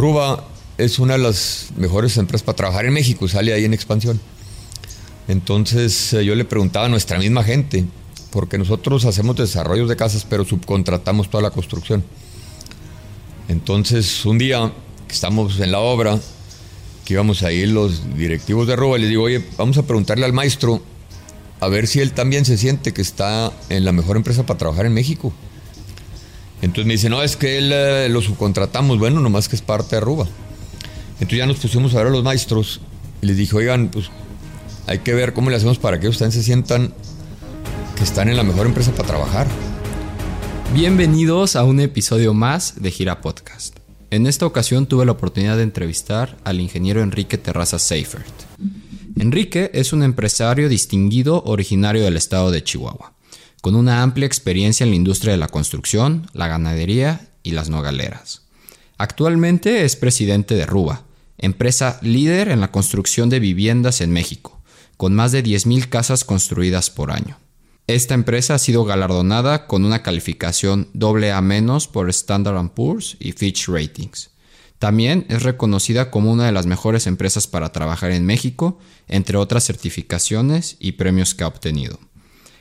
Ruba 0.00 0.44
es 0.78 0.98
una 0.98 1.12
de 1.12 1.18
las 1.18 1.68
mejores 1.76 2.16
empresas 2.16 2.42
para 2.42 2.56
trabajar 2.56 2.86
en 2.86 2.94
México, 2.94 3.28
sale 3.28 3.52
ahí 3.52 3.66
en 3.66 3.74
expansión. 3.74 4.18
Entonces 5.28 6.14
eh, 6.14 6.24
yo 6.24 6.34
le 6.34 6.46
preguntaba 6.46 6.86
a 6.86 6.88
nuestra 6.88 7.18
misma 7.18 7.44
gente, 7.44 7.84
porque 8.30 8.56
nosotros 8.56 9.04
hacemos 9.04 9.36
desarrollos 9.36 9.90
de 9.90 9.96
casas, 9.96 10.26
pero 10.28 10.46
subcontratamos 10.46 11.28
toda 11.28 11.42
la 11.42 11.50
construcción. 11.50 12.02
Entonces 13.48 14.24
un 14.24 14.38
día 14.38 14.72
que 15.06 15.14
estamos 15.14 15.60
en 15.60 15.70
la 15.70 15.80
obra, 15.80 16.18
que 17.04 17.12
íbamos 17.12 17.42
a 17.42 17.52
ir 17.52 17.68
los 17.68 18.16
directivos 18.16 18.66
de 18.66 18.76
Ruba, 18.76 18.96
les 18.96 19.10
digo, 19.10 19.24
oye, 19.24 19.44
vamos 19.58 19.76
a 19.76 19.82
preguntarle 19.82 20.24
al 20.24 20.32
maestro 20.32 20.80
a 21.60 21.68
ver 21.68 21.86
si 21.86 22.00
él 22.00 22.12
también 22.12 22.46
se 22.46 22.56
siente 22.56 22.94
que 22.94 23.02
está 23.02 23.52
en 23.68 23.84
la 23.84 23.92
mejor 23.92 24.16
empresa 24.16 24.46
para 24.46 24.58
trabajar 24.58 24.86
en 24.86 24.94
México. 24.94 25.30
Entonces 26.62 26.86
me 26.86 26.92
dice, 26.92 27.08
no, 27.08 27.22
es 27.22 27.36
que 27.36 27.56
él 27.58 27.70
eh, 27.72 28.08
lo 28.10 28.20
subcontratamos, 28.20 28.98
bueno, 28.98 29.20
nomás 29.20 29.48
que 29.48 29.56
es 29.56 29.62
parte 29.62 29.96
de 29.96 30.00
Ruba. 30.00 30.26
Entonces 31.14 31.38
ya 31.38 31.46
nos 31.46 31.58
pusimos 31.58 31.94
a 31.94 31.98
ver 31.98 32.08
a 32.08 32.10
los 32.10 32.22
maestros 32.22 32.80
y 33.22 33.26
les 33.26 33.36
dije, 33.36 33.56
oigan, 33.56 33.88
pues 33.88 34.10
hay 34.86 34.98
que 34.98 35.14
ver 35.14 35.32
cómo 35.32 35.50
le 35.50 35.56
hacemos 35.56 35.78
para 35.78 35.98
que 36.00 36.08
ustedes 36.08 36.34
se 36.34 36.42
sientan 36.42 36.92
que 37.96 38.04
están 38.04 38.28
en 38.28 38.36
la 38.36 38.42
mejor 38.42 38.66
empresa 38.66 38.92
para 38.92 39.08
trabajar. 39.08 39.46
Bienvenidos 40.74 41.56
a 41.56 41.64
un 41.64 41.80
episodio 41.80 42.34
más 42.34 42.80
de 42.80 42.90
Gira 42.90 43.20
Podcast. 43.20 43.76
En 44.10 44.26
esta 44.26 44.44
ocasión 44.44 44.86
tuve 44.86 45.06
la 45.06 45.12
oportunidad 45.12 45.56
de 45.56 45.62
entrevistar 45.62 46.36
al 46.44 46.60
ingeniero 46.60 47.02
Enrique 47.02 47.38
Terraza 47.38 47.78
Seifert. 47.78 48.32
Enrique 49.16 49.70
es 49.72 49.92
un 49.92 50.02
empresario 50.02 50.68
distinguido 50.68 51.42
originario 51.44 52.02
del 52.02 52.16
estado 52.16 52.50
de 52.50 52.62
Chihuahua 52.62 53.14
con 53.60 53.74
una 53.74 54.02
amplia 54.02 54.26
experiencia 54.26 54.84
en 54.84 54.90
la 54.90 54.96
industria 54.96 55.32
de 55.32 55.38
la 55.38 55.48
construcción, 55.48 56.28
la 56.32 56.48
ganadería 56.48 57.28
y 57.42 57.52
las 57.52 57.68
nogaleras. 57.68 58.42
Actualmente 58.96 59.84
es 59.84 59.96
presidente 59.96 60.54
de 60.54 60.66
Ruba, 60.66 61.04
empresa 61.38 61.98
líder 62.02 62.48
en 62.48 62.60
la 62.60 62.70
construcción 62.70 63.30
de 63.30 63.40
viviendas 63.40 64.00
en 64.00 64.12
México, 64.12 64.60
con 64.96 65.14
más 65.14 65.32
de 65.32 65.42
10.000 65.42 65.88
casas 65.88 66.24
construidas 66.24 66.90
por 66.90 67.10
año. 67.10 67.38
Esta 67.86 68.14
empresa 68.14 68.54
ha 68.54 68.58
sido 68.58 68.84
galardonada 68.84 69.66
con 69.66 69.84
una 69.84 70.02
calificación 70.02 70.88
AA- 70.94 71.88
por 71.90 72.08
Standard 72.10 72.68
Poor's 72.70 73.16
y 73.18 73.32
Fitch 73.32 73.68
Ratings. 73.68 74.30
También 74.78 75.26
es 75.28 75.42
reconocida 75.42 76.10
como 76.10 76.32
una 76.32 76.46
de 76.46 76.52
las 76.52 76.66
mejores 76.66 77.06
empresas 77.06 77.46
para 77.46 77.72
trabajar 77.72 78.12
en 78.12 78.24
México, 78.24 78.78
entre 79.08 79.36
otras 79.36 79.64
certificaciones 79.64 80.76
y 80.78 80.92
premios 80.92 81.34
que 81.34 81.44
ha 81.44 81.48
obtenido. 81.48 81.98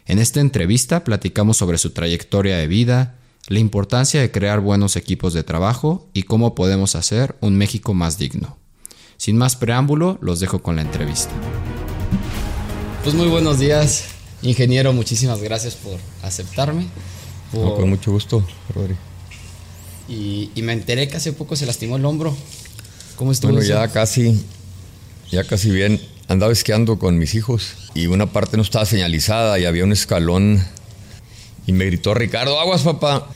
En 0.09 0.17
esta 0.17 0.39
entrevista 0.39 1.03
platicamos 1.03 1.57
sobre 1.57 1.77
su 1.77 1.91
trayectoria 1.91 2.57
de 2.57 2.65
vida, 2.65 3.19
la 3.47 3.59
importancia 3.59 4.19
de 4.19 4.31
crear 4.31 4.59
buenos 4.59 4.95
equipos 4.95 5.35
de 5.35 5.43
trabajo 5.43 6.09
y 6.15 6.23
cómo 6.23 6.55
podemos 6.55 6.95
hacer 6.95 7.35
un 7.41 7.55
México 7.57 7.93
más 7.93 8.17
digno. 8.17 8.57
Sin 9.17 9.37
más 9.37 9.55
preámbulo, 9.55 10.17
los 10.19 10.39
dejo 10.39 10.63
con 10.63 10.77
la 10.77 10.81
entrevista. 10.81 11.29
Pues 13.03 13.13
muy 13.13 13.27
buenos 13.27 13.59
días, 13.59 14.05
ingeniero, 14.41 14.93
muchísimas 14.93 15.43
gracias 15.43 15.75
por 15.75 15.99
aceptarme. 16.23 16.87
con 17.51 17.87
mucho 17.87 18.11
gusto, 18.11 18.43
Rodri. 18.73 18.95
Y, 20.07 20.49
me 20.63 20.73
enteré 20.73 21.07
que 21.07 21.17
hace 21.17 21.33
poco 21.33 21.55
se 21.55 21.67
lastimó 21.67 21.97
el 21.97 22.05
hombro. 22.05 22.35
¿Cómo 23.15 23.31
estuvo? 23.31 23.51
Bueno, 23.51 23.63
ya 23.63 23.87
casi, 23.89 24.43
ya 25.29 25.43
casi 25.43 25.69
bien 25.69 26.01
andaba 26.29 26.53
esquiando 26.53 26.99
con 26.99 27.17
mis 27.17 27.35
hijos 27.35 27.73
y 27.95 28.07
una 28.07 28.27
parte 28.27 28.55
no 28.55 28.63
estaba 28.63 28.85
señalizada 28.85 29.59
y 29.59 29.65
había 29.65 29.83
un 29.83 29.91
escalón 29.91 30.63
y 31.65 31.73
me 31.73 31.85
gritó 31.85 32.13
Ricardo, 32.13 32.59
aguas 32.59 32.83
papá. 32.83 33.27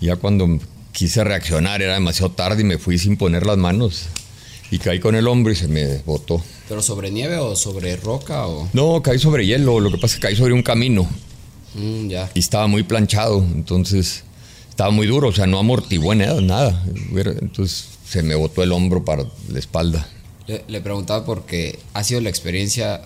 Y 0.00 0.06
ya 0.06 0.16
cuando 0.16 0.60
quise 0.92 1.24
reaccionar 1.24 1.82
era 1.82 1.94
demasiado 1.94 2.30
tarde 2.32 2.60
y 2.60 2.64
me 2.64 2.78
fui 2.78 2.98
sin 2.98 3.16
poner 3.16 3.46
las 3.46 3.56
manos 3.56 4.04
y 4.70 4.78
caí 4.78 5.00
con 5.00 5.14
el 5.14 5.26
hombro 5.26 5.52
y 5.52 5.56
se 5.56 5.66
me 5.66 5.98
botó. 5.98 6.42
¿Pero 6.68 6.82
sobre 6.82 7.10
nieve 7.10 7.38
o 7.38 7.56
sobre 7.56 7.96
roca 7.96 8.46
o...? 8.46 8.68
No, 8.72 9.02
caí 9.02 9.18
sobre 9.18 9.46
hielo, 9.46 9.80
lo 9.80 9.90
que 9.90 9.96
pasa 9.96 10.14
es 10.14 10.20
que 10.20 10.28
caí 10.28 10.36
sobre 10.36 10.52
un 10.52 10.62
camino. 10.62 11.08
Mm, 11.74 12.08
ya. 12.08 12.30
Y 12.34 12.38
estaba 12.38 12.66
muy 12.66 12.82
planchado, 12.82 13.38
entonces 13.54 14.24
estaba 14.68 14.90
muy 14.90 15.06
duro, 15.06 15.28
o 15.28 15.32
sea, 15.32 15.46
no 15.46 15.58
amortiguó 15.58 16.14
nada, 16.14 16.40
nada. 16.40 16.84
Entonces 17.40 17.88
se 18.06 18.22
me 18.22 18.34
botó 18.34 18.62
el 18.62 18.72
hombro 18.72 19.04
para 19.04 19.24
la 19.48 19.58
espalda. 19.58 20.06
Le, 20.46 20.80
preguntaba 20.80 21.24
porque 21.24 21.78
ha 21.94 22.02
sido 22.02 22.20
la 22.20 22.28
experiencia 22.28 23.00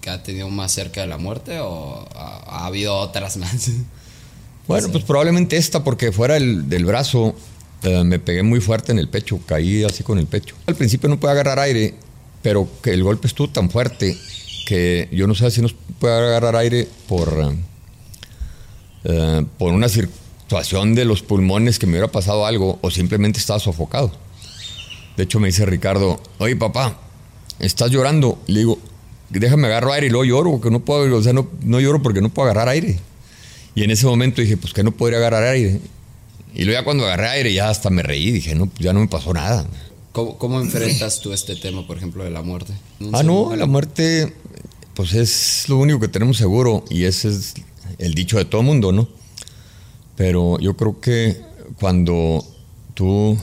que 0.00 0.10
ha 0.10 0.22
tenido 0.22 0.48
más 0.48 0.72
cerca 0.72 1.00
de 1.00 1.06
la 1.06 1.16
muerte 1.16 1.58
o 1.60 2.06
ha, 2.14 2.66
habido 2.66 2.96
otras 2.96 3.36
más. 3.38 3.70
Bueno, 4.68 4.88
pues 4.90 5.04
probablemente 5.04 5.56
esta, 5.56 5.82
porque 5.82 6.12
fuera 6.12 6.34
del 6.34 6.84
brazo 6.84 7.34
eh, 7.82 8.04
me 8.04 8.18
pegué 8.20 8.42
muy 8.42 8.60
fuerte 8.60 8.92
en 8.92 8.98
el 8.98 9.08
pecho, 9.08 9.40
caí 9.44 9.82
así 9.82 10.04
con 10.04 10.18
el 10.18 10.26
pecho. 10.26 10.54
Al 10.66 10.76
principio 10.76 11.08
no 11.08 11.18
pude 11.18 11.32
agarrar 11.32 11.58
aire, 11.58 11.94
pero 12.40 12.68
que 12.80 12.90
el 12.90 13.02
golpe 13.02 13.26
estuvo 13.26 13.48
tan 13.48 13.70
fuerte 13.70 14.16
que 14.66 15.08
yo 15.10 15.26
no 15.26 15.34
sé 15.34 15.50
si 15.50 15.60
nos 15.60 15.74
puede 15.98 16.14
agarrar 16.14 16.54
aire 16.56 16.88
por, 17.08 17.54
eh, 19.04 19.46
por 19.58 19.72
una 19.72 19.88
situación 19.88 20.94
de 20.94 21.04
los 21.04 21.22
pulmones 21.22 21.80
que 21.80 21.86
me 21.86 21.92
hubiera 21.92 22.08
pasado 22.08 22.46
algo 22.46 22.78
o 22.82 22.90
simplemente 22.90 23.40
estaba 23.40 23.58
sofocado. 23.58 24.12
De 25.16 25.24
hecho, 25.24 25.40
me 25.40 25.48
dice 25.48 25.66
Ricardo, 25.66 26.20
oye 26.38 26.56
papá, 26.56 26.98
estás 27.58 27.90
llorando. 27.90 28.38
Le 28.46 28.60
digo, 28.60 28.78
déjame 29.30 29.66
agarro 29.68 29.92
aire 29.92 30.06
y 30.06 30.10
luego 30.10 30.24
lloro, 30.24 30.50
porque 30.52 30.70
no 30.70 30.80
puedo, 30.80 31.16
o 31.16 31.22
sea, 31.22 31.32
no, 31.32 31.48
no 31.62 31.80
lloro 31.80 32.02
porque 32.02 32.20
no 32.20 32.28
puedo 32.28 32.50
agarrar 32.50 32.68
aire. 32.68 32.98
Y 33.74 33.84
en 33.84 33.90
ese 33.90 34.06
momento 34.06 34.40
dije, 34.40 34.56
pues 34.56 34.72
que 34.72 34.82
no 34.82 34.92
podría 34.92 35.18
agarrar 35.18 35.44
aire. 35.44 35.80
Y 36.54 36.64
luego 36.64 36.80
ya 36.80 36.84
cuando 36.84 37.04
agarré 37.04 37.28
aire 37.28 37.54
ya 37.54 37.70
hasta 37.70 37.88
me 37.90 38.02
reí, 38.02 38.30
dije, 38.30 38.54
no, 38.54 38.70
ya 38.78 38.92
no 38.92 39.00
me 39.00 39.08
pasó 39.08 39.32
nada. 39.32 39.66
¿Cómo, 40.12 40.60
enfrentas 40.60 41.20
tú 41.20 41.32
este 41.32 41.56
tema, 41.56 41.86
por 41.86 41.96
ejemplo, 41.96 42.22
de 42.22 42.30
la 42.30 42.42
muerte? 42.42 42.74
ah, 43.12 43.22
no, 43.22 43.56
la 43.56 43.64
muerte, 43.64 44.34
pues 44.92 45.14
es 45.14 45.64
lo 45.68 45.78
único 45.78 46.00
que 46.00 46.08
tenemos 46.08 46.36
seguro 46.36 46.84
y 46.90 47.04
ese 47.04 47.28
es 47.28 47.54
el 47.98 48.12
dicho 48.12 48.36
de 48.36 48.44
todo 48.44 48.62
mundo, 48.62 48.92
¿no? 48.92 49.08
Pero 50.14 50.58
yo 50.60 50.76
creo 50.76 51.00
que 51.00 51.40
cuando 51.80 52.44
tú 52.92 53.38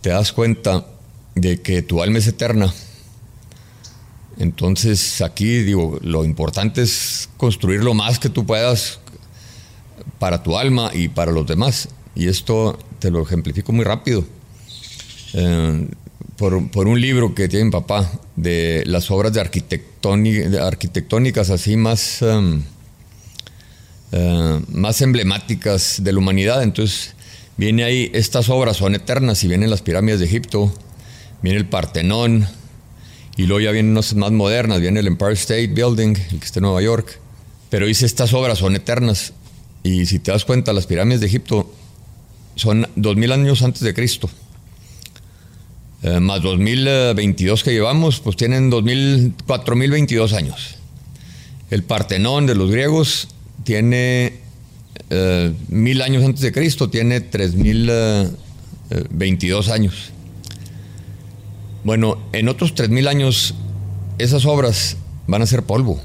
te 0.00 0.10
das 0.10 0.32
cuenta 0.32 0.86
de 1.34 1.60
que 1.60 1.82
tu 1.82 2.02
alma 2.02 2.18
es 2.18 2.26
eterna. 2.26 2.72
Entonces 4.38 5.20
aquí 5.20 5.62
digo, 5.62 5.98
lo 6.02 6.24
importante 6.24 6.82
es 6.82 7.28
construir 7.36 7.82
lo 7.84 7.94
más 7.94 8.18
que 8.18 8.28
tú 8.28 8.46
puedas 8.46 9.00
para 10.18 10.42
tu 10.42 10.56
alma 10.56 10.90
y 10.94 11.08
para 11.08 11.32
los 11.32 11.46
demás. 11.46 11.88
Y 12.14 12.28
esto 12.28 12.78
te 12.98 13.10
lo 13.10 13.22
ejemplifico 13.22 13.72
muy 13.72 13.84
rápido. 13.84 14.24
Eh, 15.34 15.88
por, 16.36 16.54
un 16.88 16.98
libro 16.98 17.34
que 17.34 17.48
tiene 17.48 17.66
mi 17.66 17.70
papá 17.70 18.10
de 18.34 18.82
las 18.86 19.10
obras 19.10 19.34
de, 19.34 19.40
arquitectónicas 20.60 21.50
así 21.50 21.76
más, 21.76 22.22
em, 22.22 22.62
eh, 24.12 24.60
más 24.68 25.02
emblemáticas 25.02 26.02
de 26.02 26.12
la 26.12 26.18
humanidad. 26.18 26.62
Entonces 26.62 27.14
Viene 27.60 27.84
ahí, 27.84 28.10
estas 28.14 28.48
obras 28.48 28.78
son 28.78 28.94
eternas 28.94 29.44
y 29.44 29.46
vienen 29.46 29.68
las 29.68 29.82
pirámides 29.82 30.18
de 30.18 30.24
Egipto, 30.24 30.72
viene 31.42 31.58
el 31.58 31.66
Partenón, 31.66 32.48
y 33.36 33.42
luego 33.42 33.60
ya 33.60 33.70
vienen 33.70 33.92
unas 33.92 34.14
más 34.14 34.32
modernas, 34.32 34.80
viene 34.80 35.00
el 35.00 35.06
Empire 35.06 35.34
State 35.34 35.66
Building, 35.66 36.16
el 36.16 36.40
que 36.40 36.46
está 36.46 36.60
en 36.60 36.62
Nueva 36.62 36.80
York. 36.80 37.20
Pero 37.68 37.84
dice, 37.84 38.06
estas 38.06 38.32
obras 38.32 38.60
son 38.60 38.76
eternas. 38.76 39.34
Y 39.82 40.06
si 40.06 40.20
te 40.20 40.30
das 40.30 40.46
cuenta, 40.46 40.72
las 40.72 40.86
pirámides 40.86 41.20
de 41.20 41.26
Egipto 41.26 41.70
son 42.54 42.88
2000 42.96 43.30
años 43.30 43.60
antes 43.60 43.82
de 43.82 43.92
Cristo. 43.92 44.30
Eh, 46.02 46.18
más 46.18 46.40
2022 46.40 47.62
que 47.62 47.72
llevamos, 47.72 48.20
pues 48.20 48.36
tienen 48.36 48.70
2000, 48.70 49.34
4022 49.46 50.32
años. 50.32 50.76
El 51.70 51.82
Partenón 51.82 52.46
de 52.46 52.54
los 52.54 52.70
griegos 52.70 53.28
tiene 53.64 54.48
eh, 55.10 55.52
mil 55.68 56.00
años 56.02 56.24
antes 56.24 56.40
de 56.40 56.52
Cristo, 56.52 56.88
tiene 56.88 57.20
3022 57.20 59.68
eh, 59.68 59.72
años. 59.72 60.12
Bueno, 61.82 62.18
en 62.32 62.48
otros 62.48 62.76
3000 62.76 63.08
años, 63.08 63.56
esas 64.18 64.44
obras 64.44 64.96
van 65.26 65.42
a 65.42 65.46
ser 65.46 65.64
polvo. 65.64 66.00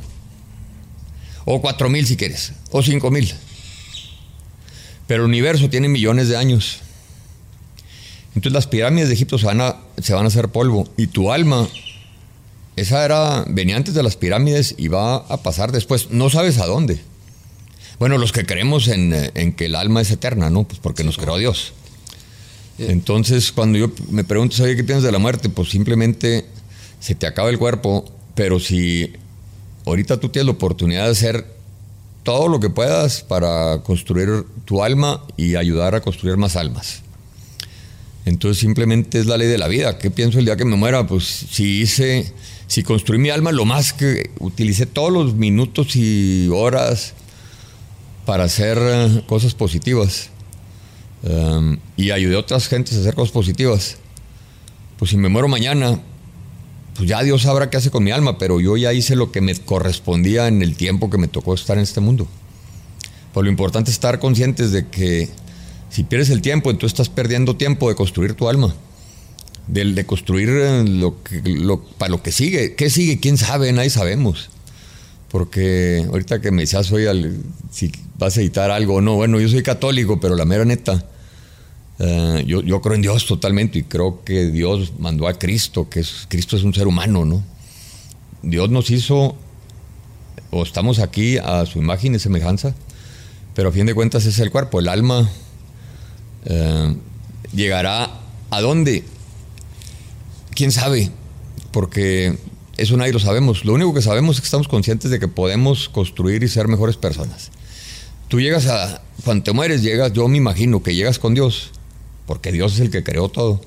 O 1.45 1.61
4000 1.61 2.07
si 2.07 2.17
quieres, 2.17 2.53
o 2.71 2.81
5000. 2.81 3.35
Pero 5.05 5.21
el 5.23 5.29
universo 5.29 5.69
tiene 5.69 5.87
millones 5.87 6.27
de 6.27 6.37
años. 6.37 6.79
Entonces 8.29 8.53
las 8.53 8.65
pirámides 8.67 9.09
de 9.09 9.13
Egipto 9.13 9.37
se 9.37 9.45
van 9.45 9.61
a, 9.61 9.75
se 10.01 10.15
van 10.15 10.25
a 10.25 10.29
hacer 10.29 10.49
polvo. 10.49 10.89
Y 10.97 11.05
tu 11.07 11.31
alma, 11.31 11.69
esa 12.75 13.05
era, 13.05 13.45
venía 13.47 13.77
antes 13.77 13.93
de 13.93 14.01
las 14.01 14.15
pirámides 14.15 14.73
y 14.77 14.87
va 14.87 15.17
a 15.17 15.43
pasar 15.43 15.71
después. 15.71 16.09
No 16.09 16.31
sabes 16.31 16.57
a 16.57 16.65
dónde. 16.65 16.99
Bueno, 17.99 18.17
los 18.17 18.31
que 18.31 18.45
creemos 18.45 18.87
en, 18.87 19.53
que 19.53 19.65
el 19.65 19.75
alma 19.75 20.01
es 20.01 20.11
eterna, 20.11 20.49
¿no? 20.49 20.65
Pues 20.65 20.79
porque 20.79 21.03
nos 21.03 21.17
creó 21.17 21.37
Dios. 21.37 21.73
Entonces, 22.77 23.53
cuando 23.53 23.77
yo 23.77 23.91
me 24.09 24.25
pregunto, 24.25 24.57
¿sabes 24.57 24.75
qué 24.75 24.83
piensas 24.83 25.03
de 25.03 25.11
la 25.11 25.19
muerte? 25.19 25.47
Pues 25.47 25.69
simplemente 25.69 26.45
se 26.99 27.15
te 27.15 27.25
acaba 27.25 27.49
el 27.49 27.57
cuerpo, 27.57 28.05
pero 28.35 28.59
si 28.59 29.13
ahorita 29.85 30.19
tú 30.19 30.29
tienes 30.29 30.47
la 30.47 30.51
oportunidad 30.51 31.05
de 31.05 31.11
hacer 31.11 31.55
todo 32.23 32.49
lo 32.49 32.59
que 32.59 32.69
puedas 32.69 33.21
para 33.21 33.81
construir 33.83 34.45
tu 34.65 34.83
alma 34.83 35.23
y 35.37 35.55
ayudar 35.55 35.95
a 35.95 36.01
construir 36.01 36.35
más 36.35 36.57
almas. 36.57 37.01
Entonces 38.25 38.59
simplemente 38.59 39.19
es 39.19 39.27
la 39.27 39.37
ley 39.37 39.47
de 39.47 39.59
la 39.59 39.67
vida. 39.67 39.99
¿Qué 39.99 40.09
pienso 40.09 40.39
el 40.39 40.45
día 40.45 40.57
que 40.57 40.65
me 40.65 40.75
muera? 40.75 41.05
Pues 41.05 41.23
si 41.23 41.81
hice, 41.81 42.33
si 42.67 42.81
construí 42.81 43.19
mi 43.19 43.29
alma 43.29 43.51
lo 43.51 43.65
más 43.65 43.93
que 43.93 44.31
utilicé 44.39 44.87
todos 44.87 45.13
los 45.13 45.35
minutos 45.35 45.95
y 45.95 46.49
horas 46.51 47.13
para 48.25 48.43
hacer 48.45 48.77
eh, 48.81 49.23
cosas 49.27 49.53
positivas 49.53 50.29
um, 51.23 51.77
y 51.95 52.11
ayudé 52.11 52.35
a 52.35 52.39
otras 52.39 52.67
gentes 52.67 52.97
a 52.97 53.01
hacer 53.01 53.15
cosas 53.15 53.31
positivas. 53.31 53.97
Pues 54.97 55.11
si 55.11 55.17
me 55.17 55.29
muero 55.29 55.47
mañana, 55.47 55.99
pues 56.95 57.09
ya 57.09 57.21
Dios 57.23 57.43
sabrá 57.43 57.69
qué 57.69 57.77
hace 57.77 57.91
con 57.91 58.03
mi 58.03 58.11
alma, 58.11 58.37
pero 58.37 58.59
yo 58.59 58.77
ya 58.77 58.93
hice 58.93 59.15
lo 59.15 59.31
que 59.31 59.41
me 59.41 59.55
correspondía 59.55 60.47
en 60.47 60.61
el 60.61 60.75
tiempo 60.75 61.09
que 61.09 61.17
me 61.17 61.27
tocó 61.27 61.53
estar 61.53 61.77
en 61.77 61.83
este 61.83 62.01
mundo. 62.01 62.27
Pues 63.33 63.43
lo 63.43 63.49
importante 63.49 63.91
es 63.91 63.95
estar 63.95 64.19
conscientes 64.19 64.71
de 64.71 64.87
que 64.87 65.29
si 65.89 66.03
pierdes 66.03 66.29
el 66.29 66.41
tiempo, 66.41 66.71
entonces 66.71 66.93
estás 66.93 67.09
perdiendo 67.09 67.57
tiempo 67.57 67.89
de 67.89 67.95
construir 67.95 68.33
tu 68.33 68.49
alma. 68.49 68.73
De, 69.67 69.83
de 69.83 70.05
construir 70.05 70.49
eh, 70.49 70.83
lo 70.87 71.23
que, 71.23 71.41
para 71.97 72.11
lo 72.11 72.21
que 72.21 72.31
sigue. 72.31 72.75
¿Qué 72.75 72.89
sigue? 72.89 73.19
¿Quién 73.19 73.37
sabe? 73.37 73.71
Nadie 73.73 73.89
sabemos. 73.89 74.49
Porque 75.35 76.05
ahorita 76.07 76.39
que 76.39 76.49
me 76.49 76.61
decías, 76.61 76.89
hoy 76.93 77.07
al, 77.07 77.43
si 77.69 77.91
vas 78.17 78.37
a 78.37 78.39
editar 78.39 78.71
algo 78.71 78.93
o 78.95 79.01
no, 79.01 79.15
bueno, 79.15 79.37
yo 79.37 79.49
soy 79.49 79.63
católico, 79.63 80.17
pero 80.17 80.33
la 80.33 80.45
mera 80.45 80.63
neta, 80.63 81.03
uh, 81.99 82.37
yo, 82.37 82.81
creo 82.81 82.95
en 82.95 83.01
Dios 83.01 83.25
totalmente 83.25 83.79
y 83.79 83.83
creo 83.83 84.23
que 84.23 84.45
Dios 84.45 84.93
mandó 84.97 85.27
a 85.27 85.33
Cristo, 85.33 85.89
que 85.89 85.99
es, 85.99 86.25
Cristo 86.29 86.55
es 86.55 86.63
un 86.63 86.73
ser 86.73 86.87
humano, 86.87 87.25
¿no? 87.25 87.43
Dios 88.43 88.69
nos 88.69 88.89
hizo, 88.91 89.35
o 90.51 90.63
estamos 90.63 90.99
aquí 90.99 91.37
a 91.37 91.65
su 91.65 91.79
imagen 91.79 92.15
y 92.15 92.19
semejanza, 92.19 92.73
pero 93.55 93.67
a 93.67 93.71
fin 93.73 93.87
de 93.87 93.93
cuentas 93.93 94.25
es 94.25 94.39
el 94.39 94.51
cuerpo, 94.51 94.79
el 94.79 94.87
alma 94.87 95.29
uh, 96.49 96.95
llegará 97.53 98.21
a 98.51 98.61
dónde, 98.61 99.03
quién 100.51 100.71
sabe, 100.71 101.11
porque 101.71 102.37
eso 102.77 102.97
nadie 102.97 103.13
lo 103.13 103.19
sabemos. 103.19 103.65
Lo 103.65 103.73
único 103.73 103.93
que 103.93 104.01
sabemos 104.01 104.37
es 104.37 104.41
que 104.41 104.45
estamos 104.45 104.67
conscientes 104.67 105.11
de 105.11 105.19
que 105.19 105.27
podemos 105.27 105.89
construir 105.89 106.43
y 106.43 106.47
ser 106.47 106.67
mejores 106.67 106.97
personas. 106.97 107.51
Tú 108.27 108.41
llegas 108.41 108.67
a, 108.67 109.01
cuando 109.23 109.43
te 109.43 109.53
mueres, 109.53 109.81
llegas, 109.81 110.13
yo 110.13 110.27
me 110.27 110.37
imagino 110.37 110.81
que 110.81 110.95
llegas 110.95 111.19
con 111.19 111.33
Dios, 111.33 111.71
porque 112.25 112.51
Dios 112.51 112.73
es 112.73 112.79
el 112.79 112.89
que 112.89 113.03
creó 113.03 113.29
todo. 113.29 113.61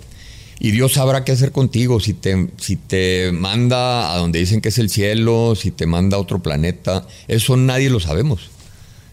Y 0.60 0.72
Dios 0.72 0.94
sabrá 0.94 1.24
qué 1.24 1.32
hacer 1.32 1.52
contigo, 1.52 2.00
si 2.00 2.14
te, 2.14 2.48
si 2.56 2.76
te 2.76 3.30
manda 3.32 4.12
a 4.12 4.18
donde 4.18 4.40
dicen 4.40 4.60
que 4.60 4.70
es 4.70 4.78
el 4.78 4.90
cielo, 4.90 5.54
si 5.54 5.70
te 5.70 5.86
manda 5.86 6.16
a 6.16 6.20
otro 6.20 6.42
planeta, 6.42 7.06
eso 7.28 7.56
nadie 7.56 7.90
lo 7.90 8.00
sabemos. 8.00 8.50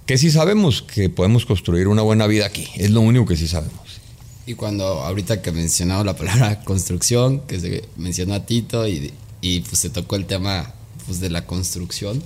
¿Qué 0.08 0.18
sí 0.18 0.32
sabemos? 0.32 0.82
Que 0.82 1.10
podemos 1.10 1.46
construir 1.46 1.88
una 1.88 2.02
buena 2.02 2.26
vida 2.26 2.48
aquí, 2.48 2.68
es 2.76 2.90
lo 2.90 3.02
único 3.02 3.28
que 3.28 3.36
sí 3.36 3.48
sabemos. 3.48 4.02
Y 4.48 4.56
cuando 4.56 4.86
ahorita 4.86 5.42
que 5.42 5.52
mencionado 5.52 6.04
la 6.04 6.16
palabra 6.16 6.62
construcción, 6.64 7.42
que 7.42 7.60
se 7.60 7.84
mencionó 7.96 8.34
a 8.34 8.46
Tito 8.46 8.88
y 8.88 9.12
y 9.46 9.60
pues 9.60 9.78
se 9.78 9.92
tocó 9.92 10.16
el 10.16 10.26
tema 10.26 10.74
pues, 11.06 11.20
de 11.20 11.30
la 11.30 11.46
construcción. 11.46 12.24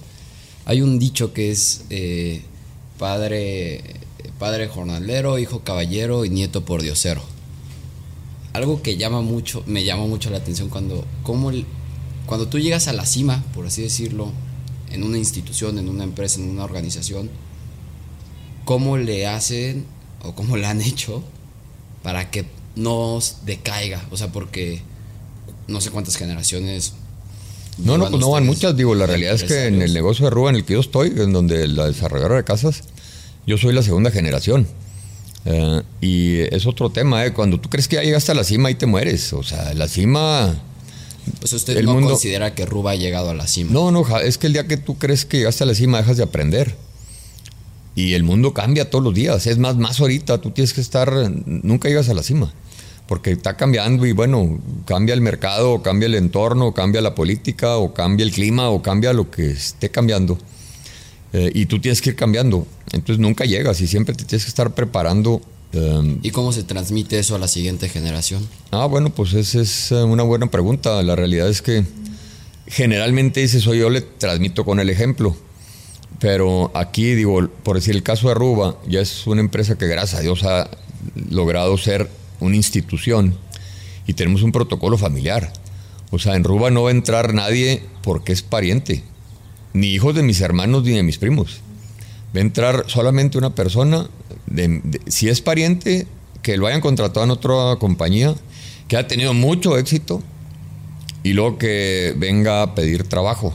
Hay 0.64 0.82
un 0.82 1.00
dicho 1.00 1.34
que 1.34 1.52
es 1.52 1.84
eh, 1.90 2.44
padre, 2.98 3.84
padre 4.40 4.70
jornalero, 4.70 5.38
hijo 5.38 5.60
caballero 5.66 6.24
y 6.24 6.30
nieto 6.30 6.64
por 6.64 6.82
diosero. 6.82 7.22
Algo 8.54 8.82
que 8.82 8.96
llama 8.96 9.20
mucho, 9.20 9.66
me 9.68 9.84
llama 9.84 10.06
mucho 10.06 10.30
la 10.30 10.38
atención 10.38 10.70
cuando, 10.70 11.06
como 11.22 11.52
cuando 12.26 12.48
tú 12.48 12.58
llegas 12.58 12.88
a 12.88 12.94
la 12.94 13.06
cima, 13.06 13.44
por 13.54 13.66
así 13.66 13.82
decirlo, 13.82 14.32
en 14.90 15.04
una 15.04 15.18
institución, 15.18 15.78
en 15.78 15.90
una 15.90 16.06
empresa, 16.06 16.40
en 16.40 16.50
una 16.50 16.64
organización, 16.64 17.30
¿cómo 18.64 18.98
le 18.98 19.28
hacen 19.28 19.86
o 20.24 20.36
cómo 20.36 20.56
le 20.56 20.68
han 20.68 20.80
hecho 20.82 21.22
para 22.02 22.32
que 22.32 22.46
no 22.78 23.20
decaiga? 23.46 24.08
O 24.10 24.16
sea, 24.16 24.32
porque 24.32 24.82
no 25.68 25.82
sé 25.82 25.92
cuántas 25.92 26.16
generaciones 26.16 26.94
no, 27.84 27.98
no, 27.98 28.10
pues 28.10 28.20
no 28.20 28.32
van 28.32 28.46
muchas. 28.46 28.76
Digo, 28.76 28.96
la 28.96 29.06
realidad 29.06 29.34
es 29.34 29.44
que 29.44 29.66
en 29.66 29.82
el 29.82 29.94
negocio 29.94 30.26
de 30.26 30.32
Rúa 30.32 30.50
en 30.50 30.58
el 30.58 30.66
que 30.66 30.74
yo 30.74 30.80
estoy, 30.80 31.10
en 31.16 31.34
donde 31.34 31.68
la 31.68 31.88
desarrolladora 31.88 32.36
de 32.36 32.44
casas, 32.44 32.84
yo 33.46 33.58
soy 33.58 33.74
la 33.74 33.84
segunda 33.84 34.12
generación. 34.12 34.68
Eh, 35.46 35.82
y 36.02 36.40
es 36.54 36.66
otro 36.66 36.90
tema, 36.90 37.26
¿eh? 37.26 37.34
Cuando 37.34 37.60
tú 37.60 37.70
crees 37.70 37.88
que 37.88 37.96
ya 37.96 38.04
llegaste 38.04 38.32
a 38.32 38.36
la 38.36 38.44
cima, 38.44 38.70
ahí 38.70 38.76
te 38.76 38.86
mueres. 38.86 39.34
O 39.34 39.44
sea, 39.44 39.74
la 39.74 39.88
cima. 39.88 40.56
Pues 41.40 41.54
usted 41.54 41.82
no 41.84 42.00
considera 42.02 42.56
que 42.56 42.66
Ruba 42.66 42.92
ha 42.92 42.96
llegado 42.96 43.30
a 43.30 43.34
la 43.34 43.48
cima. 43.48 43.72
No, 43.72 43.92
no, 43.92 44.06
es 44.20 44.38
que 44.38 44.48
el 44.48 44.54
día 44.54 44.68
que 44.68 44.78
tú 44.78 44.98
crees 44.98 45.26
que 45.26 45.38
llegaste 45.38 45.64
a 45.64 45.68
la 45.68 45.76
cima, 45.76 46.00
dejas 46.00 46.18
de 46.18 46.24
aprender. 46.24 46.76
Y 47.96 48.14
el 48.14 48.24
mundo 48.24 48.54
cambia 48.54 48.90
todos 48.90 49.04
los 49.04 49.14
días. 49.14 49.46
Es 49.48 49.58
más, 49.58 49.76
más 49.76 50.00
ahorita, 50.00 50.40
tú 50.40 50.52
tienes 50.52 50.74
que 50.74 50.82
estar. 50.82 51.12
Nunca 51.46 51.88
llegas 51.88 52.10
a 52.10 52.14
la 52.14 52.24
cima 52.24 52.54
porque 53.10 53.32
está 53.32 53.58
cambiando 53.58 54.06
y 54.06 54.12
bueno, 54.12 54.60
cambia 54.86 55.16
el 55.16 55.22
mercado, 55.22 55.74
o 55.74 55.82
cambia 55.82 56.06
el 56.06 56.14
entorno, 56.14 56.68
o 56.68 56.74
cambia 56.76 57.02
la 57.02 57.16
política, 57.16 57.78
o 57.78 57.92
cambia 57.92 58.24
el 58.24 58.32
clima, 58.32 58.70
o 58.70 58.84
cambia 58.84 59.14
lo 59.14 59.32
que 59.32 59.50
esté 59.50 59.90
cambiando. 59.90 60.38
Eh, 61.34 61.50
y 61.56 61.66
tú 61.66 61.80
tienes 61.80 62.04
que 62.04 62.12
ir 62.12 62.16
cambiando. 62.16 62.68
Entonces 62.92 63.18
nunca 63.18 63.46
llegas 63.46 63.82
y 63.82 63.88
siempre 63.88 64.14
te 64.14 64.26
tienes 64.26 64.46
que 64.46 64.50
estar 64.50 64.76
preparando. 64.76 65.42
Em, 65.74 66.20
¿Y 66.22 66.30
cómo 66.30 66.52
se 66.52 66.62
transmite 66.62 67.18
eso 67.18 67.34
a 67.34 67.40
la 67.40 67.48
siguiente 67.48 67.90
generación? 67.90 68.48
Ah, 68.70 68.86
bueno, 68.86 69.10
pues 69.10 69.34
esa 69.34 69.60
es 69.60 69.92
eh, 69.92 70.04
una 70.04 70.22
buena 70.22 70.52
pregunta. 70.52 71.02
La 71.02 71.16
realidad 71.16 71.50
es 71.50 71.64
que 71.64 71.86
generalmente 72.68 73.44
ese 73.44 73.60
soy 73.60 73.80
yo 73.80 73.90
le 73.90 74.02
transmito 74.02 74.64
con 74.64 74.80
el 74.80 74.88
ejemplo. 74.92 75.36
Pero 76.20 76.70
aquí, 76.76 77.16
digo, 77.16 77.50
por 77.64 77.76
decir 77.78 77.96
el 77.96 78.04
caso 78.04 78.28
de 78.28 78.34
Aruba, 78.34 78.78
ya 78.88 79.02
es 79.02 79.26
una 79.26 79.42
empresa 79.42 79.80
que 79.80 79.88
gracias 79.88 80.20
a 80.20 80.22
Dios 80.22 80.44
ha 80.44 80.70
logrado 81.32 81.76
ser 81.80 82.19
una 82.40 82.56
institución 82.56 83.36
y 84.08 84.14
tenemos 84.14 84.42
un 84.42 84.52
protocolo 84.52 84.98
familiar. 84.98 85.52
O 86.12 86.20
sea, 86.20 86.36
en 86.36 86.44
Ruba 86.44 86.72
no 86.72 86.84
va 86.84 86.90
a 86.90 86.94
entrar 86.94 87.34
nadie 87.34 87.84
porque 88.02 88.34
es 88.34 88.42
pariente, 88.42 89.04
ni 89.74 89.88
hijos 89.88 90.16
de 90.16 90.24
mis 90.24 90.42
hermanos 90.42 90.84
ni 90.84 90.92
de 90.92 91.04
mis 91.04 91.18
primos. 91.18 91.62
Va 92.36 92.40
a 92.40 92.42
entrar 92.42 92.86
solamente 92.88 93.38
una 93.38 93.56
persona, 93.56 94.10
si 95.08 95.30
es 95.30 95.42
pariente, 95.42 96.08
que 96.42 96.58
lo 96.58 96.68
hayan 96.68 96.82
contratado 96.82 97.24
en 97.24 97.32
otra 97.32 97.76
compañía, 97.80 98.34
que 98.88 98.98
ha 98.98 99.08
tenido 99.08 99.34
mucho 99.34 99.78
éxito 99.78 100.22
y 101.24 101.34
luego 101.34 101.58
que 101.58 102.14
venga 102.18 102.64
a 102.64 102.76
pedir 102.76 103.04
trabajo. 103.04 103.54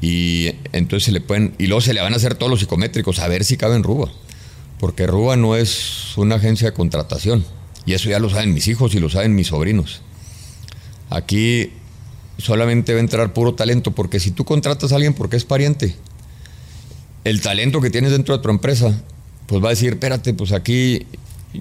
Y 0.00 0.52
entonces 0.72 1.04
se 1.04 1.12
le 1.12 1.20
pueden, 1.20 1.54
y 1.58 1.66
luego 1.66 1.80
se 1.80 1.94
le 1.94 2.00
van 2.00 2.12
a 2.12 2.16
hacer 2.16 2.34
todos 2.34 2.50
los 2.50 2.60
psicométricos 2.60 3.18
a 3.18 3.28
ver 3.28 3.44
si 3.44 3.56
cabe 3.56 3.76
en 3.76 3.82
Ruba. 3.82 4.12
Porque 4.78 5.06
Ruba 5.06 5.36
no 5.36 5.56
es 5.56 6.16
una 6.16 6.36
agencia 6.36 6.70
de 6.70 6.74
contratación. 6.74 7.44
Y 7.86 7.94
eso 7.94 8.10
ya 8.10 8.18
lo 8.18 8.28
saben 8.28 8.52
mis 8.52 8.66
hijos 8.66 8.94
y 8.94 9.00
lo 9.00 9.08
saben 9.08 9.34
mis 9.34 9.46
sobrinos. 9.46 10.02
Aquí 11.08 11.70
solamente 12.36 12.92
va 12.92 12.98
a 12.98 13.00
entrar 13.00 13.32
puro 13.32 13.54
talento, 13.54 13.92
porque 13.92 14.18
si 14.20 14.32
tú 14.32 14.44
contratas 14.44 14.92
a 14.92 14.96
alguien 14.96 15.14
porque 15.14 15.36
es 15.36 15.44
pariente, 15.44 15.94
el 17.24 17.40
talento 17.40 17.80
que 17.80 17.90
tienes 17.90 18.10
dentro 18.10 18.36
de 18.36 18.42
tu 18.42 18.50
empresa, 18.50 18.92
pues 19.46 19.62
va 19.62 19.68
a 19.68 19.70
decir, 19.70 19.94
espérate, 19.94 20.34
pues 20.34 20.52
aquí 20.52 21.06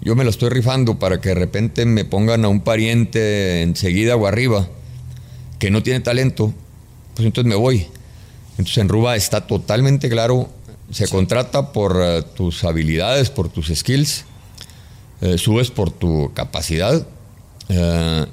yo 0.02 0.16
me 0.16 0.24
lo 0.24 0.32
estoy 0.32 0.50
rifando 0.50 0.98
para 0.98 1.22
que 1.22 1.30
de 1.30 1.36
repente 1.36 1.86
me 1.86 2.06
pongan 2.06 2.44
a 2.44 2.50
un 2.50 2.62
pariente 2.62 3.62
enseguida 3.62 4.16
o 4.16 4.26
arriba 4.26 4.68
que 5.60 5.70
no 5.70 5.84
tiene 5.84 6.00
talento, 6.00 6.54
pues 7.14 7.26
entonces 7.26 7.48
me 7.48 7.56
voy. 7.56 7.88
Entonces 8.58 8.80
en 8.80 8.90
Ruba 8.90 9.16
está 9.16 9.48
totalmente 9.48 10.10
claro, 10.10 10.50
se 10.92 11.08
contrata 11.08 11.72
por 11.72 11.96
uh, 11.96 12.24
tus 12.24 12.64
habilidades, 12.64 13.30
por 13.30 13.50
tus 13.50 13.68
skills 13.68 14.26
eh, 15.22 15.38
subes 15.38 15.72
por 15.72 15.92
tu 15.92 16.32
capacidad 16.34 17.08
eh, 17.70 18.26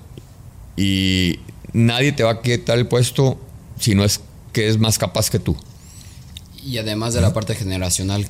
y 0.77 1.39
nadie 1.73 2.13
te 2.13 2.23
va 2.23 2.33
a 2.33 2.43
quitar 2.43 2.79
el 2.79 2.87
puesto 2.87 3.39
si 3.79 3.95
no 3.95 4.05
es 4.05 4.21
que 4.53 4.69
es 4.69 4.79
más 4.79 4.99
capaz 4.99 5.31
que 5.31 5.39
tú. 5.39 5.57
Y 6.65 6.79
además 6.79 7.15
de 7.15 7.21
la 7.21 7.33
parte 7.33 7.55
generacional, 7.55 8.27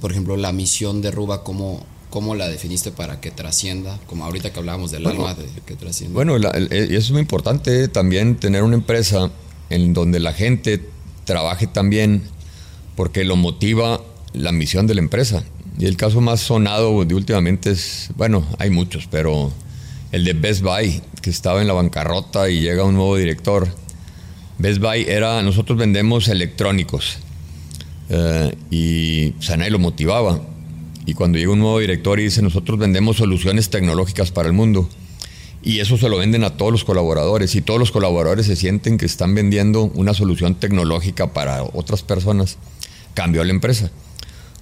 por 0.00 0.12
ejemplo, 0.12 0.36
la 0.36 0.52
misión 0.52 1.02
de 1.02 1.10
Ruba, 1.10 1.42
¿cómo, 1.42 1.84
cómo 2.10 2.34
la 2.34 2.48
definiste 2.48 2.92
para 2.92 3.20
que 3.20 3.30
trascienda? 3.30 3.98
Como 4.06 4.24
ahorita 4.24 4.52
que 4.52 4.58
hablábamos 4.58 4.90
del 4.90 5.06
alma, 5.06 5.34
de 5.34 5.46
que 5.66 5.74
trascienda. 5.74 6.14
Bueno, 6.14 6.36
eso 6.36 6.66
es 6.70 7.10
muy 7.10 7.20
importante 7.20 7.88
también 7.88 8.36
tener 8.36 8.62
una 8.62 8.74
empresa 8.76 9.30
en 9.70 9.94
donde 9.94 10.20
la 10.20 10.32
gente 10.32 10.84
trabaje 11.24 11.66
también 11.66 12.22
porque 12.94 13.24
lo 13.24 13.36
motiva 13.36 14.00
la 14.32 14.52
misión 14.52 14.86
de 14.86 14.94
la 14.94 15.00
empresa. 15.00 15.44
Y 15.78 15.86
el 15.86 15.96
caso 15.96 16.20
más 16.20 16.40
sonado 16.40 17.04
de 17.04 17.14
últimamente 17.14 17.70
es, 17.70 18.10
bueno, 18.16 18.46
hay 18.58 18.70
muchos, 18.70 19.06
pero 19.10 19.52
el 20.12 20.24
de 20.24 20.34
Best 20.34 20.62
Buy, 20.62 21.02
que 21.22 21.30
estaba 21.30 21.60
en 21.60 21.66
la 21.66 21.72
bancarrota 21.72 22.50
y 22.50 22.60
llega 22.60 22.84
un 22.84 22.94
nuevo 22.94 23.16
director. 23.16 23.68
Best 24.58 24.80
Buy 24.80 25.06
era, 25.08 25.42
nosotros 25.42 25.78
vendemos 25.78 26.28
electrónicos 26.28 27.18
eh, 28.10 28.54
y 28.70 29.30
pues, 29.30 29.50
a 29.50 29.56
nadie 29.56 29.70
lo 29.70 29.78
motivaba. 29.78 30.40
Y 31.06 31.14
cuando 31.14 31.38
llega 31.38 31.50
un 31.50 31.58
nuevo 31.58 31.80
director 31.80 32.20
y 32.20 32.24
dice, 32.24 32.42
nosotros 32.42 32.78
vendemos 32.78 33.16
soluciones 33.16 33.70
tecnológicas 33.70 34.30
para 34.30 34.48
el 34.48 34.54
mundo. 34.54 34.88
Y 35.64 35.80
eso 35.80 35.96
se 35.96 36.08
lo 36.08 36.18
venden 36.18 36.44
a 36.44 36.56
todos 36.56 36.72
los 36.72 36.84
colaboradores 36.84 37.54
y 37.54 37.62
todos 37.62 37.78
los 37.78 37.92
colaboradores 37.92 38.46
se 38.46 38.56
sienten 38.56 38.98
que 38.98 39.06
están 39.06 39.34
vendiendo 39.34 39.84
una 39.94 40.12
solución 40.12 40.56
tecnológica 40.56 41.32
para 41.32 41.62
otras 41.62 42.02
personas. 42.02 42.58
Cambió 43.14 43.42
la 43.44 43.50
empresa. 43.50 43.90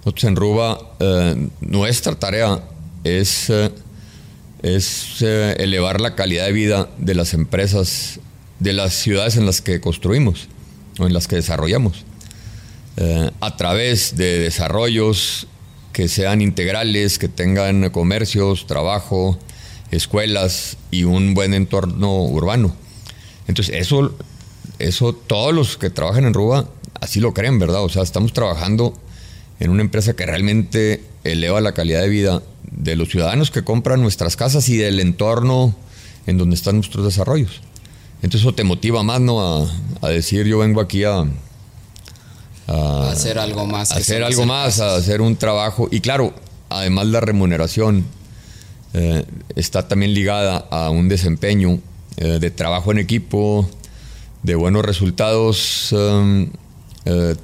Nosotros 0.01 0.25
en 0.25 0.37
Ruba, 0.37 0.79
eh, 0.99 1.49
nuestra 1.61 2.15
tarea 2.15 2.63
es 3.05 3.51
eh, 3.51 3.71
es 4.63 5.21
eh, 5.21 5.57
elevar 5.59 6.01
la 6.01 6.15
calidad 6.15 6.47
de 6.47 6.53
vida 6.53 6.89
de 6.99 7.15
las 7.15 7.35
empresas, 7.35 8.21
de 8.59 8.73
las 8.73 8.95
ciudades 8.95 9.37
en 9.37 9.45
las 9.47 9.61
que 9.61 9.81
construimos 9.81 10.49
o 10.99 11.07
en 11.07 11.13
las 11.13 11.29
que 11.29 11.37
desarrollamos, 11.37 12.05
a 13.41 13.57
través 13.57 14.17
de 14.17 14.39
desarrollos 14.39 15.47
que 15.95 16.09
sean 16.09 16.43
integrales, 16.43 17.19
que 17.19 17.29
tengan 17.29 17.89
comercios, 17.89 18.67
trabajo, 18.67 19.39
escuelas 19.91 20.77
y 20.91 21.05
un 21.05 21.33
buen 21.33 21.55
entorno 21.55 22.25
urbano. 22.25 22.77
Entonces, 23.49 23.75
eso, 23.77 24.15
eso 24.79 25.15
todos 25.15 25.55
los 25.55 25.79
que 25.79 25.89
trabajan 25.89 26.27
en 26.27 26.35
Ruba 26.35 26.69
así 27.01 27.21
lo 27.21 27.33
creen, 27.33 27.59
¿verdad? 27.59 27.83
O 27.83 27.89
sea, 27.89 28.03
estamos 28.03 28.35
trabajando 28.35 28.95
en 29.61 29.71
una 29.71 29.83
empresa 29.83 30.15
que 30.15 30.27
realmente 30.27 31.05
eleva 31.23 31.61
la 31.61 31.73
calidad 31.73 32.01
de 32.01 32.09
vida 32.09 32.43
de 32.71 32.97
los 32.97 33.11
ciudadanos 33.11 33.51
que 33.51 33.63
compran 33.63 34.01
nuestras 34.01 34.37
casas 34.37 34.69
y 34.69 34.77
del 34.77 35.01
entorno 35.01 35.75
en 36.27 36.39
donde 36.39 36.57
están 36.57 36.77
nuestros 36.77 37.05
desarrollos. 37.05 37.61
Entonces 38.23 38.43
eso 38.43 38.55
te 38.55 38.65
motiva 38.65 39.03
más, 39.03 39.21
¿no? 39.21 39.69
A, 40.03 40.09
decir, 40.09 40.47
yo 40.47 40.59
vengo 40.59 40.81
aquí 40.81 41.05
a... 41.05 41.25
a 42.67 43.11
hacer 43.11 43.39
algo 43.39 43.67
más. 43.67 43.93
A 43.93 43.97
hacer 43.97 44.23
algo 44.23 44.47
más, 44.47 44.81
a 44.81 44.97
hacer 44.97 45.21
un 45.21 45.37
trabajo. 45.37 45.89
Y 45.91 46.01
claro, 46.01 46.35
además 46.69 47.07
la 47.07 47.21
remuneración 47.21 48.05
eh, 48.93 49.25
está 49.57 49.89
también 49.89 50.15
ligada 50.15 50.67
a 50.71 50.91
un 50.91 51.09
desempeño 51.09 51.81
eh, 52.17 52.39
de 52.41 52.51
trabajo 52.51 52.93
en 52.93 52.99
equipo, 52.99 53.69
de 54.43 54.55
buenos 54.55 54.85
resultados 54.85 55.93
em, 55.93 56.51
eh, 57.05 57.35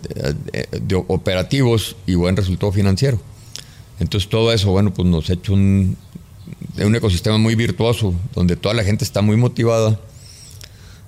de 0.82 0.94
operativos 0.94 1.96
y 2.06 2.14
buen 2.14 2.36
resultado 2.36 2.72
financiero. 2.72 3.20
Entonces 3.98 4.28
todo 4.28 4.52
eso, 4.52 4.70
bueno, 4.70 4.92
pues 4.92 5.08
nos 5.08 5.30
ha 5.30 5.34
hecho 5.34 5.54
un, 5.54 5.96
un 6.78 6.94
ecosistema 6.94 7.38
muy 7.38 7.54
virtuoso, 7.54 8.14
donde 8.34 8.56
toda 8.56 8.74
la 8.74 8.84
gente 8.84 9.04
está 9.04 9.22
muy 9.22 9.36
motivada, 9.36 9.98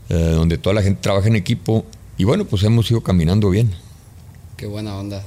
eh, 0.08 0.14
donde 0.14 0.56
toda 0.56 0.74
la 0.74 0.82
gente 0.82 1.00
trabaja 1.02 1.28
en 1.28 1.36
equipo 1.36 1.84
y 2.16 2.24
bueno, 2.24 2.44
pues 2.46 2.62
hemos 2.62 2.90
ido 2.90 3.02
caminando 3.02 3.50
bien. 3.50 3.72
Qué 4.56 4.66
buena 4.66 4.96
onda. 4.96 5.22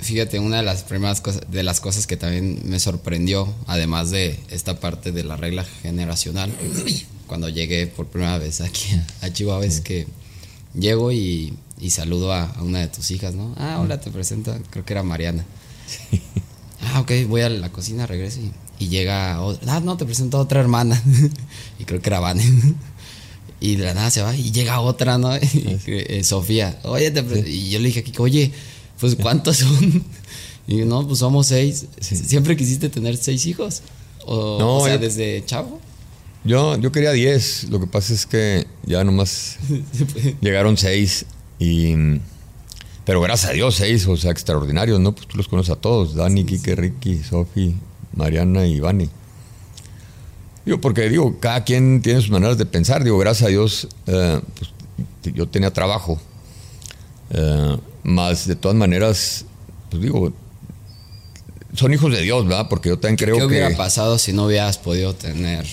Fíjate, 0.00 0.38
una 0.38 0.58
de 0.58 0.62
las 0.62 0.82
primeras 0.82 1.20
cosas, 1.20 1.42
de 1.50 1.62
las 1.62 1.80
cosas 1.80 2.06
que 2.06 2.16
también 2.16 2.60
me 2.64 2.80
sorprendió, 2.80 3.52
además 3.66 4.10
de 4.10 4.38
esta 4.50 4.80
parte 4.80 5.12
de 5.12 5.24
la 5.24 5.36
regla 5.36 5.64
generacional, 5.64 6.52
cuando 7.26 7.48
llegué 7.48 7.86
por 7.86 8.06
primera 8.06 8.38
vez 8.38 8.60
aquí 8.60 8.88
a 9.22 9.32
Chihuahua, 9.32 9.64
es 9.64 9.80
que 9.80 10.06
llego 10.78 11.12
y, 11.12 11.56
saludo 11.88 12.32
a, 12.32 12.54
una 12.60 12.80
de 12.80 12.88
tus 12.88 13.10
hijas, 13.10 13.34
¿no? 13.34 13.54
Ah, 13.56 13.78
hola, 13.80 14.00
te 14.00 14.10
presento, 14.10 14.56
creo 14.70 14.84
que 14.84 14.92
era 14.92 15.02
Mariana. 15.02 15.44
Ah, 16.82 17.00
ok, 17.00 17.12
voy 17.28 17.40
a 17.40 17.48
la 17.48 17.70
cocina, 17.72 18.06
regreso 18.06 18.40
y, 18.78 18.88
llega 18.88 19.40
otra. 19.40 19.76
Ah, 19.76 19.80
no, 19.80 19.96
te 19.96 20.04
presento 20.04 20.38
a 20.38 20.40
otra 20.40 20.60
hermana. 20.60 21.02
y 21.78 21.84
creo 21.84 22.00
que 22.00 22.08
era 22.08 22.20
Vane. 22.20 22.44
y 23.60 23.76
de 23.76 23.84
la 23.84 23.94
nada 23.94 24.10
se 24.10 24.22
va 24.22 24.36
y 24.36 24.52
llega 24.52 24.80
otra, 24.80 25.18
¿no? 25.18 25.34
Eh, 25.86 26.22
Sofía. 26.24 26.78
Oye, 26.84 27.12
y 27.46 27.70
yo 27.70 27.78
le 27.78 27.86
dije 27.86 28.00
aquí, 28.00 28.12
oye, 28.18 28.52
pues 29.00 29.16
¿cuántos 29.16 29.58
son? 29.58 30.04
y 30.66 30.76
no, 30.76 31.06
pues 31.06 31.20
somos 31.20 31.46
seis. 31.46 31.86
¿Siempre 32.00 32.56
quisiste 32.56 32.88
tener 32.88 33.16
seis 33.16 33.46
hijos? 33.46 33.82
O, 34.26 34.58
no, 34.58 34.84
sea, 34.84 34.98
desde 34.98 35.44
chavo. 35.46 35.80
Yo, 36.46 36.76
yo 36.78 36.92
quería 36.92 37.12
diez. 37.12 37.64
Lo 37.70 37.80
que 37.80 37.86
pasa 37.86 38.14
es 38.14 38.24
que 38.24 38.66
ya 38.84 39.02
nomás 39.04 39.58
llegaron 40.40 40.76
seis 40.76 41.26
y 41.58 41.94
pero 43.06 43.20
gracias 43.20 43.52
a 43.52 43.54
Dios, 43.54 43.76
seis, 43.76 44.04
o 44.08 44.16
sea, 44.16 44.32
extraordinarios, 44.32 44.98
¿no? 44.98 45.14
Pues 45.14 45.28
tú 45.28 45.36
los 45.36 45.46
conoces 45.46 45.70
a 45.70 45.76
todos, 45.76 46.16
Dani, 46.16 46.44
Kike, 46.44 46.74
Ricky, 46.74 47.22
Sofi, 47.22 47.76
Mariana 48.16 48.66
y 48.66 48.80
Vani. 48.80 49.08
Digo, 50.64 50.80
porque 50.80 51.08
digo, 51.08 51.38
cada 51.38 51.62
quien 51.62 52.02
tiene 52.02 52.20
sus 52.20 52.30
maneras 52.30 52.58
de 52.58 52.66
pensar. 52.66 53.04
Digo, 53.04 53.16
gracias 53.16 53.46
a 53.46 53.50
Dios, 53.50 53.86
eh, 54.08 54.40
pues, 54.58 55.34
yo 55.36 55.46
tenía 55.46 55.72
trabajo. 55.72 56.20
Eh, 57.30 57.76
más 58.02 58.48
de 58.48 58.56
todas 58.56 58.76
maneras, 58.76 59.44
pues 59.88 60.02
digo, 60.02 60.32
son 61.74 61.94
hijos 61.94 62.12
de 62.12 62.22
Dios, 62.22 62.44
¿verdad? 62.44 62.66
Porque 62.68 62.88
yo 62.88 62.98
también 62.98 63.18
creo 63.18 63.36
que... 63.36 63.40
¿Qué 63.42 63.46
hubiera 63.46 63.76
pasado 63.76 64.18
si 64.18 64.32
no 64.32 64.46
hubieras 64.46 64.78
podido 64.78 65.14
tener 65.14 65.64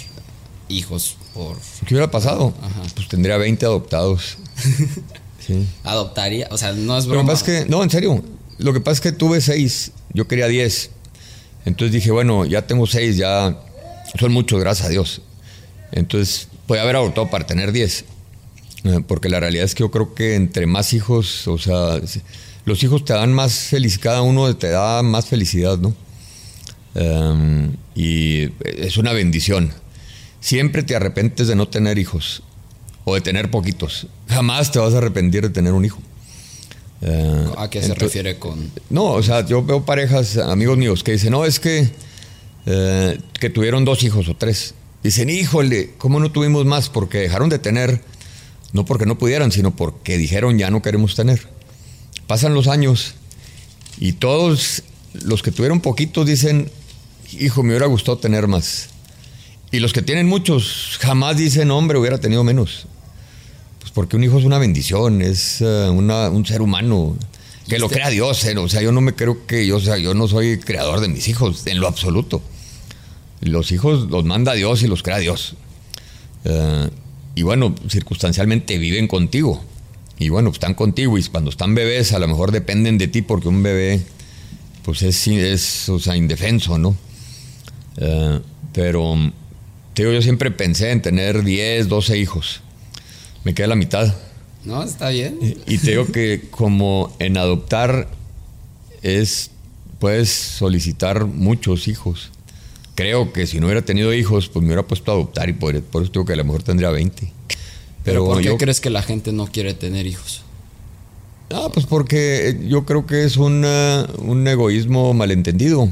hijos 0.70 1.18
por... 1.34 1.58
¿Qué 1.86 1.94
hubiera 1.94 2.12
pasado? 2.12 2.54
Pues 2.96 3.08
tendría 3.08 3.38
20 3.38 3.66
adoptados. 3.66 4.38
Adoptaría, 5.84 6.48
o 6.52 6.58
sea, 6.58 6.72
no 6.72 6.98
es 6.98 7.06
broma. 7.06 7.22
Lo 7.22 7.28
que 7.28 7.32
pasa 7.34 7.52
es 7.52 7.64
que, 7.64 7.70
no, 7.70 7.84
en 7.84 7.90
serio, 7.90 8.24
lo 8.58 8.74
que 8.74 8.80
pasa 8.80 8.94
es 8.94 9.02
que 9.02 9.12
tuve 9.12 9.42
seis, 9.42 9.92
yo 10.14 10.28
quería 10.28 10.48
diez. 10.48 10.92
Entonces 11.66 11.94
dije, 11.94 12.12
bueno, 12.12 12.46
ya 12.46 12.66
tengo 12.66 12.88
seis, 12.88 13.18
ya 13.18 13.58
son 14.20 14.32
muchos, 14.32 14.60
gracias 14.60 14.88
a 14.88 14.90
Dios. 14.90 15.22
Entonces, 15.92 16.48
voy 16.68 16.78
a 16.78 16.84
haber 16.84 16.96
adoptado 16.96 17.30
para 17.30 17.46
tener 17.46 17.72
diez. 17.72 18.06
Eh, 18.84 19.02
porque 19.08 19.30
la 19.30 19.40
realidad 19.40 19.66
es 19.66 19.76
que 19.76 19.82
yo 19.82 19.92
creo 19.92 20.14
que 20.14 20.36
entre 20.36 20.66
más 20.66 20.94
hijos, 20.94 21.48
o 21.48 21.58
sea, 21.58 22.00
los 22.66 22.84
hijos 22.84 23.06
te 23.06 23.14
dan 23.14 23.32
más 23.32 23.54
felicidad, 23.54 24.04
cada 24.04 24.22
uno 24.22 24.56
te 24.56 24.70
da 24.70 25.02
más 25.04 25.26
felicidad, 25.26 25.78
¿no? 25.78 25.96
Em, 26.96 27.76
y 27.96 28.50
es 28.64 28.98
una 28.98 29.14
bendición. 29.14 29.74
Siempre 30.44 30.84
te 30.84 30.94
arrepentes 30.94 31.48
de 31.48 31.56
no 31.56 31.70
tener 31.70 31.98
hijos 31.98 32.44
o 33.06 33.16
de 33.16 33.22
tener 33.22 33.50
poquitos. 33.50 34.08
Jamás 34.28 34.74
te 34.74 34.80
vas 34.80 34.94
a 34.94 34.98
arrepentir 34.98 35.42
de 35.42 35.50
tener 35.50 35.72
un 35.72 35.86
hijo. 35.86 36.00
Eh, 37.02 37.48
¿A 37.58 37.70
qué 37.70 37.82
se 37.82 37.94
refiere 37.94 38.38
con...? 38.40 38.70
No, 38.90 39.06
o 39.06 39.24
sea, 39.24 39.46
yo 39.46 39.64
veo 39.64 39.86
parejas, 39.86 40.36
amigos 40.36 40.78
míos, 40.78 41.02
que 41.02 41.14
dicen, 41.14 41.32
no, 41.32 41.46
es 41.46 41.62
que, 41.62 41.90
eh, 42.66 43.20
que 43.40 43.50
tuvieron 43.50 43.86
dos 43.86 44.04
hijos 44.04 44.28
o 44.28 44.36
tres. 44.36 44.76
Dicen, 45.02 45.30
híjole, 45.30 45.94
¿cómo 45.98 46.20
no 46.20 46.30
tuvimos 46.34 46.66
más? 46.66 46.90
Porque 46.90 47.20
dejaron 47.20 47.48
de 47.48 47.60
tener, 47.60 48.02
no 48.74 48.84
porque 48.84 49.06
no 49.06 49.18
pudieran, 49.18 49.50
sino 49.50 49.74
porque 49.74 50.18
dijeron, 50.18 50.58
ya 50.60 50.70
no 50.70 50.82
queremos 50.82 51.16
tener. 51.16 51.48
Pasan 52.28 52.54
los 52.54 52.68
años 52.68 53.16
y 53.98 54.12
todos 54.12 54.84
los 55.14 55.42
que 55.42 55.52
tuvieron 55.52 55.80
poquitos 55.80 56.26
dicen, 56.26 56.70
hijo, 57.32 57.64
me 57.64 57.70
hubiera 57.70 57.86
gustado 57.86 58.18
tener 58.18 58.48
más. 58.48 58.90
Y 59.74 59.80
los 59.80 59.92
que 59.92 60.02
tienen 60.02 60.28
muchos 60.28 60.98
jamás 61.02 61.36
dicen, 61.36 61.70
hombre, 61.72 61.98
hubiera 61.98 62.20
tenido 62.20 62.46
menos 62.46 62.88
porque 63.94 64.16
un 64.16 64.24
hijo 64.24 64.40
es 64.40 64.46
una 64.46 64.58
bendición, 64.58 65.22
es 65.22 65.62
eh, 65.62 65.90
un 65.90 66.46
ser 66.46 66.62
humano 66.62 67.16
que 67.68 67.80
lo 67.80 67.90
crea 67.90 68.10
Dios. 68.10 68.44
Eh, 68.46 68.58
o 68.58 68.68
sea, 68.68 68.82
yo 68.82 68.92
no 68.92 69.02
me 69.02 69.14
creo 69.14 69.46
que 69.46 69.66
yo, 69.66 69.80
sea, 69.80 69.98
yo 69.98 70.14
no 70.14 70.28
soy 70.28 70.60
creador 70.60 71.00
de 71.00 71.08
mis 71.08 71.28
hijos, 71.28 71.66
en 71.68 71.80
lo 71.80 71.88
absoluto. 71.88 72.42
Los 73.42 73.72
hijos 73.72 74.10
los 74.10 74.26
manda 74.26 74.54
Dios 74.54 74.84
y 74.84 74.88
los 74.88 75.04
crea 75.04 75.20
Dios. 75.20 75.56
Eh, 76.46 76.90
y 77.36 77.44
bueno, 77.44 77.76
circunstancialmente 77.88 78.78
viven 78.78 79.08
contigo. 79.08 79.64
Y 80.18 80.30
bueno, 80.30 80.50
están 80.50 80.74
contigo 80.74 81.18
y 81.18 81.24
cuando 81.24 81.50
están 81.50 81.76
bebés 81.76 82.14
a 82.14 82.20
lo 82.20 82.28
mejor 82.28 82.52
dependen 82.52 82.98
de 82.98 83.08
ti 83.08 83.22
porque 83.22 83.48
un 83.48 83.62
bebé 83.62 84.02
pues 84.84 85.02
es, 85.02 85.28
es 85.28 85.90
o 85.90 86.00
sea, 86.00 86.16
indefenso, 86.16 86.78
¿no? 86.78 86.96
pero 88.74 89.16
digo, 89.96 90.12
yo 90.12 90.22
siempre 90.22 90.52
pensé 90.52 90.92
en 90.92 91.02
tener 91.02 91.44
10, 91.44 91.88
12 91.88 92.18
hijos 92.18 92.62
me 93.44 93.54
queda 93.54 93.68
la 93.68 93.76
mitad. 93.76 94.14
No, 94.66 94.84
está 94.84 95.10
bien. 95.10 95.38
Y, 95.68 95.78
te 95.78 95.92
digo 95.92 96.08
que 96.08 96.48
como 96.50 97.14
en 97.20 97.38
adoptar 97.38 98.08
es, 99.02 99.52
puedes 100.00 100.30
solicitar 100.30 101.26
muchos 101.26 101.88
hijos. 101.88 102.32
Creo 102.96 103.34
que 103.34 103.48
si 103.48 103.60
no 103.60 103.66
hubiera 103.66 103.84
tenido 103.84 104.14
hijos, 104.14 104.48
pues 104.48 104.62
me 104.62 104.68
hubiera 104.68 104.88
puesto 104.88 105.12
a 105.12 105.16
adoptar 105.16 105.50
y 105.50 105.54
por, 105.54 105.76
eso 105.76 105.86
digo 106.14 106.26
que 106.26 106.34
a 106.34 106.36
lo 106.38 106.46
mejor 106.46 106.64
tendría 106.64 106.90
20. 106.92 107.32
Pero, 108.04 108.26
¿por 108.26 108.42
qué 108.42 108.56
crees 108.58 108.80
que 108.80 108.90
la 108.90 109.02
gente 109.02 109.34
no 109.34 109.48
quiere 109.48 109.74
tener 109.74 110.06
hijos? 110.06 110.44
Ah, 111.50 111.70
pues 111.74 111.86
porque 111.86 112.60
yo 112.68 112.86
creo 112.86 113.06
que 113.06 113.26
es 113.26 113.38
un 113.38 113.66
egoísmo 114.48 115.14
malentendido. 115.14 115.92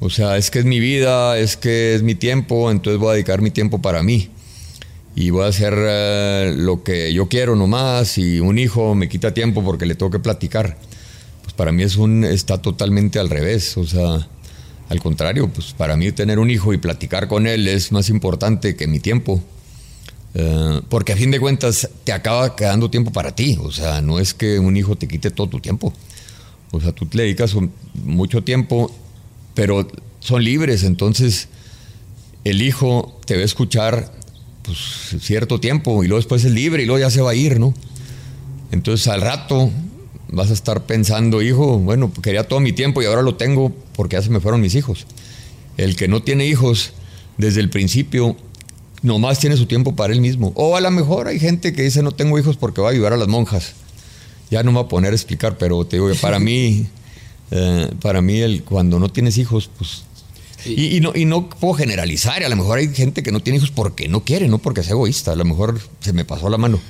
O 0.00 0.10
sea, 0.10 0.36
es 0.36 0.50
que 0.50 0.60
es 0.60 0.64
mi 0.64 0.78
vida, 0.78 1.38
es 1.38 1.56
que 1.56 1.94
es 1.94 2.02
mi 2.02 2.14
tiempo, 2.14 2.70
entonces 2.70 3.00
voy 3.00 3.10
a 3.10 3.12
dedicar 3.14 3.42
mi 3.42 3.50
tiempo 3.50 3.82
para 3.82 4.02
mí 4.02 4.30
y 5.16 5.30
voy 5.30 5.42
a 5.42 5.48
hacer 5.48 5.74
eh, 5.76 6.54
lo 6.56 6.84
que 6.84 7.12
yo 7.12 7.26
quiero 7.28 7.56
nomás 7.56 8.18
y 8.18 8.38
un 8.38 8.56
hijo 8.56 8.94
me 8.94 9.08
quita 9.08 9.34
tiempo 9.34 9.64
porque 9.64 9.84
le 9.84 9.96
tengo 9.96 10.12
que 10.12 10.20
platicar. 10.20 10.76
Pues 11.42 11.54
para 11.54 11.72
mí 11.72 11.82
es 11.82 11.96
un, 11.96 12.24
está 12.24 12.62
totalmente 12.62 13.18
al 13.18 13.28
revés, 13.28 13.76
o 13.76 13.84
sea, 13.84 14.28
al 14.88 15.00
contrario, 15.00 15.48
pues 15.48 15.72
para 15.72 15.96
mí 15.96 16.12
tener 16.12 16.38
un 16.38 16.50
hijo 16.50 16.72
y 16.72 16.78
platicar 16.78 17.26
con 17.26 17.48
él 17.48 17.66
es 17.66 17.90
más 17.90 18.10
importante 18.10 18.76
que 18.76 18.86
mi 18.86 19.00
tiempo. 19.00 19.42
Eh, 20.34 20.82
porque 20.88 21.14
a 21.14 21.16
fin 21.16 21.32
de 21.32 21.40
cuentas 21.40 21.88
te 22.04 22.12
acaba 22.12 22.54
quedando 22.54 22.88
tiempo 22.88 23.10
para 23.10 23.34
ti, 23.34 23.58
o 23.60 23.72
sea, 23.72 24.00
no 24.00 24.20
es 24.20 24.34
que 24.34 24.60
un 24.60 24.76
hijo 24.76 24.94
te 24.94 25.08
quite 25.08 25.32
todo 25.32 25.48
tu 25.48 25.58
tiempo. 25.58 25.92
O 26.70 26.80
sea, 26.80 26.92
tú 26.92 27.08
le 27.12 27.24
dedicas 27.24 27.56
mucho 28.04 28.44
tiempo, 28.44 28.94
pero 29.58 29.88
son 30.20 30.44
libres, 30.44 30.84
entonces 30.84 31.48
el 32.44 32.62
hijo 32.62 33.18
te 33.26 33.34
va 33.34 33.42
a 33.42 33.44
escuchar 33.44 34.12
pues, 34.62 35.16
cierto 35.20 35.58
tiempo 35.58 36.04
y 36.04 36.06
luego 36.06 36.20
después 36.20 36.44
es 36.44 36.52
libre 36.52 36.84
y 36.84 36.86
luego 36.86 37.00
ya 37.00 37.10
se 37.10 37.22
va 37.22 37.32
a 37.32 37.34
ir, 37.34 37.58
¿no? 37.58 37.74
Entonces 38.70 39.08
al 39.08 39.20
rato 39.20 39.68
vas 40.28 40.50
a 40.50 40.52
estar 40.52 40.86
pensando, 40.86 41.42
hijo, 41.42 41.76
bueno, 41.76 42.12
quería 42.22 42.46
todo 42.46 42.60
mi 42.60 42.72
tiempo 42.72 43.02
y 43.02 43.06
ahora 43.06 43.22
lo 43.22 43.34
tengo 43.34 43.74
porque 43.96 44.14
ya 44.14 44.22
se 44.22 44.30
me 44.30 44.38
fueron 44.38 44.60
mis 44.60 44.76
hijos. 44.76 45.08
El 45.76 45.96
que 45.96 46.06
no 46.06 46.22
tiene 46.22 46.46
hijos 46.46 46.92
desde 47.36 47.58
el 47.58 47.68
principio 47.68 48.36
nomás 49.02 49.40
tiene 49.40 49.56
su 49.56 49.66
tiempo 49.66 49.96
para 49.96 50.12
él 50.12 50.20
mismo. 50.20 50.52
O 50.54 50.76
a 50.76 50.80
lo 50.80 50.92
mejor 50.92 51.26
hay 51.26 51.40
gente 51.40 51.72
que 51.72 51.82
dice 51.82 52.04
no 52.04 52.12
tengo 52.12 52.38
hijos 52.38 52.56
porque 52.56 52.80
va 52.80 52.90
a 52.90 52.92
ayudar 52.92 53.12
a 53.12 53.16
las 53.16 53.26
monjas. 53.26 53.72
Ya 54.52 54.62
no 54.62 54.70
me 54.70 54.78
voy 54.78 54.86
a 54.86 54.88
poner 54.88 55.10
a 55.10 55.16
explicar, 55.16 55.58
pero 55.58 55.84
te 55.84 55.96
digo, 55.96 56.08
para 56.20 56.38
mí, 56.38 56.86
eh, 57.50 57.90
para 58.00 58.22
mí 58.22 58.38
el, 58.38 58.64
cuando 58.64 58.98
no 58.98 59.08
tienes 59.10 59.38
hijos, 59.38 59.70
pues... 59.76 60.02
Y, 60.64 60.96
y, 60.96 61.00
no, 61.00 61.12
y 61.14 61.24
no 61.24 61.48
puedo 61.48 61.74
generalizar, 61.74 62.42
a 62.42 62.48
lo 62.48 62.56
mejor 62.56 62.78
hay 62.78 62.92
gente 62.92 63.22
que 63.22 63.30
no 63.30 63.40
tiene 63.40 63.58
hijos 63.58 63.70
porque 63.70 64.08
no 64.08 64.24
quiere, 64.24 64.48
no 64.48 64.58
porque 64.58 64.80
es 64.80 64.90
egoísta, 64.90 65.32
a 65.32 65.36
lo 65.36 65.44
mejor 65.44 65.80
se 66.00 66.12
me 66.12 66.24
pasó 66.24 66.50
la 66.50 66.58
mano. 66.58 66.80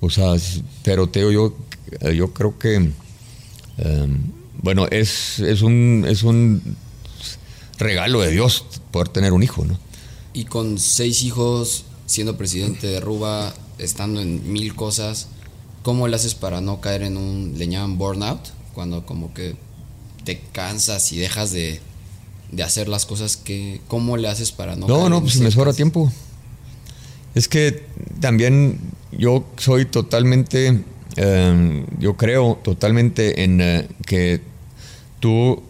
O 0.00 0.10
sea, 0.10 0.34
pero 0.82 1.08
te 1.08 1.20
digo, 1.20 1.32
yo, 1.32 2.10
yo 2.12 2.32
creo 2.34 2.58
que, 2.58 2.90
eh, 3.78 4.06
bueno, 4.62 4.86
es, 4.90 5.38
es, 5.40 5.62
un, 5.62 6.04
es 6.06 6.22
un 6.22 6.76
regalo 7.78 8.20
de 8.20 8.30
Dios 8.30 8.64
poder 8.90 9.08
tener 9.08 9.32
un 9.32 9.42
hijo, 9.42 9.64
¿no? 9.64 9.78
Y 10.34 10.44
con 10.44 10.78
seis 10.78 11.22
hijos, 11.22 11.86
siendo 12.04 12.36
presidente 12.36 12.86
de 12.86 13.00
Ruba, 13.00 13.54
estando 13.78 14.20
en 14.20 14.52
mil 14.52 14.74
cosas, 14.74 15.28
¿cómo 15.82 16.08
le 16.08 16.16
haces 16.16 16.34
para 16.34 16.60
no 16.60 16.80
caer 16.80 17.02
en 17.02 17.16
un, 17.16 17.54
le 17.56 17.68
llaman 17.68 17.96
burnout? 17.96 18.40
Cuando 18.76 19.06
como 19.06 19.32
que 19.32 19.56
te 20.24 20.38
cansas 20.52 21.10
y 21.10 21.16
dejas 21.16 21.50
de, 21.50 21.80
de 22.52 22.62
hacer 22.62 22.88
las 22.88 23.06
cosas 23.06 23.38
que, 23.38 23.80
¿cómo 23.88 24.18
le 24.18 24.28
haces 24.28 24.52
para 24.52 24.76
no... 24.76 24.86
No, 24.86 25.08
no, 25.08 25.22
pues 25.22 25.40
me 25.40 25.50
sobra 25.50 25.72
tiempo. 25.72 26.12
Es 27.34 27.48
que 27.48 27.84
también 28.20 28.78
yo 29.12 29.46
soy 29.56 29.86
totalmente, 29.86 30.84
eh, 31.16 31.86
yo 31.98 32.18
creo 32.18 32.60
totalmente 32.62 33.44
en 33.44 33.62
eh, 33.62 33.88
que 34.04 34.42
tú 35.20 35.62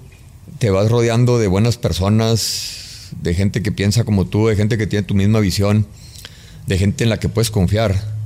te 0.59 0.71
vas 0.71 0.91
rodeando 0.91 1.39
de 1.39 1.47
buenas 1.47 1.77
personas, 1.77 3.11
de 3.23 3.35
gente 3.35 3.63
que 3.63 3.71
piensa 3.71 4.03
como 4.03 4.25
tú, 4.25 4.49
de 4.49 4.57
gente 4.57 4.77
que 4.77 4.89
tiene 4.89 5.07
tu 5.07 5.15
misma 5.15 5.39
visión, 5.39 5.87
de 6.67 6.77
gente 6.77 7.05
en 7.05 7.11
la 7.11 7.21
que 7.21 7.29
puedes 7.29 7.53
confiar. 7.53 8.17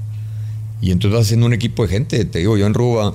Y 0.80 0.90
entonces 0.90 1.18
vas 1.18 1.26
haciendo 1.26 1.44
un 1.44 1.52
equipo 1.52 1.82
de 1.82 1.90
gente. 1.90 2.24
Te 2.24 2.38
digo, 2.38 2.56
yo 2.56 2.64
en 2.64 2.72
Ruba, 2.72 3.14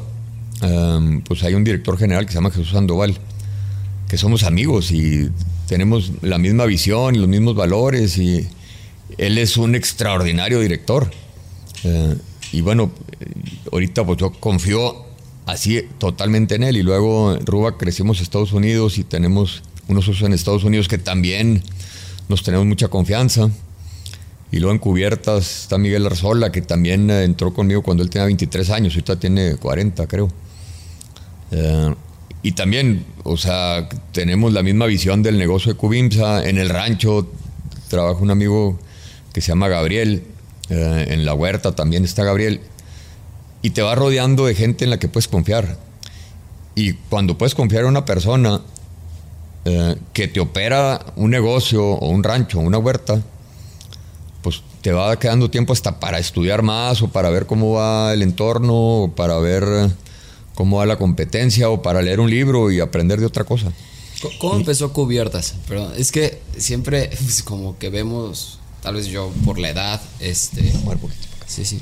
um, 0.62 1.22
pues 1.22 1.44
hay 1.44 1.54
un 1.54 1.64
director 1.64 1.98
general 1.98 2.26
que 2.26 2.32
se 2.32 2.36
llama 2.38 2.52
Jesús 2.52 2.72
Sandoval, 2.72 3.18
que 4.08 4.18
somos 4.18 4.44
amigos 4.44 4.92
y 4.92 5.30
tenemos 5.68 6.12
la 6.22 6.38
misma 6.38 6.66
visión 6.66 7.16
y 7.16 7.20
los 7.20 7.28
mismos 7.28 7.56
valores. 7.56 8.18
Y 8.18 8.48
él 9.18 9.38
es 9.38 9.58
un 9.58 9.76
extraordinario 9.76 10.60
director. 10.60 11.10
Uh, 11.84 12.16
y 12.52 12.62
bueno, 12.62 12.92
ahorita 13.72 14.06
pues 14.06 14.18
yo 14.18 14.32
confío 14.32 15.06
así 15.46 15.82
totalmente 15.98 16.56
en 16.56 16.64
él. 16.64 16.78
Y 16.78 16.84
luego 16.84 17.38
Ruba 17.46 17.78
crecimos 17.78 18.18
en 18.18 18.24
Estados 18.24 18.54
Unidos 18.54 18.98
y 18.98 19.04
tenemos 19.04 19.64
unos 19.88 20.06
socios 20.06 20.28
en 20.28 20.34
Estados 20.34 20.64
Unidos 20.64 20.88
que 20.88 20.98
también 20.98 21.64
nos 22.30 22.44
tenemos 22.44 22.66
mucha 22.66 22.88
confianza. 22.88 23.50
Y 24.52 24.60
luego 24.60 24.74
en 24.74 24.80
cubiertas 24.80 25.64
está 25.64 25.78
Miguel 25.78 26.06
Arzola, 26.06 26.52
que 26.52 26.62
también 26.62 27.10
eh, 27.10 27.24
entró 27.24 27.54
conmigo 27.54 27.82
cuando 27.82 28.04
él 28.04 28.10
tenía 28.10 28.26
23 28.26 28.70
años, 28.70 28.94
ahorita 28.94 29.20
tiene 29.20 29.56
40, 29.56 30.08
creo. 30.08 30.30
Eh, 31.52 31.94
y 32.44 32.52
también, 32.52 33.06
o 33.24 33.38
sea, 33.38 33.90
tenemos 34.12 34.54
la 34.54 34.62
misma 34.62 34.86
visión 34.86 35.24
del 35.24 35.38
negocio 35.38 35.74
de 35.74 35.78
Cubimsa. 35.78 36.48
En 36.48 36.58
el 36.58 36.70
rancho 36.70 37.28
trabaja 37.90 38.22
un 38.22 38.32
amigo 38.32 38.80
que 39.34 39.42
se 39.42 39.48
llama 39.48 39.68
Gabriel. 39.68 40.24
Eh, 40.70 41.08
en 41.10 41.26
la 41.26 41.34
huerta 41.34 41.74
también 41.74 42.04
está 42.06 42.24
Gabriel. 42.24 42.62
Y 43.62 43.72
te 43.72 43.82
va 43.82 43.96
rodeando 43.96 44.46
de 44.46 44.54
gente 44.54 44.84
en 44.84 44.92
la 44.92 45.00
que 45.00 45.08
puedes 45.08 45.28
confiar. 45.28 45.78
Y 46.76 46.94
cuando 46.94 47.38
puedes 47.38 47.56
confiar 47.56 47.84
en 47.84 47.90
una 47.90 48.06
persona, 48.06 48.62
eh, 49.68 49.96
que 50.14 50.28
te 50.28 50.40
opera 50.40 51.04
un 51.16 51.32
negocio 51.32 51.84
o 51.84 52.10
un 52.10 52.24
rancho 52.24 52.60
o 52.60 52.62
una 52.62 52.78
huerta, 52.78 53.20
pues 54.44 54.62
te 54.82 54.92
va 54.92 55.18
quedando 55.18 55.50
tiempo 55.50 55.74
hasta 55.74 56.00
para 56.00 56.20
estudiar 56.20 56.62
más 56.62 57.02
o 57.02 57.08
para 57.08 57.32
ver 57.32 57.48
cómo 57.48 57.72
va 57.72 58.14
el 58.14 58.22
entorno 58.22 58.76
o 58.76 59.08
para 59.16 59.40
ver 59.40 59.64
cómo 60.56 60.78
va 60.78 60.86
la 60.86 60.98
competencia 60.98 61.70
o 61.70 61.82
para 61.82 62.02
leer 62.02 62.20
un 62.20 62.30
libro 62.30 62.72
y 62.72 62.80
aprender 62.80 63.20
de 63.20 63.28
otra 63.28 63.44
cosa. 63.44 63.72
¿Cómo 64.40 64.56
empezó 64.56 64.92
Cubiertas? 64.92 65.54
Perdón, 65.68 65.94
es 65.98 66.12
que 66.12 66.40
siempre 66.58 67.10
pues, 67.24 67.44
como 67.44 67.78
que 67.78 67.90
vemos, 67.90 68.60
tal 68.82 68.96
vez 68.96 69.08
yo 69.08 69.32
por 69.46 69.60
la 69.60 69.70
edad, 69.70 70.02
este... 70.20 70.74
Sí, 71.48 71.64
sí 71.64 71.80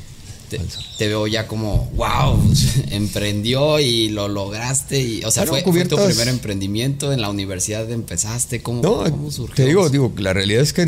te, 0.97 1.07
veo 1.07 1.27
ya 1.27 1.47
como, 1.47 1.89
wow, 1.95 2.39
emprendió 2.91 3.79
y 3.79 4.09
lo 4.09 4.27
lograste. 4.27 5.01
Y, 5.01 5.23
o 5.23 5.31
sea, 5.31 5.45
fue, 5.45 5.61
tu 5.61 5.71
primer 5.71 6.27
emprendimiento, 6.27 7.13
en 7.13 7.21
la 7.21 7.29
universidad 7.29 7.89
empezaste, 7.91 8.61
¿cómo, 8.61 8.81
no, 8.81 9.31
surgió? 9.31 9.55
Te 9.55 9.65
digo, 9.65 9.89
digo, 9.89 10.11
la 10.17 10.33
realidad 10.33 10.61
es 10.61 10.73
que 10.73 10.81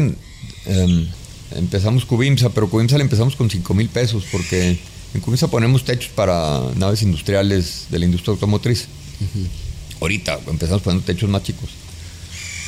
em, 0.66 1.08
empezamos 1.52 2.06
Cubimsa, 2.06 2.50
pero 2.50 2.70
Cubimsa 2.70 2.98
le 2.98 3.04
empezamos 3.04 3.36
con 3.36 3.50
5 3.50 3.74
mil 3.74 3.90
pesos 3.90 4.26
porque 4.32 4.80
en 5.16 5.22
Cubimsa 5.22 5.48
ponemos 5.48 5.86
techos 5.86 6.10
para 6.10 6.62
naves 6.76 7.02
industriales 7.02 7.88
de 7.90 8.00
la 8.00 8.06
industria 8.06 8.34
automotriz. 8.34 8.88
Ahorita 10.02 10.40
empezamos 10.48 10.82
poniendo 10.82 11.06
techos 11.06 11.30
más 11.30 11.42
chicos. 11.44 11.70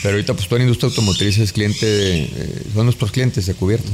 Pero 0.02 0.16
ahorita 0.16 0.34
pues 0.34 0.48
toda 0.48 0.60
la 0.60 0.64
industria 0.64 0.90
automotriz 0.90 1.38
es 1.40 1.52
cliente, 1.52 1.86
de, 1.86 2.24
eh, 2.24 2.64
son 2.74 2.86
nuestros 2.86 3.12
clientes 3.12 3.46
de 3.46 3.54
cubierta. 3.54 3.90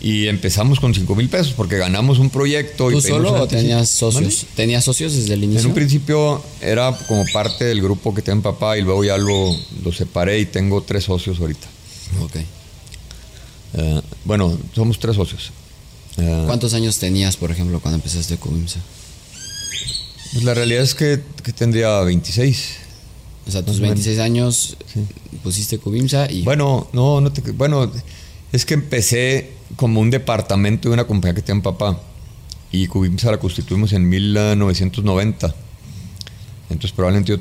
Y 0.00 0.28
empezamos 0.28 0.78
con 0.78 0.94
5 0.94 1.16
mil 1.16 1.28
pesos 1.28 1.54
porque 1.54 1.76
ganamos 1.76 2.20
un 2.20 2.30
proyecto. 2.30 2.90
¿Tú 2.90 3.00
solo 3.00 3.32
o 3.32 3.48
tenías 3.48 3.88
socios? 3.88 4.46
¿Tenías 4.54 4.84
socios 4.84 5.14
desde 5.14 5.34
el 5.34 5.42
inicio? 5.42 5.62
En 5.62 5.66
un 5.68 5.74
principio 5.74 6.44
era 6.60 6.96
como 7.08 7.24
parte 7.32 7.64
del 7.64 7.82
grupo 7.82 8.14
que 8.14 8.22
tenía 8.22 8.42
papá 8.42 8.78
y 8.78 8.82
luego 8.82 9.02
ya 9.02 9.16
lo, 9.16 9.56
lo 9.82 9.92
separé 9.92 10.38
y 10.38 10.46
tengo 10.46 10.82
tres 10.82 11.04
socios 11.04 11.40
ahorita. 11.40 11.66
Ok. 12.20 12.36
Uh, 13.74 14.00
bueno, 14.24 14.56
somos 14.74 15.00
tres 15.00 15.16
socios. 15.16 15.50
¿Cuántos 16.46 16.74
años 16.74 16.98
tenías, 16.98 17.36
por 17.36 17.50
ejemplo, 17.50 17.80
cuando 17.80 17.96
empezaste 17.96 18.36
Cubimsa? 18.36 18.80
Pues 20.32 20.44
la 20.44 20.54
realidad 20.54 20.82
es 20.82 20.94
que, 20.94 21.22
que 21.42 21.52
tendría 21.52 22.00
26. 22.00 22.76
O 23.46 23.50
sea, 23.50 23.64
tus 23.64 23.80
26 23.80 24.18
años 24.18 24.76
sí. 24.92 25.04
pusiste 25.42 25.78
Cubimsa 25.78 26.30
y... 26.30 26.42
Bueno, 26.42 26.88
no, 26.92 27.20
no 27.20 27.32
te... 27.32 27.42
Bueno, 27.52 27.90
es 28.52 28.64
que 28.64 28.74
empecé 28.74 29.52
como 29.76 30.00
un 30.00 30.10
departamento 30.10 30.88
de 30.88 30.94
una 30.94 31.06
compañía 31.06 31.34
que 31.34 31.42
tenía 31.42 31.62
papá. 31.62 32.00
Y 32.72 32.86
Cubimsa 32.88 33.30
la 33.30 33.38
constituimos 33.38 33.92
en 33.92 34.08
1990. 34.08 35.54
Entonces 36.70 36.92
probablemente 36.92 37.32
yo, 37.32 37.38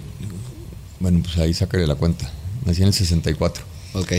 bueno, 1.00 1.22
pues 1.24 1.38
ahí 1.38 1.54
sacaré 1.54 1.88
la 1.88 1.96
cuenta. 1.96 2.32
Nací 2.66 2.82
en 2.82 2.88
el 2.90 2.94
64. 2.94 3.64
Ok. 3.94 4.12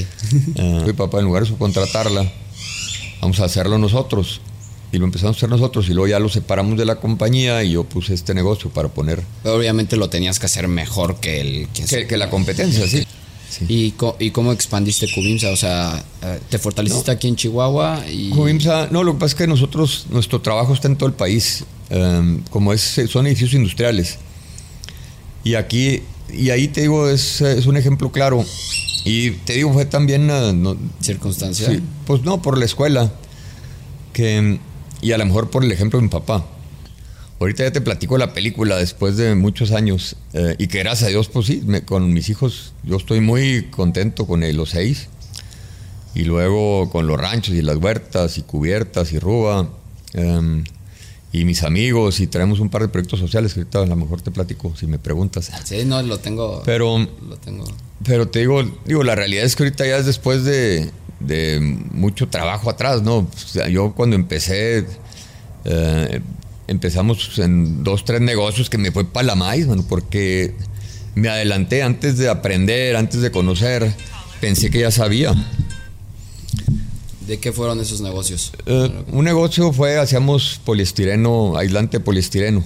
uh, 0.58 0.62
mi 0.84 0.92
papá, 0.92 1.18
en 1.18 1.26
lugar 1.26 1.42
de 1.42 1.48
subcontratarla, 1.48 2.30
vamos 3.20 3.40
a 3.40 3.44
hacerlo 3.44 3.78
nosotros. 3.78 4.40
Y 4.92 4.98
lo 4.98 5.04
empezamos 5.04 5.36
a 5.36 5.38
hacer 5.38 5.48
nosotros 5.48 5.88
y 5.88 5.92
luego 5.92 6.06
ya 6.06 6.18
lo 6.18 6.28
separamos 6.28 6.78
de 6.78 6.84
la 6.84 6.96
compañía 6.96 7.62
y 7.64 7.72
yo 7.72 7.84
puse 7.84 8.14
este 8.14 8.34
negocio 8.34 8.70
para 8.70 8.88
poner... 8.88 9.22
Pero 9.42 9.56
obviamente 9.56 9.96
lo 9.96 10.08
tenías 10.08 10.38
que 10.38 10.46
hacer 10.46 10.68
mejor 10.68 11.16
que 11.16 11.40
el... 11.40 11.68
Que, 11.74 11.84
que, 11.84 12.06
que 12.06 12.16
la 12.16 12.30
competencia, 12.30 12.86
sí. 12.86 13.04
Sí. 13.50 13.64
¿Y, 13.68 13.90
co 13.92 14.16
¿Y, 14.18 14.30
cómo 14.30 14.52
expandiste 14.52 15.08
Cubimsa? 15.12 15.50
O 15.50 15.56
sea, 15.56 16.04
eh, 16.22 16.40
¿te 16.48 16.58
fortaleciste 16.58 17.10
no. 17.10 17.16
aquí 17.16 17.28
en 17.28 17.36
Chihuahua? 17.36 18.04
Y... 18.10 18.30
Cubimsa, 18.30 18.88
no, 18.90 19.02
lo 19.02 19.14
que 19.14 19.20
pasa 19.20 19.32
es 19.32 19.34
que 19.34 19.46
nosotros, 19.46 20.06
nuestro 20.10 20.40
trabajo 20.40 20.72
está 20.72 20.88
en 20.88 20.96
todo 20.96 21.08
el 21.08 21.14
país, 21.14 21.64
um, 21.90 22.42
como 22.50 22.72
es, 22.72 23.00
son 23.08 23.26
edificios 23.26 23.54
industriales. 23.54 24.18
Y 25.44 25.54
aquí, 25.54 26.02
y 26.32 26.50
ahí 26.50 26.68
te 26.68 26.82
digo, 26.82 27.08
es, 27.08 27.40
es 27.40 27.66
un 27.66 27.76
ejemplo 27.76 28.10
claro. 28.10 28.44
Y 29.06 29.30
te 29.30 29.52
digo, 29.52 29.72
fue 29.72 29.84
también... 29.84 30.28
Uh, 30.28 30.52
no, 30.52 30.76
¿Circunstancia? 31.00 31.70
Sí, 31.70 31.80
pues 32.06 32.22
no, 32.22 32.42
por 32.42 32.58
la 32.58 32.64
escuela. 32.64 33.12
Que, 34.12 34.58
y 35.00 35.12
a 35.12 35.18
lo 35.18 35.24
mejor 35.24 35.48
por 35.48 35.62
el 35.62 35.70
ejemplo 35.70 36.00
de 36.00 36.02
mi 36.02 36.08
papá. 36.08 36.44
Ahorita 37.38 37.62
ya 37.62 37.70
te 37.70 37.80
platico 37.80 38.18
la 38.18 38.32
película 38.32 38.76
después 38.76 39.16
de 39.16 39.36
muchos 39.36 39.70
años 39.70 40.16
eh, 40.32 40.56
y 40.58 40.66
que 40.66 40.80
gracias 40.80 41.06
a 41.06 41.10
Dios, 41.10 41.28
pues 41.28 41.46
sí, 41.46 41.62
me, 41.64 41.84
con 41.84 42.12
mis 42.12 42.30
hijos 42.30 42.72
yo 42.82 42.96
estoy 42.96 43.20
muy 43.20 43.68
contento 43.70 44.26
con 44.26 44.40
los 44.56 44.70
seis 44.70 45.08
y 46.14 46.24
luego 46.24 46.90
con 46.90 47.06
los 47.06 47.20
ranchos 47.20 47.54
y 47.54 47.62
las 47.62 47.76
huertas 47.76 48.38
y 48.38 48.42
cubiertas 48.42 49.12
y 49.12 49.18
ruba 49.18 49.68
eh, 50.14 50.64
y 51.32 51.44
mis 51.44 51.62
amigos 51.62 52.20
y 52.20 52.26
traemos 52.26 52.60
un 52.60 52.70
par 52.70 52.82
de 52.82 52.88
proyectos 52.88 53.20
sociales 53.20 53.54
que 53.54 53.60
ahorita 53.60 53.82
a 53.82 53.86
lo 53.86 53.96
mejor 53.96 54.22
te 54.22 54.30
platico 54.30 54.74
si 54.76 54.86
me 54.86 54.98
preguntas. 54.98 55.50
Sí, 55.64 55.84
no, 55.84 56.02
lo 56.02 56.18
tengo. 56.18 56.62
Pero, 56.64 56.98
lo 56.98 57.36
tengo. 57.36 57.64
pero 58.04 58.28
te 58.28 58.40
digo, 58.40 58.62
digo, 58.84 59.02
la 59.02 59.14
realidad 59.14 59.44
es 59.44 59.56
que 59.56 59.64
ahorita 59.64 59.86
ya 59.86 59.98
es 59.98 60.06
después 60.06 60.44
de, 60.44 60.90
de 61.20 61.60
mucho 61.92 62.28
trabajo 62.28 62.70
atrás, 62.70 63.02
¿no? 63.02 63.18
O 63.18 63.28
sea, 63.34 63.68
yo 63.68 63.92
cuando 63.92 64.16
empecé... 64.16 64.86
Eh, 65.64 66.20
empezamos 66.68 67.38
en 67.38 67.84
dos, 67.84 68.04
tres 68.04 68.20
negocios 68.20 68.70
que 68.70 68.78
me 68.78 68.90
fue 68.90 69.04
para 69.04 69.26
la 69.26 69.34
maíz, 69.34 69.66
porque 69.88 70.54
me 71.14 71.28
adelanté 71.28 71.82
antes 71.82 72.18
de 72.18 72.28
aprender, 72.28 72.96
antes 72.96 73.20
de 73.20 73.30
conocer, 73.30 73.92
pensé 74.40 74.70
que 74.70 74.80
ya 74.80 74.90
sabía. 74.90 75.34
¿De 77.26 77.38
qué 77.38 77.52
fueron 77.52 77.80
esos 77.80 78.00
negocios? 78.00 78.52
Uh, 78.66 79.16
un 79.16 79.24
negocio 79.24 79.72
fue, 79.72 79.98
hacíamos 79.98 80.60
poliestireno, 80.64 81.56
aislante 81.56 81.98
poliestireno. 81.98 82.64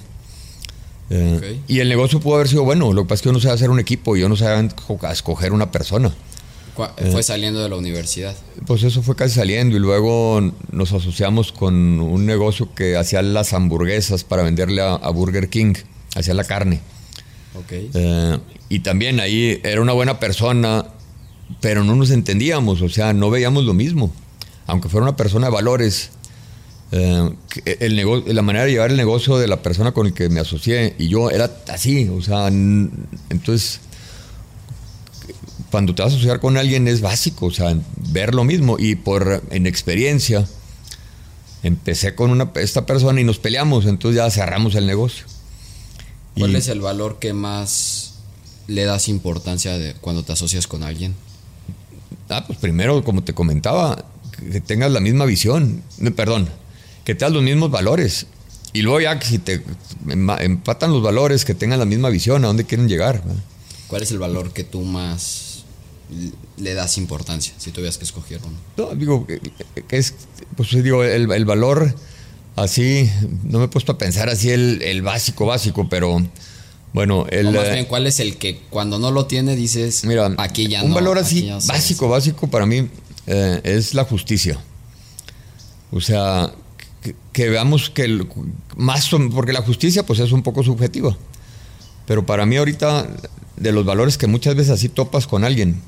Eh, 1.09 1.59
y 1.67 1.81
el 1.81 1.89
negocio 1.89 2.21
pudo 2.21 2.37
haber 2.37 2.49
sido 2.49 2.63
bueno, 2.63 2.93
lo 2.93 3.03
que 3.03 3.09
pasa 3.09 3.15
es 3.17 3.23
que 3.23 3.29
yo 3.29 3.33
no 3.33 3.41
sabía 3.41 3.55
hacer 3.55 3.71
un 3.71 3.81
equipo, 3.81 4.17
yo 4.17 4.29
no 4.29 4.37
sabía 4.37 4.69
escoger 5.11 5.53
una 5.53 5.73
persona. 5.73 6.15
Fue 7.11 7.23
saliendo 7.23 7.63
de 7.63 7.69
la 7.69 7.77
universidad. 7.77 8.35
Pues 8.67 8.83
eso 8.85 9.03
fue 9.03 9.15
casi 9.17 9.35
saliendo 9.35 9.77
y 9.77 9.81
luego 9.81 10.41
nos 10.71 10.93
asociamos 10.93 11.53
con 11.53 12.01
un 12.01 12.25
negocio 12.25 12.73
que 12.75 12.97
hacía 12.97 13.23
las 13.23 13.53
hamburguesas 13.53 14.25
para 14.25 14.43
venderle 14.43 14.81
a, 14.81 15.11
Burger 15.11 15.49
King, 15.51 15.75
hacía 16.15 16.33
la 16.33 16.45
carne. 16.45 16.81
Okay. 17.65 17.91
Eh, 17.93 18.39
y 18.69 18.79
también 18.81 19.21
ahí 19.21 19.61
era 19.63 19.83
una 19.83 19.93
buena 19.93 20.21
persona, 20.21 20.87
pero 21.61 21.85
no 21.85 21.97
nos 21.97 22.11
entendíamos, 22.11 22.81
o 22.81 22.89
sea, 22.89 23.13
no 23.13 23.31
veíamos 23.31 23.65
lo 23.65 23.75
mismo. 23.75 24.13
Aunque 24.67 24.89
fuera 24.89 25.05
una 25.05 25.17
persona 25.17 25.47
de 25.47 25.53
valores, 25.53 26.11
eh, 26.93 27.31
el 27.79 27.97
negocio, 27.97 28.33
la 28.33 28.43
manera 28.43 28.65
de 28.65 28.73
llevar 28.73 28.91
el 28.91 28.97
negocio 28.97 29.39
de 29.39 29.47
la 29.47 29.63
persona 29.63 29.93
con 29.93 30.07
el 30.07 30.13
que 30.13 30.29
me 30.29 30.41
asocié 30.41 30.95
y 30.99 31.09
yo 31.09 31.31
era 31.31 31.51
así, 31.69 32.09
o 32.09 32.21
sea, 32.21 32.49
entonces 32.49 33.81
cuando 35.71 35.95
te 35.95 36.03
vas 36.03 36.13
a 36.13 36.17
asociar 36.17 36.41
con 36.41 36.57
alguien 36.57 36.89
es 36.89 37.01
básico, 37.01 37.47
o 37.47 37.51
sea, 37.53 37.77
ver 37.97 38.35
lo 38.35 38.45
mismo 38.45 38.77
y 38.79 38.97
por 38.97 39.43
en 39.51 39.67
experiencia 39.67 40.47
empecé 41.63 42.15
con 42.15 42.31
una, 42.31 42.51
esta 42.57 42.87
persona 42.87 43.21
y 43.21 43.25
nos 43.25 43.39
peleamos, 43.39 43.87
entonces 43.87 44.17
ya 44.17 44.31
cerramos 44.31 44.75
el 44.75 44.87
negocio. 44.87 45.27
¿Cuál 46.37 46.57
es 46.57 46.69
el 46.69 46.81
valor 46.81 47.19
que 47.19 47.33
más 47.33 48.15
le 48.67 48.85
das 48.85 49.09
importancia 49.09 49.79
de 49.79 49.95
cuando 49.95 50.23
te 50.23 50.33
asocias 50.33 50.67
con 50.67 50.83
alguien? 50.83 51.15
Ah, 52.29 52.45
pues 52.47 52.59
primero, 52.59 53.03
como 53.05 53.23
te 53.23 53.35
comentaba, 53.35 54.05
que 54.53 54.61
tengas 54.61 54.91
la 54.91 55.01
misma 55.01 55.25
visión, 55.25 55.83
perdón, 56.17 56.49
que 57.05 57.15
tengas 57.15 57.35
los 57.35 57.43
mismos 57.43 57.71
valores. 57.71 58.27
Y 58.73 58.83
luego 58.83 59.01
ya 59.01 59.19
que 59.19 59.27
si 59.27 59.39
te 59.39 59.63
empatan 60.09 60.93
los 60.93 61.03
valores, 61.03 61.45
que 61.45 61.55
tengan 61.55 61.79
la 61.79 61.85
misma 61.85 62.09
visión, 62.09 62.45
a 62.45 62.49
dónde 62.49 62.65
quieren 62.65 62.89
llegar. 62.89 63.23
¿Cuál 63.89 64.03
es 64.03 64.11
el 64.13 64.19
valor 64.19 64.53
que 64.53 64.63
tú 64.63 64.83
más 64.83 65.65
le 66.57 66.75
das 66.75 66.99
importancia 66.99 67.55
si 67.59 67.73
tuvieras 67.73 67.99
que 67.99 68.05
escoger 68.05 68.41
uno? 68.45 68.57
No, 68.77 68.95
digo, 68.95 69.27
que 69.27 69.97
es, 69.97 70.15
pues 70.57 70.71
digo, 70.71 71.03
el, 71.03 71.31
el, 71.33 71.45
valor 71.45 71.95
así, 72.55 73.11
no 73.43 73.59
me 73.59 73.65
he 73.65 73.69
puesto 73.69 73.93
a 73.93 73.99
pensar 73.99 74.29
así 74.29 74.51
el, 74.51 74.83
el 74.83 75.03
básico, 75.03 75.47
básico, 75.47 75.89
pero 75.89 76.25
bueno, 76.93 77.27
el... 77.31 77.49
O 77.49 77.53
más 77.53 77.73
bien, 77.73 77.87
¿cuál 77.87 78.07
es 78.07 78.21
el 78.21 78.37
que 78.37 78.61
cuando 78.71 79.01
no 79.01 79.11
lo 79.11 79.27
tiene 79.27 79.57
dices, 79.57 80.05
mira, 80.05 80.33
aquí 80.39 80.69
ya 80.69 80.85
un 80.85 80.95
valor 80.95 81.19
así 81.19 81.51
básico, 81.67 82.09
básico 82.09 82.49
para 82.49 82.67
mí 82.67 82.89
eh, 83.33 83.61
es 83.63 83.95
la 83.95 84.03
justicia. 84.03 84.59
O 85.93 86.01
sea, 86.01 86.53
que, 87.33 87.49
veamos 87.49 87.89
que 87.89 88.27
más, 88.77 89.09
porque 89.33 89.53
la 89.53 89.63
justicia 89.63 90.05
pues 90.05 90.19
es 90.19 90.33
un 90.33 90.43
poco 90.43 90.65
subjetiva. 90.65 91.17
Pero 92.07 92.27
para 92.27 92.45
mí 92.45 92.57
ahorita, 92.57 93.07
de 93.57 93.71
los 93.71 93.85
valores 93.85 94.19
que 94.19 94.27
muchas 94.27 94.57
veces 94.57 94.73
así 94.73 94.89
topas 94.89 95.29
con 95.29 95.45
alguien, 95.45 95.81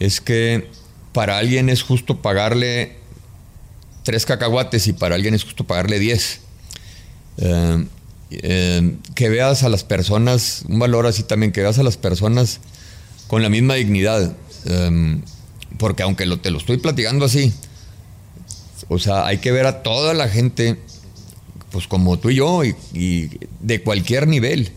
es 0.00 0.22
que 0.22 0.70
para 1.12 1.36
alguien 1.36 1.68
es 1.68 1.82
justo 1.82 2.22
pagarle 2.22 2.96
tres 4.02 4.24
cacahuates 4.24 4.86
y 4.86 4.94
para 4.94 5.14
alguien 5.14 5.34
es 5.34 5.44
justo 5.44 5.64
pagarle 5.64 5.98
diez. 5.98 6.40
Eh, 7.36 7.86
eh, 8.30 8.96
que 9.14 9.28
veas 9.28 9.62
a 9.62 9.68
las 9.68 9.84
personas, 9.84 10.64
un 10.70 10.78
valor 10.78 11.06
así 11.06 11.22
también, 11.22 11.52
que 11.52 11.60
veas 11.60 11.78
a 11.78 11.82
las 11.82 11.98
personas 11.98 12.60
con 13.26 13.42
la 13.42 13.50
misma 13.50 13.74
dignidad. 13.74 14.34
Porque 15.78 16.02
aunque 16.02 16.26
lo, 16.26 16.38
te 16.38 16.50
lo 16.50 16.58
estoy 16.58 16.78
platicando 16.78 17.24
así, 17.24 17.52
o 18.88 18.98
sea, 18.98 19.26
hay 19.26 19.38
que 19.38 19.52
ver 19.52 19.66
a 19.66 19.82
toda 19.82 20.14
la 20.14 20.28
gente, 20.28 20.76
pues 21.70 21.86
como 21.86 22.18
tú 22.18 22.30
y 22.30 22.36
yo, 22.36 22.62
y, 22.64 23.30
de 23.60 23.82
cualquier 23.82 24.28
nivel. 24.28 24.70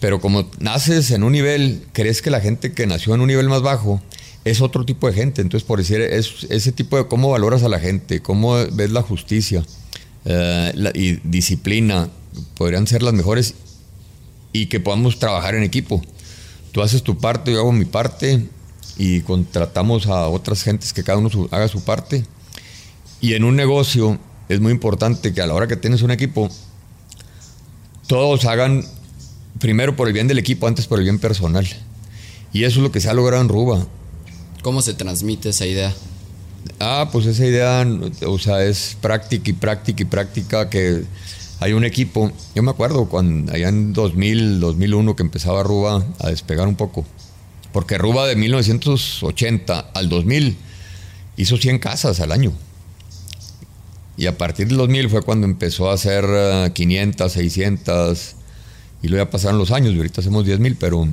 Pero 0.00 0.20
como 0.20 0.50
naces 0.58 1.10
en 1.12 1.22
un 1.22 1.32
nivel, 1.32 1.82
crees 1.92 2.20
que 2.20 2.30
la 2.30 2.40
gente 2.40 2.72
que 2.72 2.86
nació 2.86 3.14
en 3.14 3.20
un 3.20 3.28
nivel 3.28 3.48
más 3.48 3.62
bajo 3.62 4.02
es 4.44 4.60
otro 4.60 4.84
tipo 4.84 5.06
de 5.06 5.14
gente. 5.14 5.40
Entonces, 5.40 5.66
por 5.66 5.78
decir, 5.78 6.00
es 6.00 6.46
ese 6.50 6.72
tipo 6.72 6.96
de 6.96 7.06
cómo 7.06 7.30
valoras 7.30 7.62
a 7.62 7.68
la 7.68 7.78
gente, 7.78 8.20
cómo 8.20 8.54
ves 8.72 8.90
la 8.90 9.02
justicia 9.02 9.64
eh, 10.24 10.72
y 10.94 11.12
disciplina, 11.26 12.10
podrían 12.56 12.86
ser 12.86 13.02
las 13.02 13.14
mejores 13.14 13.54
y 14.52 14.66
que 14.66 14.80
podamos 14.80 15.18
trabajar 15.18 15.54
en 15.54 15.62
equipo. 15.62 16.02
Tú 16.72 16.82
haces 16.82 17.02
tu 17.02 17.18
parte, 17.18 17.52
yo 17.52 17.60
hago 17.60 17.72
mi 17.72 17.84
parte 17.84 18.46
y 18.96 19.20
contratamos 19.20 20.06
a 20.06 20.28
otras 20.28 20.62
gentes 20.62 20.92
que 20.92 21.02
cada 21.02 21.18
uno 21.18 21.28
haga 21.50 21.68
su 21.68 21.82
parte 21.82 22.24
y 23.24 23.32
en 23.32 23.44
un 23.44 23.56
negocio 23.56 24.18
es 24.50 24.60
muy 24.60 24.70
importante 24.70 25.32
que 25.32 25.40
a 25.40 25.46
la 25.46 25.54
hora 25.54 25.66
que 25.66 25.76
tienes 25.76 26.02
un 26.02 26.10
equipo, 26.10 26.50
todos 28.06 28.44
hagan 28.44 28.84
primero 29.58 29.96
por 29.96 30.08
el 30.08 30.12
bien 30.12 30.28
del 30.28 30.38
equipo, 30.38 30.66
antes 30.66 30.86
por 30.86 30.98
el 30.98 31.04
bien 31.04 31.18
personal. 31.18 31.66
Y 32.52 32.64
eso 32.64 32.80
es 32.80 32.82
lo 32.82 32.92
que 32.92 33.00
se 33.00 33.08
ha 33.08 33.14
logrado 33.14 33.42
en 33.42 33.48
Ruba. 33.48 33.86
¿Cómo 34.62 34.82
se 34.82 34.92
transmite 34.92 35.48
esa 35.48 35.64
idea? 35.64 35.94
Ah, 36.80 37.08
pues 37.10 37.24
esa 37.24 37.46
idea, 37.46 37.86
o 38.26 38.38
sea, 38.38 38.62
es 38.62 38.96
práctica 39.00 39.50
y 39.50 39.54
práctica 39.54 40.02
y 40.02 40.06
práctica 40.06 40.68
que 40.68 41.04
hay 41.60 41.72
un 41.72 41.84
equipo. 41.84 42.30
Yo 42.54 42.62
me 42.62 42.72
acuerdo 42.72 43.06
cuando 43.08 43.52
allá 43.52 43.70
en 43.70 43.94
2000, 43.94 44.60
2001 44.60 45.16
que 45.16 45.22
empezaba 45.22 45.62
Ruba 45.62 46.04
a 46.18 46.28
despegar 46.28 46.68
un 46.68 46.76
poco. 46.76 47.06
Porque 47.74 47.98
Ruba 47.98 48.28
de 48.28 48.36
1980 48.36 49.90
al 49.94 50.08
2000 50.08 50.56
hizo 51.36 51.56
100 51.56 51.80
casas 51.80 52.20
al 52.20 52.30
año. 52.30 52.52
Y 54.16 54.26
a 54.26 54.38
partir 54.38 54.68
del 54.68 54.76
2000 54.76 55.10
fue 55.10 55.22
cuando 55.22 55.44
empezó 55.44 55.90
a 55.90 55.94
hacer 55.94 56.72
500, 56.72 57.32
600, 57.32 58.36
y 59.02 59.08
luego 59.08 59.24
ya 59.24 59.30
pasaron 59.32 59.58
los 59.58 59.72
años, 59.72 59.92
y 59.92 59.96
ahorita 59.96 60.20
hacemos 60.20 60.46
10 60.46 60.60
mil, 60.60 60.76
pero, 60.76 61.08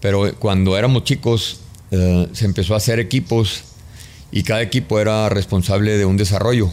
pero 0.00 0.34
cuando 0.38 0.78
éramos 0.78 1.04
chicos 1.04 1.60
eh, 1.90 2.26
se 2.32 2.46
empezó 2.46 2.72
a 2.72 2.78
hacer 2.78 2.98
equipos 2.98 3.64
y 4.32 4.44
cada 4.44 4.62
equipo 4.62 4.98
era 4.98 5.28
responsable 5.28 5.98
de 5.98 6.06
un 6.06 6.16
desarrollo. 6.16 6.72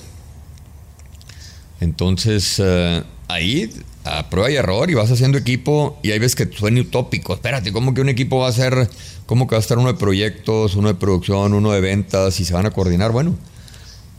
Entonces 1.82 2.56
eh, 2.64 3.04
ahí 3.28 3.70
a 4.04 4.30
prueba 4.30 4.50
y 4.50 4.56
error 4.56 4.90
y 4.90 4.94
vas 4.94 5.12
haciendo 5.12 5.38
equipo 5.38 6.00
y 6.02 6.12
hay 6.12 6.20
veces 6.20 6.36
que 6.36 6.58
suena 6.58 6.82
utópico. 6.82 7.34
Espérate, 7.34 7.72
¿cómo 7.72 7.94
que 7.94 8.02
un 8.02 8.10
equipo 8.10 8.40
va 8.40 8.48
a 8.48 8.52
ser, 8.52 8.90
cómo 9.26 9.48
que 9.48 9.56
va 9.56 9.60
a 9.60 9.62
estar 9.62 9.78
uno 9.78 9.92
de 9.92 10.00
proyectos, 10.00 10.76
uno 10.76 10.88
de 10.88 10.96
producción, 10.96 11.54
uno 11.54 11.72
de 11.72 11.82
ventas 11.82 12.40
y 12.40 12.46
se 12.46 12.54
van 12.54 12.66
a 12.66 12.72
coordinar? 12.72 13.12
Bueno, 13.12 13.38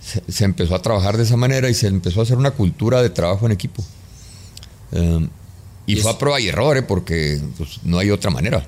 se, 0.01 0.45
empezó 0.45 0.75
a 0.75 0.83
trabajar 0.83 1.17
de 1.17 1.25
esa 1.25 1.37
manera 1.37 1.69
y 1.69 1.75
se 1.75 1.89
empezó 1.89 2.21
a 2.21 2.23
hacer 2.25 2.37
una 2.37 2.53
cultura 2.53 3.03
de 3.03 3.11
trabajo 3.11 3.47
en 3.47 3.53
equipo. 3.53 3.85
Em, 4.93 5.29
y, 5.87 5.97
fue 5.97 6.13
a 6.13 6.19
prueba 6.19 6.41
y 6.41 6.49
error, 6.49 6.77
¿eh? 6.77 6.83
porque 6.83 7.41
pues, 7.57 7.81
no 7.83 7.99
hay 7.99 8.11
otra 8.11 8.31
manera. 8.31 8.67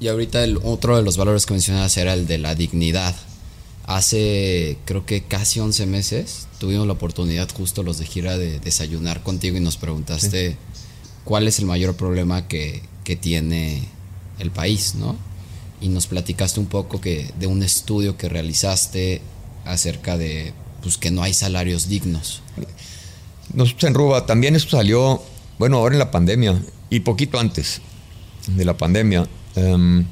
Y 0.00 0.08
ahorita 0.08 0.42
el 0.42 0.58
otro 0.62 0.96
de 0.96 1.02
los 1.02 1.16
valores 1.16 1.46
que 1.46 1.54
mencionabas 1.54 1.96
era 1.96 2.14
el 2.14 2.26
de 2.26 2.38
la 2.38 2.54
dignidad. 2.54 3.14
Hace 3.86 4.78
creo 4.86 5.06
que 5.06 5.22
casi 5.22 5.60
11 5.60 5.86
meses 5.86 6.48
tuvimos 6.64 6.86
la 6.86 6.94
oportunidad 6.94 7.46
justo 7.54 7.82
los 7.82 7.98
de 7.98 8.06
gira 8.06 8.38
de 8.38 8.58
desayunar 8.58 9.22
contigo 9.22 9.58
y 9.58 9.60
nos 9.60 9.76
preguntaste 9.76 10.56
cuál 11.22 11.46
es 11.46 11.58
el 11.58 11.66
mayor 11.66 11.94
problema 11.94 12.48
que, 12.48 12.80
que, 13.04 13.16
tiene 13.16 13.86
el 14.38 14.50
país, 14.50 14.94
¿no? 14.94 15.14
Y 15.82 15.88
nos 15.88 16.06
platicaste 16.06 16.60
un 16.60 16.64
poco 16.64 17.02
que 17.02 17.30
de 17.38 17.46
un 17.46 17.62
estudio 17.62 18.16
que 18.16 18.30
realizaste 18.30 19.20
acerca 19.66 20.16
de 20.16 20.54
pues, 20.82 20.96
que 20.96 21.10
no 21.10 21.22
hay 21.22 21.34
salarios 21.34 21.86
dignos. 21.86 22.40
Nosotros 23.52 23.84
en 23.84 23.92
Ruba 23.92 24.24
también 24.24 24.56
esto 24.56 24.78
salió, 24.78 25.22
bueno, 25.58 25.76
ahora 25.76 25.96
en 25.96 25.98
la 25.98 26.10
pandemia 26.10 26.62
y 26.88 27.00
poquito 27.00 27.38
antes 27.38 27.82
de 28.46 28.64
la 28.64 28.74
pandemia. 28.74 29.28
Em, 29.54 30.06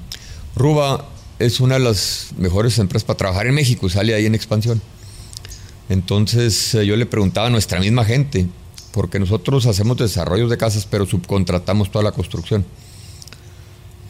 Ruba 0.54 1.08
es 1.38 1.60
una 1.60 1.76
de 1.76 1.80
las 1.80 2.32
mejores 2.36 2.78
empresas 2.78 3.06
para 3.06 3.16
trabajar 3.16 3.46
en 3.46 3.54
México, 3.54 3.88
sale 3.88 4.14
ahí 4.14 4.26
en 4.26 4.34
expansión. 4.34 4.82
Entonces 5.88 6.74
eh, 6.74 6.86
yo 6.86 6.96
le 6.96 7.06
preguntaba 7.06 7.48
a 7.48 7.50
nuestra 7.50 7.80
misma 7.80 8.04
gente, 8.04 8.46
porque 8.92 9.18
nosotros 9.18 9.66
hacemos 9.66 9.96
desarrollos 9.96 10.50
de 10.50 10.58
casas, 10.58 10.86
pero 10.88 11.06
subcontratamos 11.06 11.90
toda 11.90 12.04
la 12.04 12.12
construcción. 12.12 12.64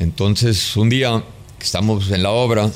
Entonces 0.00 0.76
un 0.76 0.88
día 0.88 1.24
que 1.58 1.64
estamos 1.64 2.11
en 2.11 2.22
la 2.22 2.30
obra, 2.30 2.70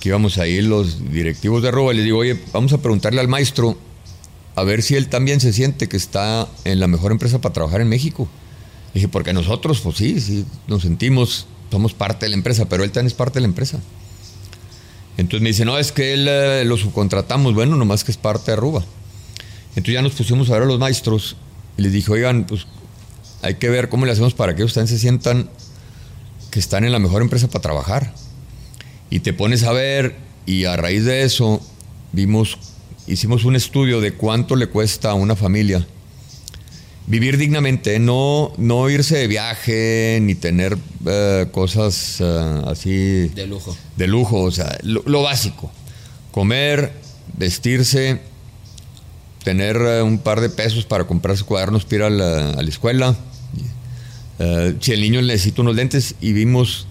que 0.00 0.08
íbamos 0.08 0.38
a 0.38 0.46
ir 0.46 0.64
los 0.64 1.10
directivos 1.10 1.62
de 1.62 1.68
Arroba, 1.68 1.92
les 1.92 2.04
digo, 2.04 2.18
oye, 2.18 2.40
vamos 2.52 2.72
a 2.72 2.78
preguntarle 2.78 3.20
al 3.20 3.28
maestro 3.28 3.76
a 4.54 4.64
ver 4.64 4.82
si 4.82 4.96
él 4.96 5.08
también 5.08 5.38
se 5.40 5.52
siente 5.52 5.88
que 5.88 5.96
está 5.96 6.48
en 6.64 6.80
la 6.80 6.86
mejor 6.86 7.12
empresa 7.12 7.40
para 7.40 7.52
trabajar 7.52 7.80
en 7.82 7.88
México. 7.88 8.26
dije, 8.94 9.06
porque 9.06 9.34
nosotros, 9.34 9.80
pues 9.82 9.98
sí, 9.98 10.20
sí, 10.20 10.46
nos 10.66 10.82
sentimos, 10.82 11.46
somos 11.70 11.92
parte 11.92 12.26
de 12.26 12.30
la 12.30 12.36
empresa, 12.36 12.66
pero 12.66 12.82
él 12.82 12.90
también 12.90 13.08
es 13.08 13.14
parte 13.14 13.34
de 13.34 13.42
la 13.42 13.48
empresa. 13.48 13.80
Entonces 15.16 15.42
me 15.42 15.48
dice, 15.48 15.64
no, 15.64 15.78
es 15.78 15.92
que 15.92 16.12
él 16.12 16.26
eh, 16.28 16.64
lo 16.64 16.76
subcontratamos, 16.76 17.54
bueno, 17.54 17.76
nomás 17.76 18.04
que 18.04 18.12
es 18.12 18.18
parte 18.18 18.50
de 18.50 18.52
Arruba. 18.54 18.84
Entonces 19.70 19.94
ya 19.94 20.02
nos 20.02 20.12
pusimos 20.12 20.50
a 20.50 20.54
ver 20.54 20.62
a 20.62 20.66
los 20.66 20.78
maestros 20.78 21.36
y 21.78 21.82
les 21.82 21.92
dije, 21.92 22.10
oigan, 22.12 22.44
pues 22.44 22.66
hay 23.42 23.54
que 23.54 23.68
ver 23.68 23.88
cómo 23.88 24.06
le 24.06 24.12
hacemos 24.12 24.34
para 24.34 24.54
que 24.54 24.64
ustedes 24.64 24.90
se 24.90 24.98
sientan 24.98 25.48
que 26.50 26.58
están 26.58 26.84
en 26.84 26.92
la 26.92 26.98
mejor 26.98 27.22
empresa 27.22 27.48
para 27.48 27.62
trabajar. 27.62 28.12
Y 29.10 29.20
te 29.20 29.32
pones 29.32 29.62
a 29.64 29.72
ver 29.72 30.16
y 30.46 30.64
a 30.64 30.76
raíz 30.76 31.04
de 31.04 31.22
eso 31.22 31.60
vimos, 32.12 32.58
hicimos 33.06 33.44
un 33.44 33.56
estudio 33.56 34.00
de 34.00 34.12
cuánto 34.12 34.56
le 34.56 34.68
cuesta 34.68 35.10
a 35.10 35.14
una 35.14 35.36
familia 35.36 35.86
vivir 37.06 37.38
dignamente, 37.38 37.98
no, 37.98 38.52
no 38.58 38.90
irse 38.90 39.16
de 39.16 39.26
viaje 39.26 40.18
ni 40.22 40.34
tener 40.34 40.76
eh, 41.06 41.46
cosas 41.52 42.16
eh, 42.20 42.62
así. 42.66 43.28
De 43.28 43.46
lujo. 43.46 43.76
De 43.96 44.06
lujo, 44.06 44.42
o 44.42 44.50
sea, 44.50 44.78
lo, 44.82 45.02
lo 45.06 45.22
básico. 45.22 45.70
Comer, 46.32 46.92
vestirse, 47.36 48.20
tener 49.44 49.76
eh, 49.76 50.02
un 50.02 50.18
par 50.18 50.40
de 50.40 50.50
pesos 50.50 50.84
para 50.84 51.04
comprarse 51.04 51.44
cuadernos 51.44 51.84
para 51.84 51.96
ir 51.96 52.02
a 52.02 52.10
la, 52.10 52.50
a 52.50 52.62
la 52.62 52.68
escuela. 52.68 53.16
Si 54.80 54.92
el 54.92 55.00
niño 55.00 55.22
necesita 55.22 55.62
unos 55.62 55.76
lentes 55.76 56.14
y 56.20 56.34
vimos 56.34 56.86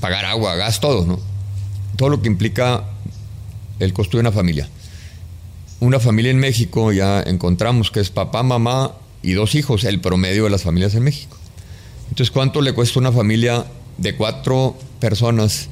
pagar 0.00 0.24
agua, 0.24 0.56
gas, 0.56 0.80
todo, 0.80 1.06
¿no? 1.06 1.20
Todo 1.96 2.08
lo 2.08 2.22
que 2.22 2.26
implica 2.26 2.82
el 3.78 3.92
costo 3.92 4.16
de 4.16 4.22
una 4.22 4.32
familia. 4.32 4.68
Una 5.84 6.00
familia 6.00 6.30
en 6.30 6.38
México 6.38 6.92
ya 6.92 7.20
encontramos 7.20 7.90
que 7.90 8.00
es 8.00 8.08
papá, 8.08 8.42
mamá 8.42 8.92
y 9.22 9.32
dos 9.32 9.54
hijos, 9.54 9.84
el 9.84 10.00
promedio 10.00 10.44
de 10.44 10.50
las 10.50 10.62
familias 10.62 10.94
en 10.94 11.02
México. 11.02 11.36
Entonces, 12.08 12.30
¿cuánto 12.30 12.62
le 12.62 12.72
cuesta 12.72 12.98
a 12.98 13.00
una 13.00 13.12
familia 13.12 13.66
de 13.98 14.16
cuatro 14.16 14.78
personas 14.98 15.68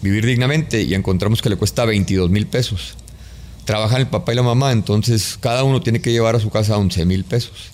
vivir 0.00 0.24
dignamente? 0.24 0.80
Y 0.84 0.94
encontramos 0.94 1.42
que 1.42 1.50
le 1.50 1.56
cuesta 1.56 1.84
22 1.84 2.30
mil 2.30 2.46
pesos. 2.46 2.94
Trabajan 3.66 4.00
el 4.00 4.06
papá 4.06 4.32
y 4.32 4.36
la 4.36 4.42
mamá, 4.42 4.72
entonces 4.72 5.36
cada 5.38 5.64
uno 5.64 5.82
tiene 5.82 6.00
que 6.00 6.12
llevar 6.12 6.34
a 6.34 6.40
su 6.40 6.48
casa 6.48 6.78
11 6.78 7.04
mil 7.04 7.24
pesos. 7.24 7.72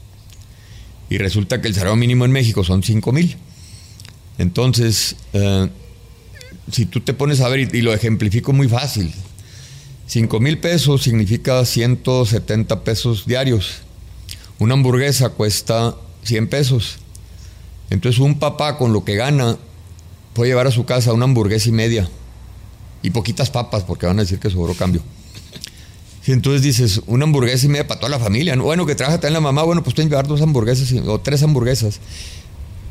Y 1.11 1.19
resulta 1.19 1.61
que 1.61 1.69
el 1.69 1.75
salario 1.75 1.95
mínimo 1.95 2.25
en 2.25 2.33
México 2.33 2.65
son 2.65 2.83
5 2.83 3.13
mil. 3.13 3.37
Entonces, 4.37 5.15
eh, 5.33 5.69
si 6.73 6.87
tú 6.87 7.03
te 7.03 7.15
pones 7.15 7.41
a 7.41 7.49
ver, 7.49 7.73
y, 7.73 7.79
y 7.79 7.83
lo 7.83 7.95
ejemplifico 7.95 8.53
muy 8.53 8.67
fácil, 8.67 9.13
5 10.13 10.41
mil 10.41 10.59
pesos 10.59 11.03
significa 11.03 11.65
170 11.65 12.85
pesos 12.85 13.25
diarios. 13.25 13.77
Una 14.59 14.75
hamburguesa 14.75 15.31
cuesta 15.31 15.97
100 16.25 16.49
pesos. 16.49 16.99
Entonces 17.89 18.21
un 18.21 18.39
papá 18.39 18.77
con 18.77 18.93
lo 18.93 19.07
que 19.07 19.17
gana 19.17 19.57
puede 20.35 20.51
llevar 20.51 20.67
a 20.67 20.71
su 20.71 20.85
casa 20.85 21.15
una 21.15 21.25
hamburguesa 21.25 21.71
y 21.71 21.73
media. 21.73 22.11
Y 23.03 23.09
poquitas 23.09 23.49
papas 23.49 23.85
porque 23.85 24.05
van 24.05 24.19
a 24.19 24.23
decir 24.25 24.39
que 24.39 24.51
sobró 24.51 24.75
cambio. 24.75 25.01
Y 26.27 26.33
entonces 26.33 26.61
dices, 26.61 27.01
una 27.07 27.25
hamburguesa 27.25 27.65
y 27.65 27.71
media 27.71 27.89
para 27.89 28.01
toda 28.01 28.11
la 28.11 28.19
familia. 28.19 28.55
¿no? 28.55 28.65
Bueno, 28.65 28.85
que 28.85 28.95
trabaja 28.95 29.17
también 29.17 29.33
la 29.33 29.41
mamá, 29.41 29.63
bueno, 29.63 29.83
pues 29.83 29.95
que 29.95 30.03
llevar 30.03 30.27
dos 30.27 30.43
hamburguesas 30.43 30.93
o 31.07 31.21
tres 31.23 31.43
hamburguesas. 31.43 32.01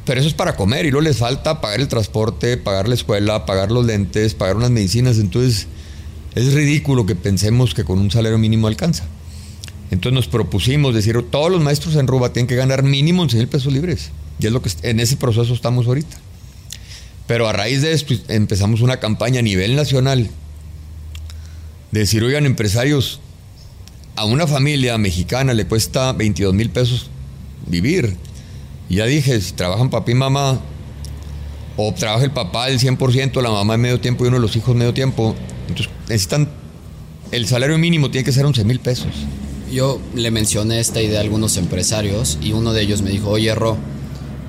Pero 0.05 0.19
eso 0.19 0.27
es 0.27 0.33
para 0.33 0.55
comer 0.55 0.87
y 0.87 0.89
luego 0.89 1.03
les 1.03 1.17
falta 1.17 1.61
pagar 1.61 1.81
el 1.81 1.87
transporte, 1.87 2.57
pagar 2.57 2.87
la 2.87 2.95
escuela, 2.95 3.45
pagar 3.45 3.71
los 3.71 3.85
lentes, 3.85 4.33
pagar 4.33 4.55
unas 4.55 4.71
medicinas. 4.71 5.19
Entonces 5.19 5.67
es 6.35 6.53
ridículo 6.53 7.05
que 7.05 7.15
pensemos 7.15 7.73
que 7.73 7.83
con 7.83 7.99
un 7.99 8.11
salario 8.11 8.37
mínimo 8.37 8.67
alcanza. 8.67 9.05
Entonces 9.91 10.13
nos 10.13 10.27
propusimos 10.27 10.95
decir, 10.95 11.21
todos 11.29 11.51
los 11.51 11.61
maestros 11.61 11.95
en 11.95 12.07
Ruba 12.07 12.31
tienen 12.31 12.47
que 12.47 12.55
ganar 12.55 12.83
mínimo 12.83 13.23
11 13.23 13.37
mil 13.37 13.47
pesos 13.47 13.73
libres. 13.73 14.11
Y 14.39 14.45
es 14.45 14.51
lo 14.51 14.61
que 14.61 14.69
en 14.83 14.99
ese 14.99 15.17
proceso 15.17 15.53
estamos 15.53 15.87
ahorita. 15.87 16.17
Pero 17.27 17.47
a 17.47 17.53
raíz 17.53 17.81
de 17.81 17.91
esto 17.91 18.13
empezamos 18.29 18.81
una 18.81 18.99
campaña 18.99 19.39
a 19.39 19.43
nivel 19.43 19.75
nacional 19.75 20.29
de 21.91 21.99
decir, 21.99 22.23
oigan, 22.23 22.45
empresarios, 22.45 23.19
a 24.15 24.25
una 24.25 24.47
familia 24.47 24.97
mexicana 24.97 25.53
le 25.53 25.65
cuesta 25.65 26.13
22 26.13 26.53
mil 26.53 26.69
pesos 26.69 27.09
vivir. 27.67 28.15
Y 28.89 28.95
ya 28.95 29.05
dije, 29.05 29.39
si 29.41 29.53
trabajan 29.53 29.89
papá 29.89 30.11
y 30.11 30.15
mamá, 30.15 30.61
o 31.77 31.93
trabaja 31.93 32.23
el 32.23 32.31
papá 32.31 32.69
el 32.69 32.79
100%, 32.79 33.41
la 33.41 33.51
mamá 33.51 33.75
en 33.75 33.81
medio 33.81 33.99
tiempo 33.99 34.23
y 34.23 34.27
uno 34.27 34.37
de 34.37 34.41
los 34.41 34.55
hijos 34.55 34.75
medio 34.75 34.93
tiempo, 34.93 35.35
entonces 35.71 35.93
necesitan, 36.07 36.49
el 37.31 37.47
salario 37.47 37.77
mínimo 37.77 38.11
tiene 38.11 38.25
que 38.25 38.31
ser 38.31 38.45
11 38.45 38.63
mil 38.63 38.79
pesos. 38.79 39.07
Yo 39.71 40.01
le 40.15 40.31
mencioné 40.31 40.79
esta 40.79 41.01
idea 41.01 41.19
a 41.19 41.23
algunos 41.23 41.57
empresarios 41.57 42.37
y 42.41 42.51
uno 42.51 42.73
de 42.73 42.81
ellos 42.81 43.01
me 43.01 43.09
dijo, 43.09 43.29
oye, 43.29 43.55
Ro, 43.55 43.77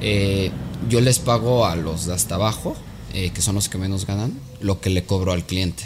eh, 0.01 0.51
yo 0.89 1.01
les 1.01 1.21
pago 1.21 1.65
a 1.65 1.77
los 1.77 2.07
de 2.07 2.15
hasta 2.15 2.35
abajo, 2.35 2.77
eh, 3.15 3.31
que 3.31 3.41
son 3.41 3.55
los 3.55 3.69
que 3.69 3.79
menos 3.79 4.07
ganan, 4.07 4.33
lo 4.61 4.81
que 4.81 4.91
le 4.91 5.05
cobro 5.05 5.33
al 5.33 5.45
cliente. 5.47 5.85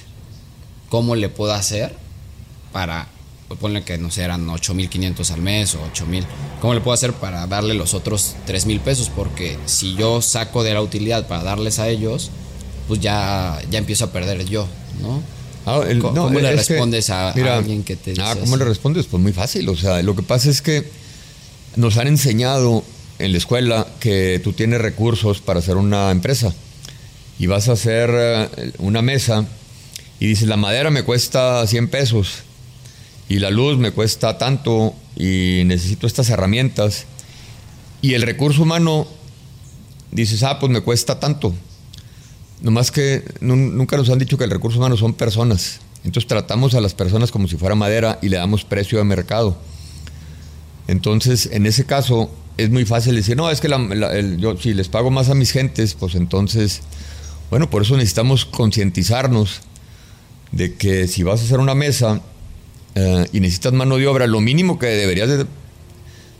¿Cómo 0.88 1.16
le 1.16 1.28
puedo 1.28 1.52
hacer 1.52 1.94
para, 2.72 3.08
pues, 3.48 3.60
ponle 3.60 3.82
que 3.82 3.98
no 3.98 4.10
sé, 4.10 4.22
eran 4.22 4.46
8.500 4.46 5.30
al 5.30 5.42
mes 5.42 5.74
o 5.74 5.80
8.000, 5.92 6.24
¿cómo 6.60 6.72
le 6.72 6.80
puedo 6.80 6.94
hacer 6.94 7.12
para 7.12 7.46
darle 7.46 7.74
los 7.74 7.92
otros 7.92 8.36
3.000 8.46 8.80
pesos? 8.80 9.10
Porque 9.14 9.58
si 9.66 9.94
yo 9.96 10.22
saco 10.22 10.62
de 10.62 10.72
la 10.72 10.80
utilidad 10.80 11.26
para 11.26 11.42
darles 11.42 11.78
a 11.78 11.88
ellos, 11.88 12.30
pues 12.88 13.00
ya, 13.00 13.60
ya 13.70 13.78
empiezo 13.78 14.04
a 14.06 14.12
perder 14.12 14.44
yo, 14.46 14.66
¿no? 15.02 15.22
Ah, 15.66 15.80
el- 15.88 15.98
¿Cómo- 15.98 16.14
no, 16.14 16.22
cómo 16.24 16.38
le 16.38 16.54
es 16.54 16.66
que, 16.66 16.74
respondes 16.74 17.10
a- 17.10 17.30
a 17.30 17.56
alguien 17.56 17.82
que 17.82 17.96
te 17.96 18.10
dice 18.10 18.22
Ah, 18.22 18.34
¿cómo 18.34 18.54
así? 18.54 18.58
le 18.58 18.64
respondes? 18.64 19.06
Pues 19.06 19.20
muy 19.22 19.32
fácil. 19.32 19.68
O 19.68 19.76
sea, 19.76 20.00
lo 20.02 20.14
que 20.14 20.22
pasa 20.22 20.48
es 20.48 20.62
que 20.62 20.88
nos 21.74 21.96
han 21.96 22.06
enseñado 22.06 22.84
en 23.18 23.32
la 23.32 23.38
escuela 23.38 23.86
que 23.98 24.40
tú 24.44 24.52
tienes 24.52 24.80
recursos 24.80 25.40
para 25.40 25.58
hacer 25.58 25.76
una 25.76 26.10
empresa 26.12 26.54
y 27.38 27.46
vas 27.46 27.68
a 27.68 27.72
hacer 27.72 28.10
eh, 28.12 28.72
una 28.78 29.02
mesa 29.02 29.44
y 30.20 30.26
dices, 30.28 30.46
la 30.48 30.56
madera 30.56 30.90
me 30.90 31.02
cuesta 31.02 31.66
100 31.66 31.88
pesos 31.88 32.28
y 33.28 33.40
la 33.40 33.50
luz 33.50 33.76
me 33.76 33.90
cuesta 33.90 34.38
tanto 34.38 34.94
y 35.16 35.62
necesito 35.66 36.06
estas 36.06 36.30
herramientas 36.30 37.06
y 38.02 38.14
el 38.14 38.22
recurso 38.22 38.62
humano 38.62 39.08
dices, 40.12 40.42
ah, 40.44 40.58
pues 40.60 40.70
me 40.70 40.80
cuesta 40.80 41.18
tanto. 41.18 41.52
Nomás 42.60 42.90
que 42.90 43.22
nu- 43.40 43.56
nunca 43.56 43.96
nos 43.96 44.08
han 44.10 44.18
dicho 44.18 44.38
que 44.38 44.44
el 44.44 44.50
recurso 44.50 44.78
humano 44.78 44.96
son 44.96 45.12
personas. 45.14 45.80
Entonces 46.04 46.26
tratamos 46.28 46.74
a 46.74 46.80
las 46.80 46.94
personas 46.94 47.30
como 47.30 47.48
si 47.48 47.56
fuera 47.56 47.74
madera 47.74 48.18
y 48.22 48.28
le 48.28 48.36
damos 48.36 48.64
precio 48.64 48.98
de 48.98 49.04
mercado. 49.04 49.56
Entonces, 50.88 51.48
en 51.52 51.66
ese 51.66 51.84
caso, 51.84 52.30
es 52.56 52.70
muy 52.70 52.84
fácil 52.84 53.16
decir, 53.16 53.36
no, 53.36 53.50
es 53.50 53.60
que 53.60 53.68
yo 54.38 54.56
si 54.56 54.72
les 54.72 54.88
pago 54.88 55.10
más 55.10 55.28
a 55.30 55.34
mis 55.34 55.50
gentes, 55.50 55.94
pues 55.94 56.14
entonces, 56.14 56.80
bueno, 57.50 57.68
por 57.68 57.82
eso 57.82 57.96
necesitamos 57.96 58.44
concientizarnos 58.44 59.60
de 60.52 60.74
que 60.74 61.08
si 61.08 61.22
vas 61.24 61.40
a 61.40 61.44
hacer 61.44 61.58
una 61.58 61.74
mesa 61.74 62.20
eh, 62.94 63.26
y 63.32 63.40
necesitas 63.40 63.72
mano 63.72 63.96
de 63.96 64.06
obra, 64.06 64.26
lo 64.28 64.40
mínimo 64.40 64.78
que 64.78 64.86
deberías 64.86 65.28
de, 65.28 65.46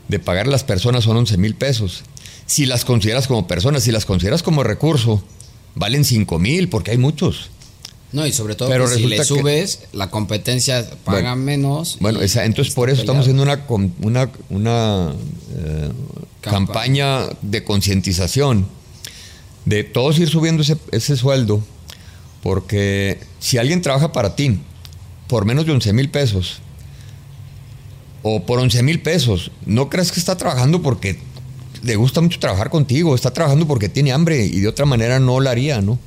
de 0.07 0.19
pagar 0.19 0.47
a 0.47 0.49
las 0.49 0.63
personas 0.63 1.03
son 1.03 1.17
11 1.17 1.37
mil 1.37 1.53
pesos. 1.55 2.03
Si 2.45 2.65
las 2.65 2.85
consideras 2.85 3.27
como 3.27 3.47
personas, 3.47 3.83
si 3.83 3.91
las 3.91 4.05
consideras 4.05 4.41
como 4.43 4.63
recurso, 4.63 5.21
valen 5.77 6.03
5 6.03 6.39
mil 6.39 6.69
porque 6.69 6.91
hay 6.91 6.97
muchos. 6.97 7.49
No, 8.13 8.25
y 8.25 8.31
sobre 8.31 8.55
todo 8.55 8.69
Pero 8.69 8.87
que 8.89 8.95
si 8.95 9.05
le 9.05 9.17
que- 9.17 9.23
subes, 9.25 9.79
la 9.91 10.09
competencia 10.09 10.89
paga 11.03 11.33
Bueno, 11.33 11.35
menos. 11.35 11.97
Bueno, 11.99 12.21
esa- 12.21 12.45
entonces 12.45 12.73
por 12.73 12.89
eso 12.89 13.01
estamos 13.01 13.21
haciendo 13.21 13.43
una, 13.43 13.65
una, 14.01 14.29
una 14.49 15.11
eh, 15.55 15.91
Campaña. 16.41 16.65
campaña 17.21 17.37
de 17.41 17.63
concientización 17.65 18.65
de 19.65 19.83
todos 19.83 20.17
ir 20.19 20.29
subiendo 20.29 20.63
ese, 20.63 20.77
ese 20.93 21.17
sueldo, 21.17 21.61
porque 22.41 23.19
si 23.39 23.57
alguien 23.57 23.81
trabaja 23.81 24.13
para 24.13 24.35
ti 24.37 24.59
por 25.27 25.43
menos 25.43 25.65
de 25.65 25.73
11 25.73 25.91
mil 25.91 26.09
pesos 26.09 26.59
o 28.23 28.45
por 28.45 28.59
11 28.59 28.81
mil 28.83 29.01
pesos, 29.01 29.51
no 29.65 29.89
creas 29.89 30.11
que 30.13 30.19
está 30.21 30.37
trabajando 30.37 30.81
porque 30.81 31.19
le 31.87 31.95
gusta 31.95 32.21
mucho 32.21 32.37
trabajar 32.39 32.69
contigo, 32.69 33.15
está 33.15 33.31
trabajando 33.31 33.65
porque 33.65 33.89
tiene 33.89 34.11
hambre 34.11 34.45
y 34.45 34.59
de 34.59 34.67
otra 34.67 34.85
manera 34.85 35.19
no 35.19 35.39
lo 35.39 35.49
haría, 35.49 35.81
¿no? 35.81 35.97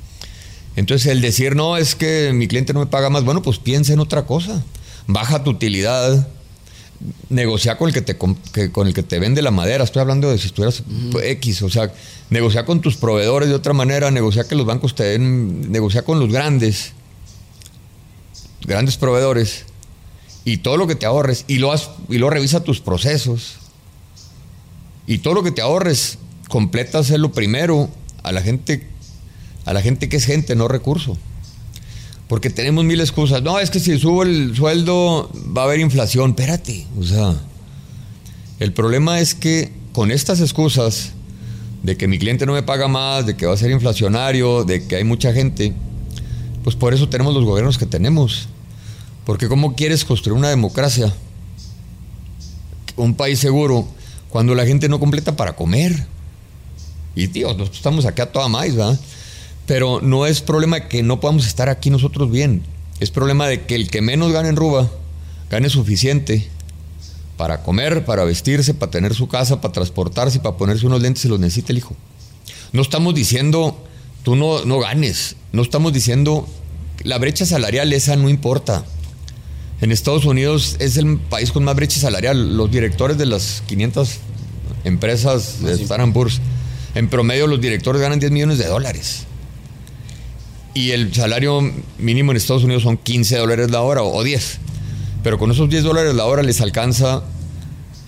Entonces 0.75 1.07
el 1.11 1.19
decir, 1.21 1.55
no, 1.55 1.75
es 1.75 1.95
que 1.95 2.31
mi 2.33 2.47
cliente 2.47 2.71
no 2.73 2.79
me 2.79 2.85
paga 2.85 3.09
más, 3.09 3.25
bueno, 3.25 3.41
pues 3.41 3.57
piensa 3.57 3.91
en 3.91 3.99
otra 3.99 4.25
cosa. 4.25 4.63
Baja 5.07 5.43
tu 5.43 5.49
utilidad, 5.49 6.27
negocia 7.29 7.77
con 7.77 7.87
el 7.89 7.93
que 7.93 8.01
te, 8.01 8.17
com- 8.17 8.35
que- 8.53 8.71
con 8.71 8.87
el 8.87 8.93
que 8.93 9.03
te 9.03 9.19
vende 9.19 9.41
la 9.41 9.51
madera. 9.51 9.83
Estoy 9.83 10.01
hablando 10.01 10.29
de 10.29 10.37
si 10.37 10.47
estuvieras 10.47 10.83
pues, 11.11 11.25
X, 11.25 11.61
o 11.63 11.69
sea, 11.69 11.91
negocia 12.29 12.63
con 12.63 12.79
tus 12.79 12.95
proveedores 12.95 13.49
de 13.49 13.55
otra 13.55 13.73
manera, 13.73 14.11
negocia 14.11 14.47
que 14.47 14.55
los 14.55 14.65
bancos 14.65 14.93
te 14.95 15.03
den, 15.03 15.71
negocia 15.71 16.03
con 16.03 16.19
los 16.19 16.31
grandes, 16.31 16.93
grandes 18.65 18.97
proveedores 18.97 19.65
y 20.45 20.57
todo 20.57 20.77
lo 20.77 20.87
que 20.87 20.95
te 20.95 21.05
ahorres 21.05 21.43
y 21.47 21.57
lo, 21.57 21.71
has- 21.71 21.89
y 22.09 22.17
lo 22.17 22.29
revisa 22.29 22.63
tus 22.63 22.79
procesos 22.79 23.55
y 25.07 25.19
todo 25.19 25.33
lo 25.35 25.43
que 25.43 25.51
te 25.51 25.61
ahorres, 25.61 26.17
completa 26.47 26.99
hacerlo 26.99 27.31
primero 27.31 27.89
a 28.23 28.31
la 28.31 28.41
gente 28.41 28.91
a 29.65 29.73
la 29.73 29.81
gente 29.81 30.09
que 30.09 30.17
es 30.17 30.25
gente, 30.25 30.55
no 30.55 30.67
recurso. 30.67 31.17
Porque 32.27 32.49
tenemos 32.49 32.85
mil 32.85 32.99
excusas. 32.99 33.41
No, 33.43 33.59
es 33.59 33.69
que 33.69 33.79
si 33.79 33.97
subo 33.99 34.23
el 34.23 34.55
sueldo 34.55 35.29
va 35.55 35.63
a 35.63 35.65
haber 35.65 35.79
inflación. 35.79 36.31
Espérate, 36.31 36.87
o 36.97 37.03
sea, 37.03 37.35
el 38.59 38.73
problema 38.73 39.19
es 39.19 39.35
que 39.35 39.71
con 39.93 40.11
estas 40.11 40.39
excusas 40.39 41.11
de 41.83 41.97
que 41.97 42.07
mi 42.07 42.19
cliente 42.19 42.45
no 42.45 42.53
me 42.53 42.63
paga 42.63 42.87
más, 42.87 43.25
de 43.25 43.35
que 43.35 43.45
va 43.45 43.53
a 43.53 43.57
ser 43.57 43.71
inflacionario, 43.71 44.63
de 44.63 44.87
que 44.87 44.95
hay 44.95 45.03
mucha 45.03 45.33
gente, 45.33 45.73
pues 46.63 46.75
por 46.75 46.93
eso 46.93 47.09
tenemos 47.09 47.33
los 47.33 47.43
gobiernos 47.43 47.77
que 47.77 47.85
tenemos. 47.85 48.47
Porque 49.25 49.47
¿cómo 49.47 49.75
quieres 49.75 50.05
construir 50.05 50.37
una 50.37 50.49
democracia? 50.49 51.13
Un 52.95 53.15
país 53.15 53.39
seguro 53.39 53.87
cuando 54.31 54.55
la 54.55 54.65
gente 54.65 54.89
no 54.89 54.99
completa 54.99 55.35
para 55.35 55.55
comer. 55.55 56.07
Y 57.15 57.27
tío, 57.27 57.47
nosotros 57.49 57.77
estamos 57.77 58.05
aquí 58.05 58.21
a 58.21 58.31
toda 58.31 58.47
maíz, 58.47 58.75
¿verdad? 58.75 58.99
Pero 59.67 60.01
no 60.01 60.25
es 60.25 60.41
problema 60.41 60.87
que 60.87 61.03
no 61.03 61.19
podamos 61.19 61.45
estar 61.45 61.69
aquí 61.69 61.89
nosotros 61.89 62.31
bien. 62.31 62.63
Es 62.99 63.11
problema 63.11 63.47
de 63.47 63.65
que 63.65 63.75
el 63.75 63.89
que 63.89 64.01
menos 64.01 64.31
gane 64.31 64.49
en 64.49 64.55
Ruba 64.55 64.89
gane 65.49 65.69
suficiente 65.69 66.47
Para 67.35 67.63
comer, 67.63 68.05
para 68.05 68.23
vestirse, 68.23 68.73
para 68.73 68.91
tener 68.91 69.13
su 69.15 69.27
casa, 69.27 69.59
para 69.59 69.73
transportarse, 69.73 70.39
para 70.39 70.55
ponerse 70.55 70.85
unos 70.85 71.01
lentes, 71.01 71.23
se 71.23 71.27
los 71.27 71.39
necesita 71.39 71.73
el 71.73 71.79
hijo. 71.79 71.95
No 72.71 72.81
estamos 72.81 73.15
diciendo, 73.15 73.83
tú 74.23 74.35
no, 74.35 74.63
no 74.63 74.79
ganes. 74.79 75.35
No 75.51 75.63
estamos 75.63 75.91
diciendo, 75.91 76.47
la 77.03 77.17
brecha 77.17 77.45
salarial 77.45 77.91
esa 77.93 78.15
no 78.15 78.29
importa. 78.29 78.85
En 79.81 79.91
Estados 79.91 80.25
Unidos 80.25 80.75
es 80.77 80.95
el 80.97 81.17
país 81.17 81.51
con 81.51 81.63
más 81.63 81.75
brecha 81.75 81.99
salarial. 81.99 82.55
Los 82.55 82.69
directores 82.69 83.17
de 83.17 83.25
las 83.25 83.63
500 83.65 84.17
empresas 84.83 85.63
de 85.63 85.73
Standard 85.73 86.13
Poor's, 86.13 86.39
en 86.93 87.09
promedio 87.09 87.47
los 87.47 87.59
directores 87.59 87.99
ganan 87.99 88.19
10 88.19 88.31
millones 88.31 88.59
de 88.59 88.67
dólares. 88.67 89.23
Y 90.75 90.91
el 90.91 91.11
salario 91.11 91.61
mínimo 91.97 92.29
en 92.29 92.37
Estados 92.37 92.63
Unidos 92.63 92.83
son 92.83 92.95
15 92.95 93.37
dólares 93.37 93.71
la 93.71 93.81
hora 93.81 94.03
o 94.03 94.23
10. 94.23 94.59
Pero 95.23 95.39
con 95.39 95.49
esos 95.49 95.67
10 95.67 95.83
dólares 95.83 96.13
la 96.13 96.25
hora 96.25 96.43
les 96.43 96.61
alcanza 96.61 97.23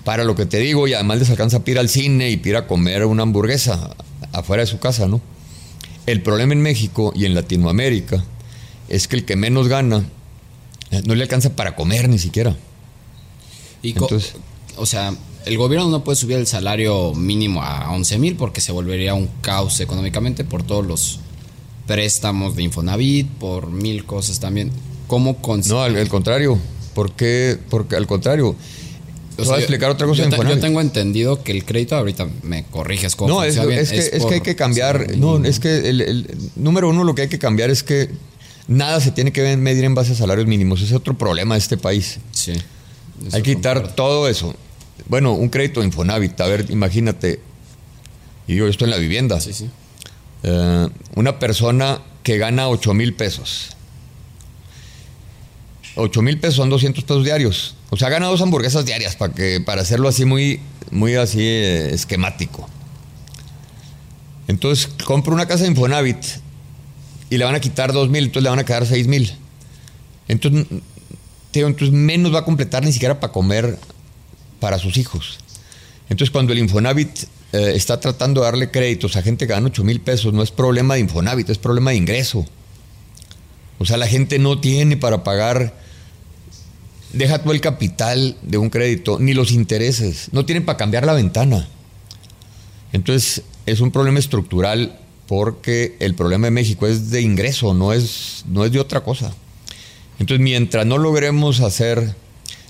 para 0.03 0.23
lo 0.23 0.35
que 0.35 0.45
te 0.45 0.59
digo 0.59 0.87
y 0.87 0.93
además 0.93 1.19
les 1.19 1.31
alcanza 1.31 1.59
para 1.59 1.71
ir 1.71 1.79
al 1.79 1.89
cine 1.89 2.29
y 2.29 2.39
ir 2.43 2.55
a 2.55 2.67
comer 2.67 3.03
una 3.05 3.23
hamburguesa 3.23 3.95
afuera 4.31 4.61
de 4.61 4.67
su 4.67 4.77
casa, 4.77 5.07
¿no? 5.07 5.21
El 6.05 6.21
problema 6.21 6.53
en 6.53 6.61
México 6.61 7.13
y 7.15 7.25
en 7.25 7.33
Latinoamérica 7.33 8.23
es 8.89 9.07
que 9.07 9.15
el 9.15 9.25
que 9.25 9.35
menos 9.35 9.67
gana 9.69 10.03
no 11.01 11.15
le 11.15 11.23
alcanza 11.23 11.55
para 11.55 11.75
comer 11.75 12.09
ni 12.09 12.19
siquiera. 12.19 12.55
Y 13.81 13.91
Entonces, 13.91 14.35
o 14.77 14.85
sea, 14.85 15.13
el 15.45 15.57
gobierno 15.57 15.89
no 15.89 16.03
puede 16.03 16.15
subir 16.15 16.37
el 16.37 16.47
salario 16.47 17.13
mínimo 17.13 17.61
a 17.61 17.91
11 17.91 18.17
mil 18.17 18.35
porque 18.35 18.61
se 18.61 18.71
volvería 18.71 19.13
un 19.13 19.29
caos 19.41 19.79
económicamente 19.79 20.43
por 20.45 20.63
todos 20.63 20.85
los 20.85 21.19
préstamos 21.85 22.55
de 22.55 22.63
Infonavit, 22.63 23.27
por 23.27 23.69
mil 23.69 24.05
cosas 24.05 24.39
también. 24.39 24.71
¿Cómo 25.07 25.37
No, 25.67 25.81
al, 25.81 26.07
contrario. 26.07 26.57
Porque, 26.95 27.57
porque 27.69 27.95
al 27.95 28.07
contrario. 28.07 28.55
voy 29.37 29.49
a 29.49 29.57
explicar 29.57 29.91
otra 29.91 30.07
cosa. 30.07 30.29
Yo, 30.29 30.43
yo, 30.43 30.59
tengo 30.59 30.79
entendido 30.79 31.43
que 31.43 31.51
el 31.51 31.65
crédito, 31.65 31.95
ahorita 31.95 32.27
me 32.43 32.63
corriges 32.63 33.15
cómo 33.15 33.29
No, 33.29 33.43
es, 33.43 33.57
es, 33.57 33.89
que, 33.89 34.17
es, 34.17 34.25
que, 34.25 34.33
hay 34.35 34.41
que 34.41 34.55
cambiar. 34.55 35.17
No, 35.17 35.43
es 35.43 35.59
que 35.59 35.89
el, 35.89 36.51
número 36.55 36.89
uno 36.89 37.03
lo 37.03 37.15
que 37.15 37.23
hay 37.23 37.27
que 37.27 37.39
cambiar 37.39 37.69
es 37.69 37.83
que 37.83 38.09
nada 38.67 38.99
se 38.99 39.11
tiene 39.11 39.31
que 39.31 39.55
medir 39.57 39.83
en 39.83 39.95
base 39.95 40.13
a 40.13 40.15
salarios 40.15 40.47
mínimos. 40.47 40.79
Ese 40.79 40.91
es 40.91 40.95
otro 40.97 41.17
problema 41.17 41.55
de 41.55 41.59
este 41.59 41.77
país. 41.77 42.19
Sí. 42.31 42.53
Hay 43.31 43.41
que 43.41 43.55
quitar 43.55 43.95
todo 43.95 44.27
eso. 44.27 44.55
Bueno, 45.07 45.33
un 45.33 45.49
crédito 45.49 45.79
de 45.79 45.87
Infonavit. 45.87 46.39
A 46.41 46.47
ver, 46.47 46.65
imagínate. 46.69 47.39
Y 48.47 48.55
yo 48.55 48.67
estoy 48.67 48.85
en 48.85 48.91
la 48.91 48.97
vivienda. 48.97 49.39
Sí, 49.39 49.53
sí. 49.53 49.69
Eh, 50.43 50.87
una 51.15 51.39
persona 51.39 52.01
que 52.23 52.37
gana 52.37 52.69
8 52.69 52.93
mil 52.93 53.13
pesos. 53.13 53.75
8 55.95 56.21
mil 56.21 56.39
pesos 56.39 56.55
son 56.55 56.69
200 56.69 57.03
pesos 57.03 57.23
diarios. 57.23 57.75
O 57.89 57.97
sea, 57.97 58.09
gana 58.09 58.27
dos 58.27 58.41
hamburguesas 58.41 58.85
diarias 58.85 59.15
para, 59.15 59.33
que, 59.33 59.61
para 59.61 59.81
hacerlo 59.81 60.09
así 60.09 60.25
muy, 60.25 60.59
muy 60.91 61.15
así 61.15 61.41
eh, 61.41 61.93
esquemático. 61.93 62.67
Entonces 64.47 64.89
compra 65.05 65.33
una 65.33 65.45
casa 65.45 65.63
de 65.63 65.69
Infonavit 65.69 66.17
y 67.33 67.37
le 67.37 67.45
van 67.45 67.55
a 67.55 67.59
quitar 67.59 67.91
2 67.91 68.09
mil, 68.09 68.25
entonces 68.25 68.43
le 68.43 68.49
van 68.49 68.59
a 68.59 68.63
quedar 68.63 68.85
6 68.85 69.07
mil. 69.07 69.33
Entonces, 70.27 71.91
menos 71.91 72.31
va 72.31 72.39
a 72.39 72.45
completar 72.45 72.85
ni 72.85 72.93
siquiera 72.93 73.19
para 73.19 73.33
comer 73.33 73.79
para 74.59 74.77
sus 74.77 74.97
hijos. 74.97 75.39
Entonces 76.09 76.29
cuando 76.29 76.53
el 76.53 76.59
Infonavit 76.59 77.23
eh, 77.53 77.73
está 77.75 77.99
tratando 77.99 78.41
de 78.41 78.45
darle 78.45 78.69
créditos 78.69 79.15
a 79.15 79.23
gente 79.23 79.47
que 79.47 79.53
gana 79.53 79.65
8 79.65 79.83
mil 79.83 79.99
pesos, 79.99 80.31
no 80.31 80.43
es 80.43 80.51
problema 80.51 80.93
de 80.93 80.99
Infonavit, 80.99 81.49
es 81.49 81.57
problema 81.57 81.89
de 81.89 81.97
ingreso. 81.97 82.45
O 83.79 83.85
sea, 83.85 83.97
la 83.97 84.07
gente 84.07 84.37
no 84.37 84.59
tiene 84.59 84.95
para 84.95 85.23
pagar, 85.23 85.73
deja 87.13 87.39
todo 87.39 87.53
el 87.53 87.61
capital 87.61 88.37
de 88.43 88.59
un 88.59 88.69
crédito, 88.69 89.17
ni 89.19 89.33
los 89.33 89.51
intereses, 89.51 90.29
no 90.33 90.45
tienen 90.45 90.65
para 90.65 90.77
cambiar 90.77 91.03
la 91.07 91.13
ventana. 91.13 91.67
Entonces, 92.91 93.41
es 93.65 93.81
un 93.81 93.89
problema 93.89 94.19
estructural 94.19 94.99
porque 95.35 95.95
el 95.99 96.13
problema 96.13 96.45
de 96.45 96.51
México 96.51 96.85
es 96.85 97.09
de 97.09 97.19
ingreso, 97.19 97.73
no 97.73 97.91
es, 97.91 98.45
no 98.47 98.65
es 98.65 98.71
de 98.71 98.79
otra 98.79 99.01
cosa. 99.01 99.33
Entonces, 100.19 100.43
mientras 100.43 100.85
no 100.85 100.99
logremos 100.99 101.59
hacer, 101.61 102.13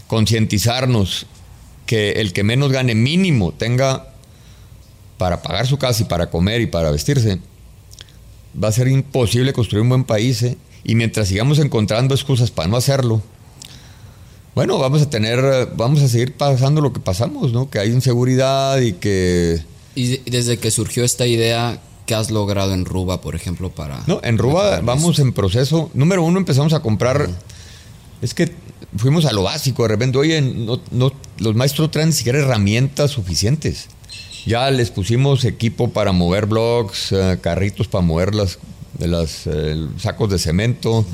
concientizarnos 0.07 1.25
que 1.85 2.11
el 2.11 2.31
que 2.31 2.45
menos 2.45 2.71
gane 2.71 2.95
mínimo 2.95 3.51
tenga 3.51 4.13
para 5.17 5.41
pagar 5.41 5.67
su 5.67 5.77
casa 5.77 6.03
y 6.03 6.05
para 6.05 6.29
comer 6.29 6.61
y 6.61 6.67
para 6.67 6.89
vestirse, 6.89 7.39
va 8.63 8.69
a 8.69 8.71
ser 8.71 8.87
imposible 8.87 9.51
construir 9.51 9.81
un 9.81 9.89
buen 9.89 10.03
país. 10.05 10.41
¿eh? 10.43 10.57
Y 10.85 10.95
mientras 10.95 11.27
sigamos 11.27 11.59
encontrando 11.59 12.15
excusas 12.15 12.49
para 12.49 12.69
no 12.69 12.77
hacerlo, 12.77 13.21
bueno, 14.55 14.77
vamos 14.79 15.01
a 15.01 15.09
tener, 15.09 15.67
vamos 15.75 16.01
a 16.01 16.07
seguir 16.07 16.37
pasando 16.37 16.79
lo 16.79 16.93
que 16.93 17.01
pasamos, 17.01 17.51
¿no? 17.51 17.69
Que 17.69 17.79
hay 17.79 17.89
inseguridad 17.89 18.79
y 18.79 18.93
que... 18.93 19.61
Y 19.95 20.19
desde 20.29 20.57
que 20.57 20.71
surgió 20.71 21.03
esta 21.03 21.27
idea, 21.27 21.81
¿qué 22.05 22.15
has 22.15 22.31
logrado 22.31 22.73
en 22.73 22.85
Ruba, 22.85 23.21
por 23.21 23.35
ejemplo, 23.35 23.69
para... 23.69 24.03
No, 24.07 24.19
en 24.23 24.37
Ruba 24.37 24.81
vamos 24.81 25.19
en 25.19 25.33
proceso. 25.33 25.89
Número 25.93 26.23
uno, 26.23 26.39
empezamos 26.39 26.73
a 26.73 26.81
comprar... 26.81 27.29
Es 28.21 28.33
que 28.33 28.53
fuimos 28.95 29.25
a 29.25 29.33
lo 29.33 29.43
básico, 29.43 29.83
de 29.83 29.89
repente, 29.89 30.17
oye, 30.17 30.41
no, 30.41 30.79
los 31.39 31.55
maestros 31.55 31.91
traen 31.91 32.09
ni 32.09 32.13
siquiera 32.13 32.39
herramientas 32.39 33.11
suficientes. 33.11 33.87
Ya 34.45 34.69
les 34.71 34.91
pusimos 34.91 35.45
equipo 35.45 35.91
para 35.91 36.11
mover 36.11 36.45
blogs, 36.45 37.11
eh, 37.11 37.39
carritos 37.41 37.87
para 37.87 38.01
mover 38.01 38.35
las, 38.35 38.59
de 38.97 39.07
las 39.07 39.47
eh, 39.47 39.87
sacos 39.97 40.29
de 40.29 40.39
cemento, 40.39 41.05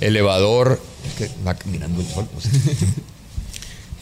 elevador, 0.00 0.80
que 1.18 1.30
va 1.46 1.56
mirando 1.66 2.00
el 2.00 2.08
sol, 2.08 2.28
pues. 2.32 2.48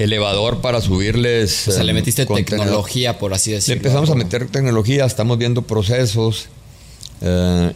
elevador 0.05 0.61
para 0.61 0.81
subirles. 0.81 1.69
O 1.69 1.73
sea, 1.73 1.85
le 1.85 1.93
metiste 1.93 2.27
tecnología, 2.27 3.19
por 3.19 3.35
así 3.35 3.53
decirlo. 3.53 3.75
Le 3.75 3.89
empezamos 3.89 4.11
a 4.11 4.15
meter 4.15 4.47
tecnología, 4.49 5.05
estamos 5.05 5.39
viendo 5.39 5.63
procesos. 5.63 6.49
Eh, 7.21 7.73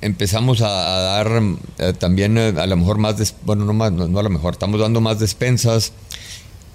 empezamos 0.00 0.62
a, 0.62 0.68
dar 0.68 1.40
también 1.98 2.36
a 2.36 2.66
lo 2.66 2.76
mejor 2.76 2.98
más, 2.98 3.34
bueno, 3.44 3.64
no, 3.64 3.72
más, 3.72 3.92
no 3.92 4.18
a 4.18 4.22
lo 4.22 4.30
mejor, 4.30 4.54
estamos 4.54 4.80
dando 4.80 5.00
más 5.00 5.20
despensas. 5.20 5.92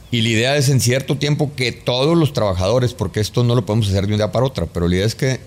Y 0.10 0.22
la 0.22 0.30
idea 0.30 0.56
es 0.56 0.70
en 0.70 0.80
cierto 0.80 1.18
tiempo 1.18 1.52
que 1.56 1.74
todos 1.74 2.18
los 2.18 2.32
trabajadores, 2.32 2.94
porque 2.94 3.20
esto 3.20 3.44
no 3.44 3.56
lo 3.56 3.66
podemos 3.66 3.90
hacer 3.90 4.08
de 4.08 4.14
un 4.14 4.18
día 4.18 4.32
para 4.32 4.46
otra, 4.46 4.66
pero 4.66 4.88
la 4.88 4.96
idea 4.96 5.06
es 5.06 5.16
que 5.16 5.42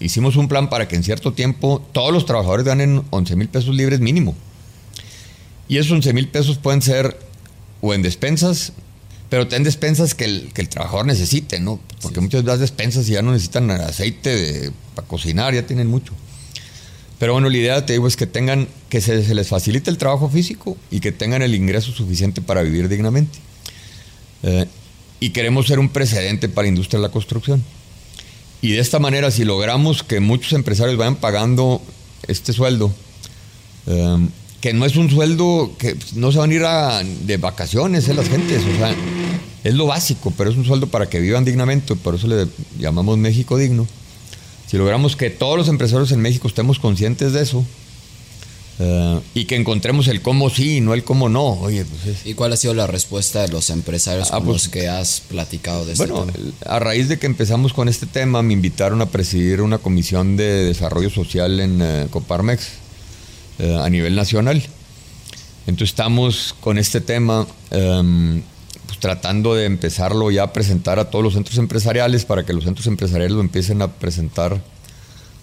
hicimos 0.00 0.36
un 0.36 0.48
plan 0.48 0.68
para 0.68 0.88
que 0.88 0.96
en 0.96 1.04
cierto 1.04 1.32
tiempo 1.32 1.80
todos 1.92 2.12
los 2.12 2.26
trabajadores 2.26 2.66
ganen 2.66 3.04
11 3.10 3.36
mil 3.36 3.48
pesos 3.48 3.74
libres 3.74 4.00
mínimo. 4.00 4.34
Y 5.68 5.76
esos 5.76 5.92
11 5.92 6.12
mil 6.14 6.28
pesos 6.28 6.58
pueden 6.58 6.82
ser 6.82 7.27
o 7.80 7.94
en 7.94 8.02
despensas, 8.02 8.72
pero 9.28 9.46
en 9.50 9.62
despensas 9.62 10.14
que 10.14 10.24
el, 10.24 10.52
que 10.52 10.62
el 10.62 10.68
trabajador 10.68 11.06
necesite, 11.06 11.60
¿no? 11.60 11.80
Porque 12.02 12.20
muchas 12.20 12.44
de 12.44 12.50
las 12.50 12.60
despensas 12.60 13.06
ya 13.06 13.22
no 13.22 13.32
necesitan 13.32 13.70
aceite 13.70 14.72
para 14.94 15.06
cocinar, 15.06 15.54
ya 15.54 15.66
tienen 15.66 15.86
mucho. 15.86 16.14
Pero 17.18 17.32
bueno, 17.32 17.50
la 17.50 17.56
idea, 17.56 17.84
te 17.84 17.94
digo, 17.94 18.06
es 18.06 18.16
que 18.16 18.26
tengan, 18.26 18.68
que 18.88 19.00
se, 19.00 19.34
les 19.34 19.48
facilite 19.48 19.90
el 19.90 19.98
trabajo 19.98 20.28
físico 20.28 20.76
y 20.90 21.00
que 21.00 21.10
tengan 21.10 21.42
el 21.42 21.54
ingreso 21.54 21.92
suficiente 21.92 22.40
para 22.40 22.62
vivir 22.62 22.88
dignamente. 22.88 23.38
Eh, 24.44 24.66
y 25.20 25.30
queremos 25.30 25.66
ser 25.66 25.80
un 25.80 25.88
precedente 25.88 26.48
para 26.48 26.64
la 26.64 26.68
industria 26.68 27.00
de 27.00 27.06
la 27.08 27.12
construcción. 27.12 27.62
Y 28.62 28.72
de 28.72 28.80
esta 28.80 29.00
manera, 29.00 29.30
si 29.32 29.44
logramos 29.44 30.04
que 30.04 30.20
muchos 30.20 30.52
empresarios 30.52 30.96
vayan 30.96 31.16
pagando 31.16 31.82
este 32.28 32.52
sueldo, 32.52 32.92
eh, 33.86 34.28
que 34.60 34.72
no 34.72 34.84
es 34.84 34.96
un 34.96 35.10
sueldo 35.10 35.72
que 35.78 35.96
no 36.14 36.32
se 36.32 36.38
van 36.38 36.50
a 36.50 36.54
ir 36.54 37.06
de 37.26 37.36
vacaciones 37.36 38.08
¿eh? 38.08 38.14
las 38.14 38.28
gentes, 38.28 38.62
o 38.62 38.76
sea, 38.76 38.94
es 39.64 39.74
lo 39.74 39.86
básico, 39.86 40.32
pero 40.36 40.50
es 40.50 40.56
un 40.56 40.64
sueldo 40.64 40.88
para 40.88 41.08
que 41.08 41.20
vivan 41.20 41.44
dignamente, 41.44 41.94
por 41.96 42.14
eso 42.14 42.26
le 42.26 42.46
llamamos 42.78 43.18
México 43.18 43.56
digno 43.56 43.86
si 44.68 44.76
logramos 44.76 45.16
que 45.16 45.30
todos 45.30 45.56
los 45.56 45.68
empresarios 45.68 46.12
en 46.12 46.20
México 46.20 46.46
estemos 46.46 46.78
conscientes 46.78 47.32
de 47.32 47.42
eso 47.42 47.64
eh, 48.80 49.20
y 49.32 49.46
que 49.46 49.56
encontremos 49.56 50.08
el 50.08 50.20
cómo 50.20 50.50
sí 50.50 50.76
y 50.76 50.80
no 50.82 50.92
el 50.92 51.04
cómo 51.04 51.30
no. 51.30 51.54
Oye, 51.60 51.86
pues 51.86 52.26
¿Y 52.26 52.34
cuál 52.34 52.52
ha 52.52 52.56
sido 52.56 52.74
la 52.74 52.86
respuesta 52.86 53.40
de 53.42 53.48
los 53.48 53.70
empresarios 53.70 54.28
ah, 54.28 54.36
con 54.36 54.44
pues, 54.44 54.64
los 54.64 54.68
que 54.68 54.88
has 54.88 55.22
platicado 55.22 55.86
de 55.86 55.94
este 55.94 56.06
bueno, 56.06 56.30
a 56.66 56.78
raíz 56.78 57.08
de 57.08 57.18
que 57.18 57.26
empezamos 57.26 57.72
con 57.72 57.88
este 57.88 58.04
tema, 58.04 58.42
me 58.42 58.52
invitaron 58.52 59.00
a 59.00 59.06
presidir 59.06 59.62
una 59.62 59.78
comisión 59.78 60.36
de 60.36 60.66
desarrollo 60.66 61.08
social 61.08 61.58
en 61.60 61.80
eh, 61.80 62.06
Coparmex 62.10 62.68
eh, 63.58 63.76
a 63.76 63.88
nivel 63.88 64.14
nacional. 64.14 64.62
Entonces 65.66 65.90
estamos 65.90 66.54
con 66.60 66.78
este 66.78 67.00
tema 67.00 67.46
em, 67.70 68.42
pues, 68.86 68.98
tratando 68.98 69.54
de 69.54 69.66
empezarlo 69.66 70.30
ya 70.30 70.44
a 70.44 70.52
presentar 70.52 70.98
a 70.98 71.10
todos 71.10 71.22
los 71.22 71.34
centros 71.34 71.58
empresariales 71.58 72.24
para 72.24 72.44
que 72.44 72.52
los 72.52 72.64
centros 72.64 72.86
empresariales 72.86 73.32
lo 73.32 73.40
empiecen 73.40 73.82
a 73.82 73.88
presentar 73.88 74.62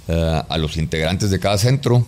eh, 0.08 0.42
a 0.48 0.58
los 0.58 0.78
integrantes 0.78 1.30
de 1.30 1.40
cada 1.40 1.58
centro, 1.58 2.08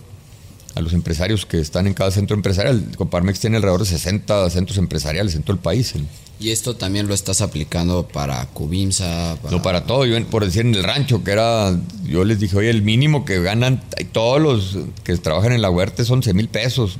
a 0.78 0.80
los 0.80 0.92
empresarios 0.92 1.44
que 1.44 1.58
están 1.58 1.88
en 1.88 1.94
cada 1.94 2.12
centro 2.12 2.36
empresarial. 2.36 2.92
Coparmex 2.96 3.40
tiene 3.40 3.56
alrededor 3.56 3.80
de 3.80 3.86
60 3.86 4.48
centros 4.48 4.78
empresariales 4.78 5.34
en 5.34 5.42
todo 5.42 5.54
el 5.54 5.58
país. 5.58 5.92
¿Y 6.38 6.50
esto 6.50 6.76
también 6.76 7.08
lo 7.08 7.14
estás 7.14 7.40
aplicando 7.40 8.06
para 8.06 8.46
Cubimsa? 8.46 9.36
No, 9.50 9.60
para 9.60 9.86
todo. 9.86 10.06
Yo, 10.06 10.24
por 10.26 10.44
decir, 10.44 10.60
en 10.60 10.76
el 10.76 10.84
rancho, 10.84 11.24
que 11.24 11.32
era, 11.32 11.76
yo 12.04 12.24
les 12.24 12.38
dije, 12.38 12.56
oye, 12.56 12.70
el 12.70 12.82
mínimo 12.82 13.24
que 13.24 13.42
ganan 13.42 13.82
todos 14.12 14.40
los 14.40 14.78
que 15.02 15.16
trabajan 15.16 15.50
en 15.50 15.62
la 15.62 15.68
huerta 15.68 16.04
son 16.04 16.18
11 16.18 16.34
mil 16.34 16.48
pesos, 16.48 16.98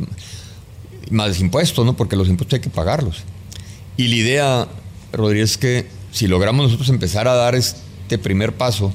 más 1.13 1.39
impuestos, 1.39 1.87
¿no? 1.87 1.97
Porque 1.97 2.17
los 2.17 2.29
impuestos 2.29 2.57
hay 2.57 2.61
que 2.61 2.71
pagarlos. 2.71 3.19
Y 3.97 4.09
la 4.09 4.17
idea, 4.17 4.69
Rodríguez, 5.13 5.53
es 5.53 5.59
que 5.59 5.87
si 6.11 6.27
logramos 6.27 6.65
nosotros 6.65 6.89
empezar 6.89 7.29
a 7.29 7.35
dar 7.35 7.55
este 7.55 8.19
primer 8.19 8.55
paso, 8.55 8.93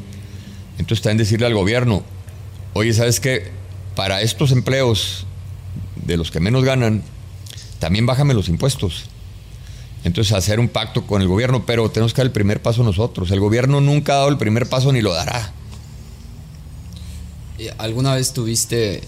entonces 0.78 1.02
también 1.02 1.20
decirle 1.20 1.46
al 1.46 1.54
gobierno, 1.54 2.04
oye, 2.74 2.94
¿sabes 2.94 3.22
qué? 3.22 3.63
Para 3.96 4.22
estos 4.22 4.52
empleos 4.52 5.26
de 6.06 6.18
los 6.18 6.32
que 6.32 6.40
menos 6.40 6.64
ganan, 6.64 7.04
también 7.80 8.06
bájame 8.06 8.34
los 8.34 8.50
impuestos. 8.50 9.06
Entonces 10.04 10.34
hacer 10.34 10.60
un 10.60 10.68
pacto 10.68 11.08
con 11.08 11.22
el 11.22 11.28
gobierno, 11.28 11.66
pero 11.66 11.90
tenemos 11.90 12.14
que 12.14 12.18
dar 12.18 12.28
el 12.28 12.32
primer 12.32 12.62
paso 12.62 12.84
nosotros. 12.84 13.32
El 13.32 13.40
gobierno 13.40 13.80
nunca 13.80 14.14
ha 14.14 14.18
dado 14.18 14.30
el 14.30 14.38
primer 14.38 14.68
paso 14.68 14.92
ni 14.92 15.02
lo 15.02 15.14
dará. 15.14 15.54
¿Alguna 17.78 18.16
vez 18.16 18.34
tuviste, 18.34 19.02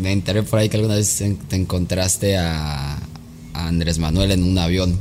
me 0.00 0.10
enteré 0.10 0.42
por 0.42 0.58
ahí 0.58 0.68
que 0.68 0.76
alguna 0.76 0.96
vez 0.96 1.22
te 1.48 1.56
encontraste 1.56 2.36
a, 2.36 2.98
Andrés 3.52 3.98
Manuel 3.98 4.32
en 4.32 4.42
un 4.42 4.58
avión? 4.58 4.98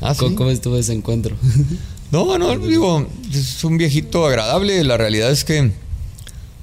¿Ah, 0.00 0.14
¿Cómo, 0.18 0.50
estuvo 0.50 0.76
ese 0.76 0.92
encuentro? 0.92 1.36
No, 2.10 2.36
no, 2.38 2.58
digo, 2.58 3.06
es 3.32 3.62
un 3.62 3.78
viejito 3.78 4.26
agradable. 4.26 4.82
La 4.82 4.96
realidad 4.96 5.30
es 5.30 5.44
que, 5.44 5.70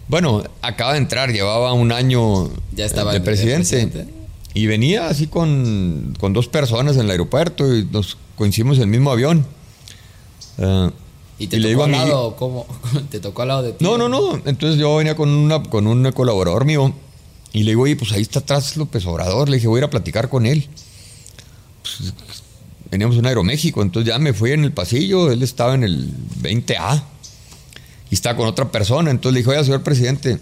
bueno, 0.07 0.43
acaba 0.61 0.93
de 0.93 0.99
entrar, 0.99 1.31
llevaba 1.31 1.73
un 1.73 1.91
año 1.91 2.49
ya 2.73 2.85
estaba 2.85 3.13
de 3.13 3.21
presidente. 3.21 4.07
Y 4.53 4.65
venía 4.67 5.07
así 5.07 5.27
con, 5.27 6.13
dos 6.13 6.47
personas 6.47 6.95
en 6.97 7.03
el 7.03 7.11
aeropuerto 7.11 7.73
y 7.75 7.85
nos 7.85 8.17
coincidimos 8.35 8.77
en 8.77 8.83
el 8.83 8.89
mismo 8.89 9.11
avión. 9.11 9.45
¿Y 11.39 11.47
te 11.47 11.59
tocó 11.59 11.83
al 11.85 11.91
lado? 11.91 12.35
¿Cómo? 12.35 12.65
¿Te 13.09 13.19
tocó 13.19 13.41
al 13.41 13.47
lado 13.47 13.63
de 13.63 13.73
ti? 13.73 13.83
No, 13.83 13.97
no, 13.97 14.09
no. 14.09 14.41
Entonces 14.45 14.77
yo 14.79 14.97
venía 14.97 15.15
con, 15.15 15.29
una, 15.29 15.63
con 15.63 15.87
un 15.87 16.11
colaborador 16.11 16.65
mío 16.65 16.93
y 17.53 17.63
le 17.63 17.71
digo, 17.71 17.83
oye, 17.83 17.95
pues 17.95 18.11
ahí 18.11 18.21
está 18.21 18.39
atrás 18.39 18.77
López 18.77 19.05
Obrador. 19.05 19.49
Le 19.49 19.55
dije, 19.55 19.67
voy 19.67 19.77
a 19.77 19.79
ir 19.79 19.85
a 19.85 19.89
platicar 19.89 20.29
con 20.29 20.45
él. 20.45 20.67
Pues, 21.81 22.13
veníamos 22.91 23.17
en 23.17 23.25
Aeroméxico, 23.25 23.81
entonces 23.81 24.13
ya 24.13 24.19
me 24.19 24.33
fui 24.33 24.51
en 24.51 24.65
el 24.65 24.73
pasillo, 24.73 25.31
él 25.31 25.41
estaba 25.41 25.73
en 25.73 25.83
el 25.83 26.13
20A 26.41 27.03
y 28.11 28.13
estaba 28.13 28.35
con 28.35 28.45
otra 28.45 28.69
persona. 28.71 29.09
Entonces 29.09 29.33
le 29.33 29.39
dije, 29.39 29.49
oiga, 29.49 29.63
señor 29.63 29.81
presidente. 29.81 30.37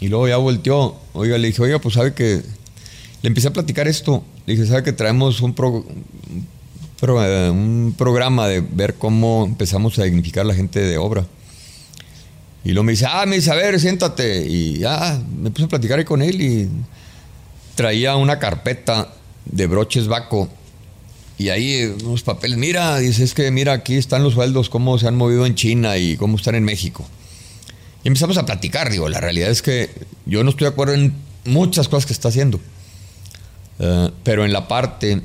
Y 0.00 0.08
luego 0.08 0.28
ya 0.28 0.36
volteó. 0.36 0.96
Oiga, 1.14 1.38
le 1.38 1.46
dije, 1.46 1.62
oiga, 1.62 1.78
pues 1.78 1.94
sabe 1.94 2.12
que. 2.12 2.42
Le 3.22 3.28
empecé 3.28 3.48
a 3.48 3.52
platicar 3.52 3.88
esto. 3.88 4.22
Le 4.44 4.54
dije, 4.54 4.66
sabe 4.66 4.82
que 4.82 4.92
traemos 4.92 5.40
un, 5.40 5.54
pro, 5.54 5.86
eh, 7.00 7.92
programa 7.96 8.48
de 8.48 8.60
ver 8.60 8.96
cómo 8.96 9.44
empezamos 9.46 9.98
a 9.98 10.02
dignificar 10.02 10.44
la 10.44 10.54
gente 10.54 10.80
de 10.80 10.98
obra. 10.98 11.24
Y 12.64 12.70
luego 12.70 12.84
me 12.84 12.92
dice, 12.92 13.06
ah, 13.08 13.24
me 13.26 13.36
dice, 13.36 13.52
a 13.52 13.54
ver, 13.54 13.78
siéntate. 13.78 14.46
Y 14.46 14.80
ya 14.80 15.22
me 15.38 15.50
puse 15.50 15.64
a 15.64 15.68
platicar 15.68 15.98
ahí 15.98 16.04
con 16.04 16.20
él 16.20 16.40
y 16.42 16.68
traía 17.76 18.16
una 18.16 18.38
carpeta 18.40 19.14
de 19.44 19.66
broches 19.68 20.08
vaco. 20.08 20.48
Y 21.36 21.48
ahí 21.48 21.84
unos 22.04 22.22
papeles, 22.22 22.56
mira, 22.58 22.98
dice, 22.98 23.24
es 23.24 23.34
que 23.34 23.50
mira, 23.50 23.72
aquí 23.72 23.96
están 23.96 24.22
los 24.22 24.34
sueldos, 24.34 24.68
cómo 24.68 24.98
se 24.98 25.08
han 25.08 25.16
movido 25.16 25.46
en 25.46 25.54
China 25.54 25.96
y 25.98 26.16
cómo 26.16 26.36
están 26.36 26.54
en 26.54 26.64
México. 26.64 27.04
Y 28.04 28.08
empezamos 28.08 28.36
a 28.38 28.46
platicar, 28.46 28.90
digo, 28.90 29.08
la 29.08 29.20
realidad 29.20 29.50
es 29.50 29.62
que 29.62 29.90
yo 30.26 30.44
no 30.44 30.50
estoy 30.50 30.66
de 30.66 30.72
acuerdo 30.72 30.94
en 30.94 31.14
muchas 31.44 31.88
cosas 31.88 32.06
que 32.06 32.12
está 32.12 32.28
haciendo. 32.28 32.60
Eh, 33.80 34.10
pero 34.22 34.44
en 34.44 34.52
la 34.52 34.68
parte 34.68 35.22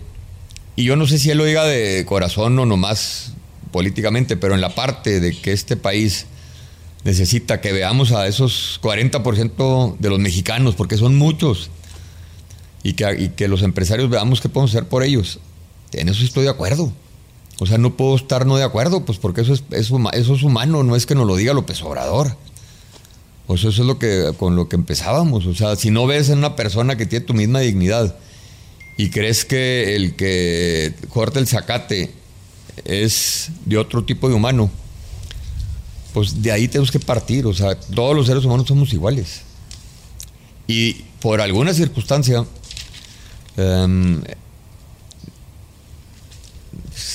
y 0.79 0.85
yo 0.85 0.95
no 0.95 1.05
sé 1.07 1.19
si 1.19 1.29
él 1.29 1.37
lo 1.37 1.43
diga 1.43 1.65
de 1.65 2.05
corazón 2.05 2.57
o 2.57 2.65
nomás 2.65 3.33
políticamente, 3.73 4.37
pero 4.37 4.55
en 4.55 4.61
la 4.61 4.75
parte 4.75 5.19
de 5.19 5.35
que 5.37 5.51
este 5.51 5.75
país 5.75 6.25
necesita 7.03 7.59
que 7.59 7.73
veamos 7.73 8.13
a 8.13 8.27
esos 8.27 8.79
40% 8.81 9.97
de 9.99 10.09
los 10.09 10.19
mexicanos, 10.19 10.75
porque 10.75 10.95
son 10.95 11.17
muchos, 11.17 11.69
y 12.81 12.93
que, 12.93 13.33
que, 13.35 13.49
los 13.49 13.61
empresarios 13.61 14.09
veamos 14.09 14.39
qué 14.39 14.47
podemos 14.47 14.71
hacer 14.71 14.87
por 14.87 15.03
ellos. 15.03 15.41
En 15.93 16.09
eso 16.09 16.23
estoy 16.23 16.43
de 16.43 16.49
acuerdo. 16.49 16.91
O 17.59 17.65
sea, 17.65 17.77
no 17.77 17.97
puedo 17.97 18.15
estar 18.15 18.45
no 18.45 18.57
de 18.57 18.63
acuerdo, 18.63 19.05
pues 19.05 19.17
porque 19.17 19.41
eso 19.41 19.53
es, 19.53 19.63
eso, 19.71 19.99
es 20.13 20.43
humano, 20.43 20.83
no 20.83 20.95
es 20.95 21.05
que 21.05 21.15
nos 21.15 21.27
lo 21.27 21.35
diga 21.35 21.53
López 21.53 21.81
Obrador. 21.83 22.37
O 23.47 23.55
eso 23.55 23.69
es 23.69 23.79
lo 23.79 23.99
que, 23.99 24.33
con 24.37 24.55
lo 24.55 24.69
que 24.69 24.75
empezábamos. 24.75 25.45
O 25.45 25.53
sea, 25.53 25.75
si 25.75 25.91
no 25.91 26.07
ves 26.07 26.29
en 26.29 26.37
una 26.37 26.55
persona 26.55 26.95
que 26.95 27.05
tiene 27.05 27.25
tu 27.25 27.33
misma 27.33 27.59
dignidad, 27.59 28.15
y 28.99 29.09
crees 29.11 29.45
que 29.45 29.95
el 29.95 30.15
que 30.15 30.93
corta 31.09 31.39
el 31.39 31.47
zacate 31.47 32.11
es 32.83 33.49
de 33.65 33.77
otro 33.77 34.03
tipo 34.03 34.27
de 34.27 34.35
humano, 34.35 34.69
pues 36.13 36.41
de 36.41 36.51
ahí 36.51 36.67
tenemos 36.67 36.91
que 36.91 36.99
partir. 36.99 37.45
O 37.45 37.53
sea, 37.53 37.79
todos 37.79 38.13
los 38.13 38.27
seres 38.27 38.43
humanos 38.43 38.67
somos 38.67 38.91
iguales. 38.91 39.41
Y 40.67 40.95
por 41.21 41.39
alguna 41.39 41.73
circunstancia, 41.73 42.45
em, 43.55 44.21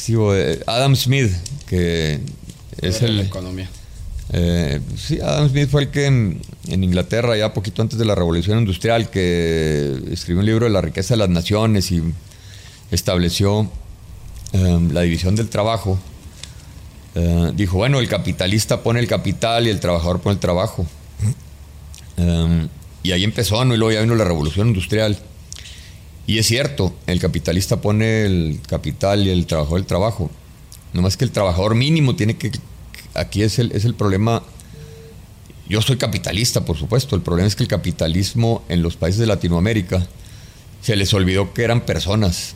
eh, 0.09 0.63
Adam 0.67 0.97
Smith, 0.97 1.33
que 1.67 2.21
es 2.81 3.03
el... 3.03 3.21
economía. 3.21 3.69
Eh, 4.33 4.81
sí, 4.97 5.21
Adam 5.21 5.49
Smith 5.49 5.69
fue 5.69 5.83
el 5.83 5.91
que 5.91 6.07
en, 6.07 6.41
Inglaterra, 6.67 7.37
ya 7.37 7.53
poquito 7.53 7.83
antes 7.83 7.99
de 7.99 8.05
la 8.05 8.15
Revolución 8.15 8.59
Industrial, 8.59 9.11
que 9.11 10.01
escribió 10.11 10.41
un 10.41 10.47
libro 10.47 10.67
de 10.67 10.73
la 10.73 10.81
riqueza 10.81 11.15
de 11.15 11.19
las 11.19 11.29
naciones 11.29 11.91
y 11.93 12.03
estableció 12.91 13.71
em, 14.53 14.93
la 14.93 15.03
división 15.03 15.37
del 15.37 15.49
trabajo. 15.49 15.99
Eh, 17.15 17.53
dijo, 17.55 17.77
bueno, 17.77 18.01
el 18.01 18.09
capitalista 18.09 18.83
pone 18.83 19.01
el 19.01 19.07
capital 19.07 19.67
y 19.67 19.71
el 19.71 19.81
trabajador 19.81 20.21
pone 20.21 20.35
el 20.35 20.41
trabajo. 20.41 20.87
Em, 22.17 22.69
y 23.03 23.13
ahí 23.13 23.25
empezó, 23.25 23.65
¿no? 23.65 23.75
y 23.75 23.77
luego 23.77 23.93
ya 23.93 24.01
vino 24.01 24.15
la 24.15 24.25
Revolución 24.25 24.69
Industrial. 24.69 25.17
Y 26.27 26.39
es 26.39 26.47
cierto, 26.47 26.95
el 27.07 27.20
capitalista 27.20 27.81
pone 27.81 28.25
el 28.25 28.61
capital 28.66 29.27
y 29.27 29.31
el 29.31 29.47
trabajador 29.47 29.79
el 29.79 29.87
trabajo. 29.87 30.31
No 30.93 31.03
más 31.03 31.16
que 31.16 31.25
el 31.25 31.31
trabajador 31.31 31.75
mínimo 31.75 32.16
tiene 32.16 32.37
que 32.37 32.53
aquí 33.14 33.43
es 33.43 33.59
el, 33.59 33.72
es 33.72 33.85
el 33.85 33.95
problema. 33.95 34.43
Yo 35.68 35.81
soy 35.83 35.97
capitalista, 35.97 36.64
por 36.64 36.77
supuesto. 36.77 37.16
El 37.16 37.22
problema 37.22 37.47
es 37.47 37.57
que 37.57 37.62
el 37.62 37.68
capitalismo 37.68 38.64
en 38.68 38.83
los 38.83 38.97
países 38.97 39.20
de 39.20 39.27
Latinoamérica 39.27 40.07
se 40.83 40.97
les 40.97 41.12
olvidó 41.14 41.53
que 41.53 41.62
eran 41.62 41.83
personas. 41.83 42.55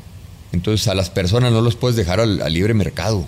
Entonces 0.53 0.89
a 0.89 0.95
las 0.95 1.11
personas 1.11 1.53
no 1.53 1.61
los 1.61 1.77
puedes 1.77 1.97
dejar 1.97 2.21
al, 2.21 2.39
libre 2.53 2.75
mercado. 2.75 3.27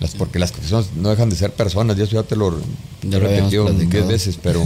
Las, 0.00 0.14
porque 0.14 0.38
las 0.38 0.52
personas 0.52 0.90
no 0.94 1.10
dejan 1.10 1.30
de 1.30 1.36
ser 1.36 1.52
personas. 1.52 1.96
Ya 1.96 2.04
eso 2.04 2.14
ya 2.14 2.22
te 2.22 2.36
lo, 2.36 2.60
he 3.02 3.18
repetido 3.18 3.68
diez 3.70 4.06
veces, 4.06 4.38
pero, 4.40 4.64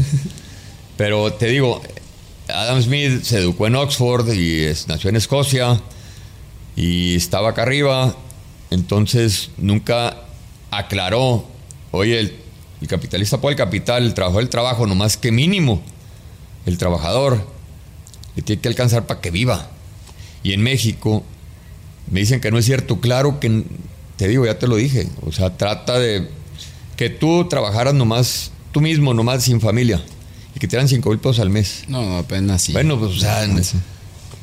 pero 0.96 1.32
te 1.32 1.46
digo, 1.46 1.80
Adam 2.49 2.82
Smith 2.82 3.22
se 3.22 3.38
educó 3.38 3.66
en 3.66 3.76
Oxford 3.76 4.32
y 4.32 4.66
nació 4.88 5.11
en 5.11 5.16
Escocia 5.16 5.80
y 6.76 7.16
estaba 7.16 7.51
acá 7.51 7.62
arriba. 7.62 8.14
Entonces 8.70 9.51
nunca 9.59 10.16
aclaró, 10.70 11.47
oye, 11.90 12.18
el, 12.18 12.88
capitalista 12.88 13.40
pone 13.40 13.53
el 13.53 13.59
capital, 13.59 14.05
el 14.05 14.14
trabajo 14.14 14.40
el 14.40 14.49
trabajo, 14.49 14.86
nomás 14.86 15.16
que 15.16 15.30
mínimo 15.30 15.82
el 16.66 16.78
trabajador 16.78 17.47
le 18.34 18.43
tiene 18.43 18.61
que 18.61 18.68
alcanzar 18.68 19.07
para 19.07 19.20
que 19.20 19.30
viva. 19.30 19.70
Y 20.43 20.53
en 20.53 20.62
México 20.62 21.22
me 22.11 22.20
dicen 22.20 22.40
que 22.40 22.51
no 22.51 22.59
es 22.59 22.64
cierto, 22.64 23.01
claro 23.01 23.38
que 23.38 23.64
te 24.16 24.26
digo, 24.26 24.47
ya 24.47 24.59
te 24.59 24.66
lo 24.66 24.76
dije, 24.76 25.09
o 25.24 25.32
sea, 25.32 25.57
trata 25.57 25.99
de 25.99 26.28
que 26.97 27.11
tú 27.11 27.47
trabajaras 27.49 27.95
nomás, 27.95 28.51
tú 28.72 28.80
mismo, 28.80 29.14
nomás 29.14 29.45
sin 29.45 29.61
familia, 29.61 30.03
y 30.55 30.59
que 30.59 30.68
te 30.68 30.76
dan 30.76 30.88
cinco 30.88 31.11
mil 31.11 31.18
pesos 31.18 31.40
al 31.40 31.50
mes. 31.50 31.84
No, 31.88 32.18
apenas 32.18 32.62
sí. 32.62 32.72
Bueno, 32.72 32.98
pues, 32.98 33.12
o 33.12 33.18
sea, 33.18 33.44
entonces, 33.44 33.74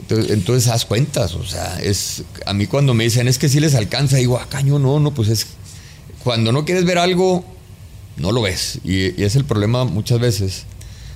entonces, 0.10 0.72
haz 0.72 0.86
cuentas, 0.86 1.36
o 1.36 1.46
sea, 1.46 1.80
es, 1.82 2.24
a 2.46 2.54
mí 2.54 2.68
cuando 2.68 2.94
me 2.94 3.04
dicen, 3.04 3.28
es 3.28 3.38
que 3.38 3.50
si 3.50 3.60
les 3.60 3.76
alcanza, 3.76 4.18
digo, 4.18 4.38
ah, 4.38 4.48
caño, 4.50 4.80
no, 4.80 5.00
no, 5.00 5.14
pues 5.14 5.30
es 5.30 5.48
cuando 6.24 6.52
no 6.52 6.66
quieres 6.66 6.86
ver 6.86 6.98
algo, 6.98 7.44
no 8.18 8.32
lo 8.32 8.42
ves. 8.42 8.80
Y, 8.84 9.22
es 9.22 9.36
el 9.36 9.46
problema 9.46 9.86
muchas 9.86 10.20
veces 10.20 10.66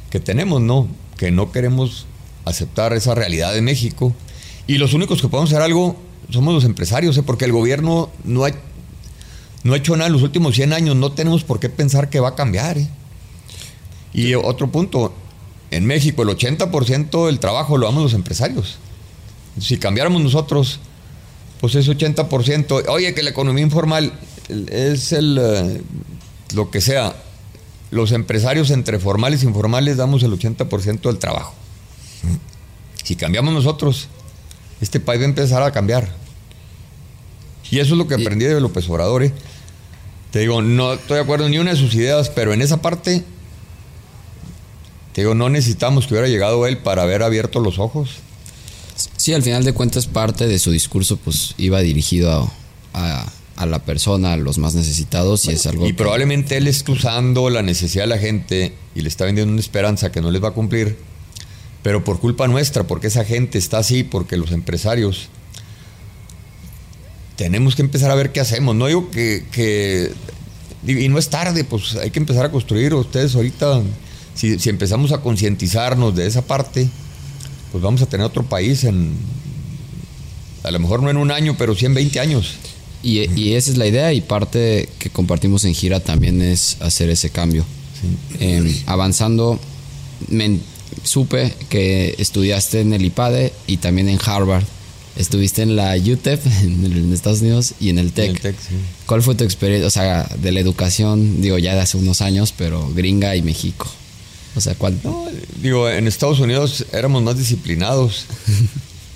que 0.10 0.20
tenemos, 0.20 0.62
¿no? 0.62 0.88
Que 1.18 1.32
no 1.32 1.52
queremos 1.52 2.06
aceptar 2.46 2.94
esa 2.94 3.16
realidad 3.16 3.54
de 3.54 3.62
México. 3.62 4.14
Y 4.68 4.78
los 4.78 4.94
únicos 4.94 5.22
que 5.22 5.28
podemos 5.28 5.52
hacer 5.52 5.62
algo 5.62 5.98
somos 6.30 6.54
los 6.54 6.64
empresarios, 6.64 7.18
¿eh? 7.18 7.24
porque 7.24 7.46
el 7.46 7.52
gobierno 7.52 8.10
no 8.24 8.46
ha, 8.46 8.52
no 9.64 9.74
ha 9.74 9.78
hecho 9.78 9.96
nada 9.96 10.08
en 10.08 10.14
los 10.14 10.24
últimos 10.24 10.56
100 10.56 10.74
años. 10.74 10.96
No 10.96 11.12
tenemos 11.12 11.44
por 11.44 11.60
qué 11.60 11.70
pensar 11.70 12.10
que 12.10 12.20
va 12.20 12.30
a 12.30 12.36
cambiar. 12.36 12.78
¿eh? 12.78 12.88
Y 14.14 14.36
otro 14.36 14.72
punto, 14.72 15.14
en 15.72 15.86
México 15.86 16.24
el 16.24 16.30
80% 16.30 17.26
del 17.26 17.40
trabajo 17.40 17.78
lo 17.78 17.88
damos 17.88 18.04
los 18.04 18.14
empresarios. 18.14 18.78
Si 19.60 19.78
cambiáramos 19.78 20.22
nosotros, 20.22 20.80
pues 21.60 21.76
ese 21.76 21.92
80%, 21.92 22.88
oye, 22.90 23.14
que 23.14 23.24
la 23.24 23.30
economía 23.30 23.64
informal, 23.64 24.14
es 24.70 25.12
el, 25.12 25.40
eh, 25.42 25.82
lo 26.54 26.70
que 26.70 26.82
sea. 26.82 27.16
Los 27.92 28.12
empresarios 28.12 28.72
entre 28.72 29.00
formales 29.00 29.44
e 29.44 29.46
informales 29.46 29.98
damos 29.98 30.24
el 30.24 30.32
80% 30.32 31.02
del 31.02 31.20
trabajo. 31.20 31.54
Si 33.04 33.16
cambiamos 33.16 33.54
nosotros, 33.54 34.08
este 34.82 35.00
país 35.00 35.22
va 35.22 35.26
a 35.26 35.30
empezar 35.30 35.64
a 35.64 35.72
cambiar. 35.72 36.10
Y 37.70 37.80
eso 37.80 37.94
es 37.94 37.98
lo 37.98 38.08
que 38.08 38.16
aprendí 38.16 38.46
de 38.46 38.60
López 38.60 38.90
Obrador. 38.90 39.24
¿eh? 39.24 39.34
Te 40.32 40.40
digo, 40.40 40.62
no 40.62 40.94
estoy 40.94 41.16
de 41.16 41.24
acuerdo 41.24 41.46
en 41.46 41.52
ni 41.52 41.60
una 41.60 41.72
de 41.72 41.78
sus 41.78 41.94
ideas, 41.96 42.30
pero 42.30 42.54
en 42.54 42.62
esa 42.62 42.82
parte, 42.82 43.24
te 45.14 45.22
digo, 45.22 45.36
no 45.36 45.50
necesitamos 45.50 46.08
que 46.08 46.14
hubiera 46.14 46.28
llegado 46.28 46.66
él 46.68 46.78
para 46.78 47.04
haber 47.04 47.24
abierto 47.24 47.60
los 47.60 47.80
ojos. 47.80 48.10
Sí, 49.16 49.34
al 49.34 49.44
final 49.44 49.64
de 49.64 49.74
cuentas 49.74 50.08
parte 50.08 50.48
de 50.48 50.60
su 50.60 50.72
discurso 50.72 51.18
pues 51.18 51.56
iba 51.58 51.80
dirigido 51.82 52.52
a, 52.94 53.32
a, 53.56 53.66
la 53.66 53.86
persona, 53.86 54.34
a 54.34 54.38
los 54.38 54.58
más 54.58 54.76
necesitados 54.76 55.46
y 55.46 55.52
es 55.52 55.66
algo... 55.66 55.88
Y 55.88 55.94
probablemente 55.94 56.58
él 56.58 56.68
está 56.68 56.92
usando 56.92 57.50
la 57.50 57.62
necesidad 57.62 58.04
de 58.04 58.10
la 58.10 58.18
gente 58.18 58.74
y 58.94 59.02
le 59.02 59.10
está 59.10 59.26
vendiendo 59.26 59.52
una 59.52 59.62
esperanza 59.62 60.12
que 60.12 60.22
no 60.22 60.32
les 60.32 60.44
va 60.44 60.50
a 60.50 60.54
cumplir, 60.54 60.98
pero 61.82 62.04
por 62.04 62.20
culpa 62.20 62.48
nuestra, 62.48 62.86
porque 62.86 63.08
esa 63.08 63.26
gente 63.26 63.58
está 63.58 63.80
así, 63.80 64.04
porque 64.04 64.38
los 64.38 64.52
empresarios 64.52 65.30
tenemos 67.36 67.76
que 67.76 67.82
empezar 67.82 68.12
a 68.12 68.16
ver 68.16 68.32
qué 68.32 68.40
hacemos. 68.40 68.76
No 68.76 68.88
digo 68.88 69.10
que, 69.10 69.46
que 69.52 70.12
y 70.86 71.08
no 71.10 71.18
es 71.18 71.30
tarde, 71.30 71.64
pues 71.64 71.96
hay 71.96 72.12
que 72.12 72.20
empezar 72.20 72.46
a 72.46 72.52
construir. 72.52 72.94
Ustedes 72.94 73.36
ahorita, 73.36 73.82
si, 74.36 74.60
si 74.60 74.70
empezamos 74.70 75.12
a 75.12 75.22
concientizarnos 75.22 76.16
de 76.16 76.28
esa 76.28 76.42
parte, 76.42 76.90
pues 77.72 77.84
vamos 77.84 78.02
a 78.02 78.06
tener 78.06 78.26
otro 78.26 78.44
país 78.44 78.84
en, 78.84 79.14
a 80.64 80.72
lo 80.72 80.80
mejor 80.80 81.04
no 81.04 81.10
en 81.10 81.18
un 81.18 81.32
año, 81.32 81.56
pero 81.58 81.76
sí 81.76 81.86
en 81.86 81.94
20 81.94 82.20
años. 82.20 82.54
Y, 83.02 83.30
y 83.40 83.54
esa 83.54 83.72
es 83.72 83.78
la 83.78 83.86
idea 83.86 84.14
y 84.14 84.22
parte 84.22 84.88
que 84.98 85.10
compartimos 85.10 85.66
en 85.66 85.74
gira 85.74 86.00
también 86.00 86.42
es 86.42 86.78
hacer 86.80 87.10
ese 87.10 87.30
cambio. 87.30 87.66
Eh, 88.40 88.82
avanzando, 88.86 89.60
me, 90.30 90.60
supe 91.04 91.54
que 91.70 92.16
estudiaste 92.18 92.82
en 92.82 92.94
el 92.94 93.06
IPADE 93.06 93.54
y 93.68 93.78
también 93.78 94.10
en 94.10 94.20
Harvard. 94.24 94.64
Estuviste 95.16 95.62
en 95.62 95.76
la 95.76 95.96
UTEP 95.96 96.46
en, 96.64 97.14
Estados 97.14 97.42
Unidos 97.42 97.74
y 97.80 97.90
en 97.90 98.00
el 98.00 98.14
TEC. 98.14 98.56
¿Cuál 99.06 99.22
fue 99.22 99.36
tu 99.36 99.44
experiencia, 99.44 99.88
o 99.88 99.92
sea, 99.92 100.30
de 100.42 100.52
la 100.52 100.60
educación, 100.60 101.42
digo, 101.42 101.58
ya 101.58 101.76
de 101.76 101.82
hace 101.82 101.98
unos 101.98 102.22
años, 102.22 102.54
pero 102.58 102.90
gringa 102.94 103.36
y 103.36 103.42
México? 103.42 103.88
O 104.56 104.62
sea, 104.62 104.76
¿cuál? 104.76 105.00
digo, 105.62 105.90
en 105.90 106.08
Estados 106.08 106.40
Unidos 106.40 106.86
éramos 106.92 107.24
más 107.24 107.38
disciplinados. 107.38 108.26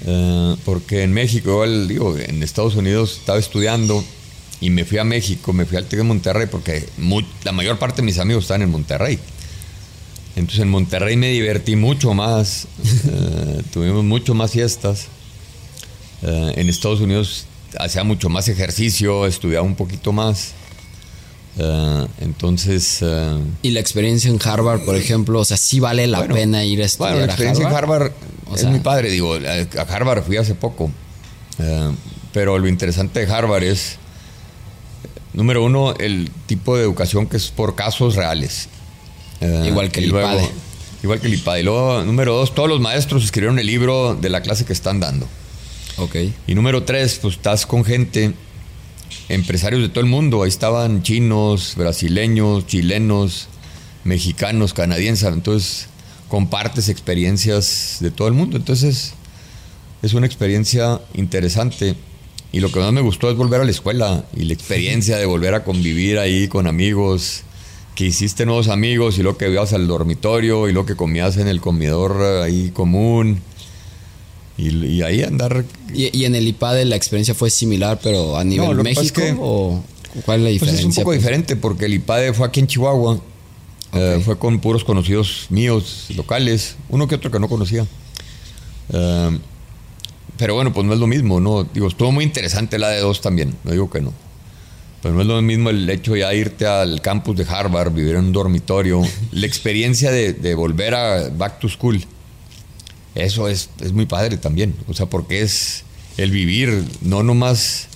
Eh, 0.05 0.55
porque 0.63 1.01
en 1.01 1.11
México, 1.11 1.49
igual, 1.49 1.87
digo, 1.87 2.15
en 2.17 2.43
Estados 2.43 2.75
Unidos 2.75 3.17
estaba 3.19 3.39
estudiando 3.39 4.03
y 4.61 4.69
me 4.69 4.85
fui 4.85 4.99
a 4.99 5.03
México, 5.03 5.53
me 5.53 5.65
fui 5.65 5.75
al 5.75 5.85
TEC 5.85 5.97
de 5.99 6.03
Monterrey 6.03 6.47
porque 6.49 6.87
la 7.43 7.51
mayor 7.51 7.79
parte 7.79 8.01
de 8.01 8.05
mis 8.05 8.19
amigos 8.19 8.43
están 8.43 8.61
en 8.61 8.69
Monterrey. 8.69 9.19
Entonces 10.35 10.61
en 10.61 10.69
Monterrey 10.69 11.17
me 11.17 11.29
divertí 11.29 11.75
mucho 11.75 12.13
más, 12.13 12.67
eh, 13.09 13.63
tuvimos 13.73 14.03
mucho 14.03 14.35
más 14.35 14.51
fiestas. 14.51 15.07
Eh, 16.21 16.53
en 16.55 16.69
Estados 16.69 17.01
Unidos 17.01 17.45
hacía 17.79 18.03
mucho 18.03 18.29
más 18.29 18.47
ejercicio, 18.47 19.25
estudiaba 19.25 19.65
un 19.65 19.75
poquito 19.75 20.13
más. 20.13 20.53
Eh, 21.59 22.07
entonces. 22.21 22.99
Eh, 23.01 23.39
¿Y 23.61 23.71
la 23.71 23.79
experiencia 23.79 24.29
en 24.29 24.39
Harvard, 24.43 24.85
por 24.85 24.95
ejemplo? 24.95 25.39
O 25.39 25.45
sea, 25.45 25.57
¿sí 25.57 25.79
vale 25.79 26.07
la 26.07 26.27
pena 26.27 26.63
ir 26.63 26.81
a 26.81 26.85
estudiar 26.85 27.13
bueno, 27.13 27.27
la 27.27 27.33
experiencia 27.33 27.67
en 27.67 27.75
Harvard 27.75 28.11
es 28.55 28.65
mi 28.65 28.79
padre. 28.79 29.09
Digo, 29.09 29.35
a 29.35 29.81
Harvard 29.81 30.23
fui 30.23 30.37
hace 30.37 30.55
poco. 30.55 30.91
pero 32.33 32.59
lo 32.59 32.67
interesante 32.67 33.25
de 33.25 33.33
Harvard 33.33 33.63
es, 33.63 33.97
número 35.33 35.63
uno, 35.63 35.93
el 35.95 36.31
tipo 36.45 36.77
de 36.77 36.83
educación 36.83 37.27
que 37.27 37.37
es 37.37 37.49
por 37.49 37.75
casos 37.75 38.15
reales. 38.15 38.69
igual 39.65 39.91
que 39.91 40.01
el 40.01 40.07
IPADE. 40.07 40.49
Igual 41.03 41.19
que 41.19 41.27
el 41.27 41.33
IPADE. 41.35 41.59
Y 41.61 41.63
luego, 41.63 42.03
número 42.03 42.35
dos, 42.35 42.53
todos 42.53 42.69
los 42.69 42.79
maestros 42.79 43.23
escribieron 43.23 43.59
el 43.59 43.65
libro 43.65 44.15
de 44.15 44.29
la 44.29 44.41
clase 44.41 44.65
que 44.65 44.73
están 44.73 44.99
dando. 44.99 45.27
Ok. 45.97 46.15
Y 46.45 46.55
número 46.55 46.83
tres, 46.83 47.19
pues 47.21 47.35
estás 47.35 47.65
con 47.65 47.83
gente, 47.83 48.33
empresarios 49.29 49.81
de 49.81 49.89
todo 49.89 50.01
el 50.01 50.09
mundo. 50.09 50.43
Ahí 50.43 50.49
estaban 50.49 51.03
chinos, 51.03 51.73
brasileños, 51.75 52.67
chilenos, 52.67 53.47
mexicanos, 54.03 54.73
canadienses. 54.73 55.27
Entonces 55.31 55.87
compartes 56.27 56.89
experiencias 56.89 57.97
de 57.99 58.11
todo 58.11 58.27
el 58.27 58.33
mundo. 58.33 58.57
Entonces 58.57 59.13
es 60.01 60.13
una 60.13 60.25
experiencia 60.25 61.01
interesante. 61.13 61.95
Y 62.51 62.59
lo 62.59 62.71
que 62.71 62.79
más 62.79 62.93
me 62.93 63.01
gustó 63.01 63.29
es 63.29 63.35
volver 63.35 63.61
a 63.61 63.65
la 63.65 63.71
escuela 63.71 64.23
y 64.35 64.45
la 64.45 64.53
experiencia 64.53 65.17
de 65.17 65.25
volver 65.25 65.53
a 65.53 65.63
convivir 65.63 66.17
ahí 66.17 66.47
con 66.47 66.65
amigos, 66.65 67.43
que 67.93 68.05
hiciste 68.05 68.45
nuevos 68.45 68.69
amigos 68.69 69.17
y 69.17 69.23
lo 69.23 69.37
que 69.37 69.49
ibas 69.49 69.73
al 69.73 69.87
dormitorio 69.87 70.69
y 70.69 70.73
lo 70.73 70.85
que 70.85 70.95
comías 70.95 71.37
en 71.37 71.47
el 71.47 71.59
comedor 71.59 72.43
ahí 72.43 72.71
común. 72.71 73.41
Y, 74.57 75.01
ahí 75.03 75.21
andar. 75.21 75.65
¿Y, 75.93 76.25
en 76.25 76.35
el 76.35 76.47
IPADE 76.47 76.85
la 76.85 76.95
experiencia 76.95 77.35
fue 77.35 77.49
similar, 77.49 77.99
pero 78.01 78.37
a 78.37 78.43
nivel 78.43 78.75
México? 78.77 79.21
¿O 79.39 79.83
cuál 80.25 80.39
es 80.39 80.43
la 80.43 80.49
diferencia? 80.49 80.83
Pues 80.83 80.91
es 80.91 80.97
un 80.97 81.03
poco 81.03 81.13
diferente, 81.13 81.55
porque 81.55 81.85
el 81.85 81.93
IPADE 81.93 82.33
fue 82.33 82.47
aquí 82.47 82.59
en 82.59 82.67
Chihuahua. 82.67 83.19
Eh, 83.93 84.21
fue 84.23 84.37
con 84.37 84.59
puros 84.59 84.83
conocidos 84.83 85.47
míos, 85.49 86.07
locales, 86.15 86.75
uno 86.89 87.07
que 87.07 87.15
otro 87.15 87.31
que 87.31 87.39
no 87.39 87.47
conocía. 87.47 87.85
Eh, 88.91 89.39
pero 90.37 90.55
bueno, 90.55 90.73
pues 90.73 90.85
no 90.85 90.93
es 90.93 90.99
lo 90.99 91.07
mismo, 91.07 91.39
¿no? 91.39 91.63
Digo, 91.63 91.87
estuvo 91.87 92.11
muy 92.11 92.25
interesante 92.25 92.77
la 92.79 92.89
de 92.89 92.99
dos 92.99 93.21
también, 93.21 93.55
no 93.63 93.71
digo 93.71 93.89
que 93.89 94.01
no. 94.01 94.13
Pero 95.01 95.15
no 95.15 95.21
es 95.21 95.27
lo 95.27 95.41
mismo 95.41 95.69
el 95.69 95.89
hecho 95.89 96.13
de 96.13 96.19
ya 96.19 96.33
irte 96.33 96.65
al 96.65 97.01
campus 97.01 97.37
de 97.37 97.45
Harvard, 97.47 97.93
vivir 97.93 98.15
en 98.15 98.25
un 98.25 98.33
dormitorio, 98.33 99.01
la 99.31 99.45
experiencia 99.45 100.11
de, 100.11 100.33
de 100.33 100.55
volver 100.55 100.93
a 100.93 101.29
back 101.29 101.59
to 101.59 101.69
school 101.69 102.03
eso 103.23 103.47
es, 103.47 103.69
muy 103.93 104.05
padre 104.05 104.37
también. 104.37 104.75
O 104.87 104.93
sea, 104.93 105.07
porque 105.07 105.41
es 105.41 105.83
el 106.17 106.31
vivir, 106.31 106.83
no 107.01 107.23
nomás 107.23 107.87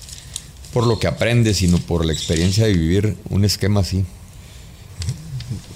por 0.73 0.87
lo 0.87 0.99
que 0.99 1.07
aprendes, 1.07 1.57
sino 1.57 1.77
por 1.79 2.05
la 2.05 2.13
experiencia 2.13 2.65
de 2.65 2.73
vivir 2.73 3.17
un 3.29 3.45
esquema 3.45 3.81
así. 3.81 4.05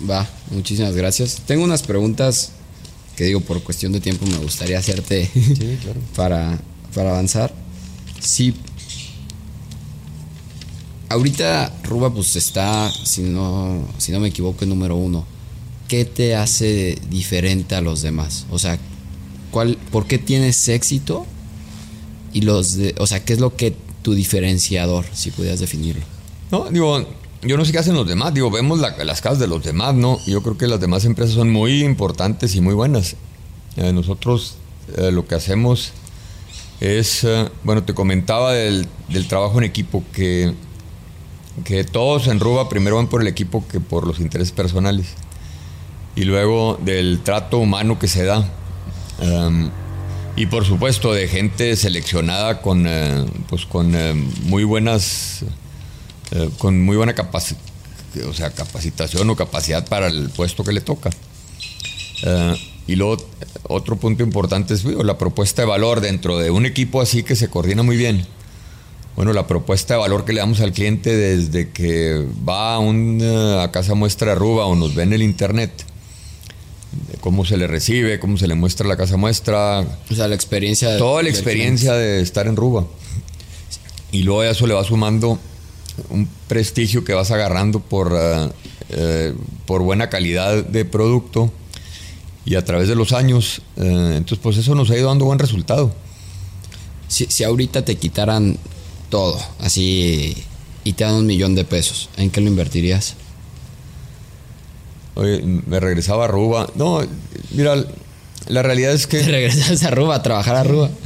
Va, 0.10 0.28
muchísimas 0.52 0.96
gracias. 0.96 1.42
Tengo 1.46 1.64
unas 1.64 1.84
preguntas 1.84 2.52
que 3.16 3.26
digo 3.26 3.42
por 3.42 3.64
cuestión 3.64 3.92
de 3.92 4.02
tiempo 4.02 4.26
me 4.26 4.38
gustaría 4.38 4.78
hacerte 4.78 5.30
para, 6.16 6.60
para 6.94 7.12
avanzar. 7.12 7.54
Sí. 8.20 8.54
Ahorita 11.10 11.74
Ruba 11.84 12.14
pues 12.14 12.36
está, 12.36 12.92
si 12.92 13.22
no, 13.22 13.88
si 13.98 14.12
no 14.12 14.20
me 14.20 14.30
equivoco, 14.30 14.64
en 14.64 14.70
número 14.70 14.96
uno. 14.96 15.26
¿Qué 15.88 16.04
te 16.04 16.36
hace 16.36 16.98
diferente 17.10 17.76
a 17.76 17.82
los 17.82 18.02
demás? 18.02 18.48
O 18.50 18.58
sea, 18.58 18.80
¿por 19.92 20.08
qué 20.08 20.18
tienes 20.18 20.68
éxito? 20.68 21.26
Y 22.34 22.42
los 22.42 22.78
o 22.98 23.08
sea, 23.08 23.24
¿qué 23.24 23.34
es 23.34 23.40
lo 23.40 23.56
que 23.56 23.76
tu 24.02 24.14
diferenciador, 24.14 25.06
si 25.14 25.32
pudieras 25.32 25.60
definirlo? 25.60 26.04
No, 26.52 26.70
digo, 26.70 27.06
yo 27.42 27.58
no 27.58 27.66
sé 27.66 27.72
qué 27.72 27.80
hacen 27.80 27.96
los 27.96 28.08
demás, 28.08 28.34
digo, 28.34 28.52
vemos 28.52 28.80
las 28.80 29.22
casas 29.22 29.40
de 29.40 29.48
los 29.48 29.64
demás, 29.64 29.96
¿no? 29.96 30.20
Yo 30.26 30.42
creo 30.42 30.58
que 30.58 30.68
las 30.68 30.80
demás 30.80 31.06
empresas 31.06 31.36
son 31.36 31.52
muy 31.52 31.84
importantes 31.84 32.56
y 32.56 32.62
muy 32.62 32.74
buenas. 32.74 33.16
Eh, 33.78 33.92
nosotros 33.94 34.56
eh, 34.98 35.12
lo 35.12 35.28
que 35.28 35.36
hacemos 35.36 35.92
es, 36.80 37.24
eh, 37.24 37.50
bueno, 37.64 37.84
te 37.84 37.94
comentaba 37.94 38.54
del, 38.54 38.88
del, 39.10 39.28
trabajo 39.28 39.58
en 39.58 39.64
equipo, 39.64 40.04
que, 40.14 40.54
que 41.64 41.84
todos 41.84 42.28
en 42.28 42.40
Ruba 42.40 42.70
primero 42.70 42.98
van 42.98 43.08
por 43.08 43.22
el 43.22 43.28
equipo 43.28 43.66
que 43.68 43.80
por 43.80 44.08
los 44.08 44.20
intereses 44.20 44.52
personales. 44.52 45.08
Y 46.16 46.24
luego 46.24 46.80
del 46.84 47.22
trato 47.24 47.58
humano 47.58 48.00
que 48.00 48.08
se 48.08 48.24
da 48.24 48.50
Em, 49.20 49.70
y 50.36 50.48
por 50.48 50.66
supuesto 50.66 51.14
de 51.14 51.28
gente 51.28 51.76
seleccionada 51.76 52.62
con, 52.62 52.86
eh, 52.88 53.26
pues 53.48 53.66
con 53.66 53.96
eh, 53.96 54.14
muy 54.14 54.66
buenas, 54.66 55.46
eh, 56.32 56.50
con 56.58 56.82
muy 56.82 56.98
buena 56.98 57.16
o 58.28 58.34
sea, 58.34 58.52
capacitación 58.52 59.30
o 59.30 59.36
capacidad 59.36 59.88
para 59.88 60.08
el 60.08 60.30
puesto 60.30 60.64
que 60.64 60.74
le 60.74 60.82
toca. 60.82 61.10
y 62.88 62.96
luego 62.96 63.18
otro 63.64 63.96
punto 63.98 64.24
importante 64.24 64.74
es 64.74 64.84
la 64.84 65.18
propuesta 65.18 65.62
de 65.62 65.68
valor 65.68 66.02
dentro 66.02 66.38
de 66.38 66.50
un 66.52 66.66
equipo 66.66 67.02
así 67.02 67.24
que 67.24 67.36
se 67.36 67.50
coordina 67.50 67.84
muy 67.84 67.98
bien. 67.98 68.26
Bueno, 69.16 69.32
la 69.32 69.48
propuesta 69.48 69.94
de 69.94 70.02
valor 70.02 70.26
que 70.26 70.34
le 70.34 70.42
damos 70.42 70.60
al 70.60 70.74
cliente 70.74 71.16
desde 71.16 71.70
que 71.70 72.28
va 72.48 72.76
a, 72.76 72.80
una, 72.80 73.64
a 73.64 73.72
casa 73.72 73.96
muestra 73.96 74.36
Ruba 74.36 74.66
o 74.66 74.76
nos 74.76 74.94
ve 74.94 75.04
en 75.04 75.14
el 75.14 75.22
internet 75.22 75.72
cómo 77.22 77.46
se 77.46 77.58
le 77.58 77.68
recibe, 77.68 78.20
cómo 78.20 78.38
se 78.38 78.48
le 78.48 78.56
muestra 78.56 78.88
la 78.88 78.98
casa 78.98 79.18
muestra. 79.18 79.86
O 80.10 80.16
sea, 80.16 80.28
la 80.28 80.36
experiencia. 80.36 80.98
Toda 80.98 81.24
la 81.24 81.30
experiencia 81.30 81.94
de 81.94 82.22
estar 82.22 82.48
en 82.48 82.56
Ruba. 82.56 82.86
Y 84.12 84.24
luego 84.24 84.42
a 84.42 84.50
eso 84.50 84.68
le 84.68 84.74
va 84.74 84.84
sumando 84.84 85.40
un 86.10 86.28
prestigio 86.48 87.04
que 87.04 87.14
vas 87.14 87.32
agarrando 87.32 87.80
por, 87.80 88.14
eh, 88.18 88.50
eh, 88.90 89.34
por 89.66 89.82
buena 89.82 90.10
calidad 90.10 90.64
de 90.64 90.86
producto 90.86 91.52
y 92.46 92.56
a 92.56 92.64
través 92.64 92.88
de 92.88 92.96
los 92.96 93.12
años. 93.12 93.62
Eh, 93.78 94.14
entonces, 94.18 94.40
pues 94.42 94.58
eso 94.58 94.76
nos 94.76 94.90
ha 94.92 94.98
ido 94.98 95.08
dando 95.08 95.26
buen 95.26 95.40
resultado. 95.40 95.94
Si, 97.08 97.26
si 97.26 97.44
ahorita 97.44 97.84
te 97.84 97.96
quitaran 97.96 98.58
todo, 99.10 99.40
así, 99.60 100.36
y 100.84 100.94
te 100.94 101.04
dan 101.04 101.16
un 101.16 101.26
millón 101.26 101.56
de 101.56 101.64
pesos, 101.64 102.10
¿en 102.18 102.30
qué 102.30 102.42
lo 102.42 102.48
invertirías? 102.48 103.16
Oye, 105.16 105.42
me 105.42 105.80
regresaba 105.80 106.26
a 106.26 106.28
Ruba. 106.28 106.68
No, 106.76 107.02
mira, 107.52 107.76
la 108.48 108.62
realidad 108.62 108.94
es 108.94 109.08
que. 109.08 109.20
Te 109.24 109.32
regresas 109.32 109.84
a 109.84 109.92
Ruba, 109.92 110.16
a 110.16 110.24
trabajar 110.24 110.56
a 110.56 110.64
Ruba. 110.64 110.90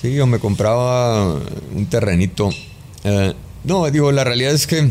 Sí, 0.00 0.12
yo 0.12 0.26
me 0.26 0.40
compraba 0.40 1.38
un 1.76 1.86
terrenito. 1.86 2.50
Eh, 3.04 3.34
no, 3.62 3.88
digo, 3.88 4.10
la 4.10 4.24
realidad 4.24 4.52
es 4.52 4.66
que. 4.66 4.90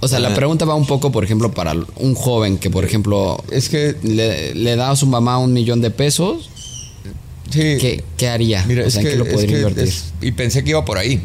O 0.00 0.08
sea, 0.08 0.18
la 0.18 0.32
eh, 0.32 0.34
pregunta 0.34 0.66
va 0.66 0.74
un 0.74 0.86
poco, 0.86 1.10
por 1.10 1.24
ejemplo, 1.24 1.52
para 1.52 1.72
un 1.72 2.14
joven 2.14 2.58
que, 2.58 2.68
por 2.68 2.84
ejemplo, 2.84 3.42
es 3.50 3.70
que 3.70 3.96
le, 4.02 4.54
le 4.54 4.76
da 4.76 4.90
a 4.90 4.96
su 4.96 5.06
mamá 5.06 5.38
un 5.38 5.54
millón 5.54 5.80
de 5.80 5.90
pesos 5.90 6.50
¿qué, 7.54 8.28
haría? 8.28 8.64
Mira, 8.66 8.84
es 8.84 8.96
que, 8.96 9.16
lo 9.16 9.26
podría 9.26 9.58
invertir? 9.58 9.92
y 10.20 10.32
pensé 10.32 10.64
que 10.64 10.70
iba 10.70 10.84
por 10.84 10.98
ahí. 10.98 11.20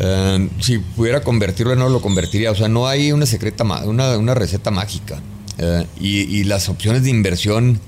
Eh, 0.00 0.48
si 0.60 0.78
pudiera 0.78 1.22
convertirlo, 1.22 1.74
no 1.74 1.88
lo 1.88 2.00
convertiría. 2.00 2.50
O 2.50 2.54
sea, 2.54 2.68
no 2.68 2.86
hay 2.86 3.12
una 3.12 3.26
secreta, 3.26 3.64
una, 3.64 4.16
una 4.16 4.34
receta 4.34 4.70
mágica. 4.70 5.20
Eh, 5.58 5.86
y, 6.00 6.44
las 6.44 6.68
opciones 6.68 7.02
de 7.02 7.10
inversión 7.10 7.80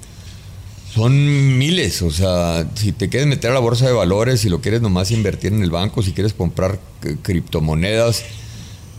son 0.92 1.58
miles. 1.58 2.02
O 2.02 2.10
sea, 2.10 2.68
si 2.74 2.92
te 2.92 3.08
quieres 3.08 3.28
meter 3.28 3.52
a 3.52 3.54
la 3.54 3.60
bolsa 3.60 3.86
de 3.86 3.92
valores, 3.92 4.40
si 4.40 4.48
lo 4.48 4.60
quieres 4.60 4.82
nomás 4.82 5.12
invertir 5.12 5.52
en 5.52 5.62
el 5.62 5.70
banco, 5.70 6.02
si 6.02 6.12
quieres 6.12 6.34
comprar 6.34 6.80
criptomonedas, 7.22 8.24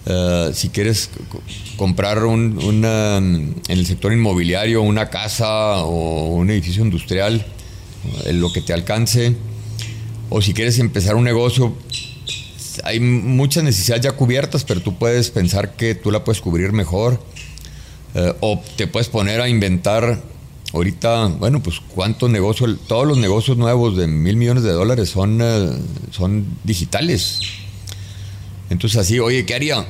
eh, 0.05 0.51
si 0.53 0.69
quieres 0.69 1.09
comprar 1.75 2.23
un, 2.23 2.59
en 2.85 3.55
el 3.67 3.85
sector 3.85 4.13
inmobiliario 4.13 4.81
una 4.81 5.09
casa 5.09 5.83
o 5.83 6.27
un 6.27 6.49
edificio 6.49 6.83
industrial, 6.83 7.45
lo 8.31 8.51
que 8.51 8.61
te 8.61 8.73
alcance, 8.73 9.35
o 10.29 10.41
si 10.41 10.53
quieres 10.53 10.79
empezar 10.79 11.15
un 11.15 11.25
negocio, 11.25 11.75
hay 12.83 12.99
muchas 12.99 13.63
necesidades 13.63 14.03
ya 14.03 14.11
cubiertas, 14.13 14.63
pero 14.63 14.81
tú 14.81 14.97
puedes 14.97 15.31
pensar 15.31 15.75
que 15.75 15.95
tú 15.95 16.11
la 16.11 16.23
puedes 16.23 16.41
cubrir 16.41 16.71
mejor. 16.71 17.21
Eh, 18.13 18.33
o 18.41 18.61
te 18.75 18.87
puedes 18.87 19.07
poner 19.07 19.39
a 19.41 19.47
inventar 19.47 20.21
ahorita, 20.73 21.27
bueno, 21.27 21.61
pues 21.61 21.79
cuántos 21.79 22.29
negocios, 22.29 22.77
todos 22.87 23.07
los 23.07 23.17
negocios 23.17 23.57
nuevos 23.57 23.97
de 23.97 24.07
mil 24.07 24.35
millones 24.35 24.63
de 24.63 24.71
dólares 24.71 25.09
son, 25.09 25.39
eh, 25.41 25.69
son 26.11 26.45
digitales. 26.63 27.39
Entonces 28.69 28.99
así, 28.99 29.19
oye, 29.19 29.45
¿qué 29.45 29.55
haría? 29.55 29.85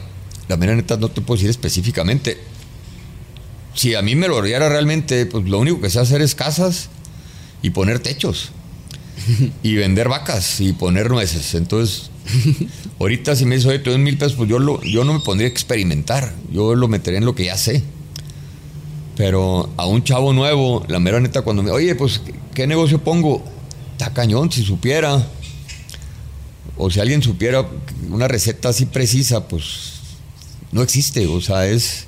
La 0.48 0.58
mera 0.58 0.76
neta 0.76 0.98
no 0.98 1.10
te 1.10 1.22
puedo 1.22 1.38
decir 1.38 1.50
específicamente. 1.50 2.38
Si 3.74 3.96
a 3.96 4.02
mí 4.02 4.16
me 4.16 4.28
lo 4.28 4.38
haría 4.38 4.60
realmente, 4.60 5.26
pues 5.26 5.46
lo 5.46 5.60
único 5.60 5.82
que 5.82 5.90
sé 5.90 6.00
hacer 6.00 6.22
es 6.22 6.36
casas 6.36 6.90
y 7.62 7.70
poner 7.70 8.00
techos. 8.00 8.52
y 9.64 9.76
vender 9.76 10.10
vacas 10.10 10.60
y 10.62 10.74
poner 10.74 11.10
nueces. 11.10 11.54
Entonces, 11.56 12.11
ahorita 13.00 13.36
si 13.36 13.46
me 13.46 13.56
dices, 13.56 13.70
oye, 13.70 13.80
tú 13.80 13.98
mil 13.98 14.18
pesos, 14.18 14.36
pues 14.36 14.50
yo 14.50 14.60
no 14.60 15.14
me 15.14 15.20
pondría 15.20 15.48
a 15.48 15.52
experimentar. 15.52 16.34
Yo 16.52 16.76
lo 16.76 16.88
metería 16.88 17.20
en 17.20 17.26
lo 17.26 17.36
que 17.36 17.46
ya 17.46 17.58
sé. 17.58 17.84
Pero 19.16 19.70
a 19.78 19.86
un 19.86 20.04
chavo 20.04 20.34
nuevo, 20.34 20.86
la 20.88 21.00
mera 21.00 21.20
neta, 21.20 21.42
cuando 21.42 21.64
me, 21.64 21.72
oye, 21.72 21.96
pues, 21.96 22.22
¿qué 22.54 22.66
negocio 22.66 23.04
pongo? 23.04 23.44
Está 23.92 24.14
cañón, 24.14 24.52
si 24.52 24.64
supiera. 24.64 25.28
O 26.78 26.90
si 26.90 27.00
alguien 27.00 27.22
supiera 27.22 27.68
una 28.10 28.28
receta 28.28 28.70
así 28.70 28.86
precisa, 28.86 29.48
pues 29.48 29.94
no 30.72 30.82
existe. 30.82 31.28
O 31.28 31.42
sea, 31.42 31.68
es. 31.68 32.06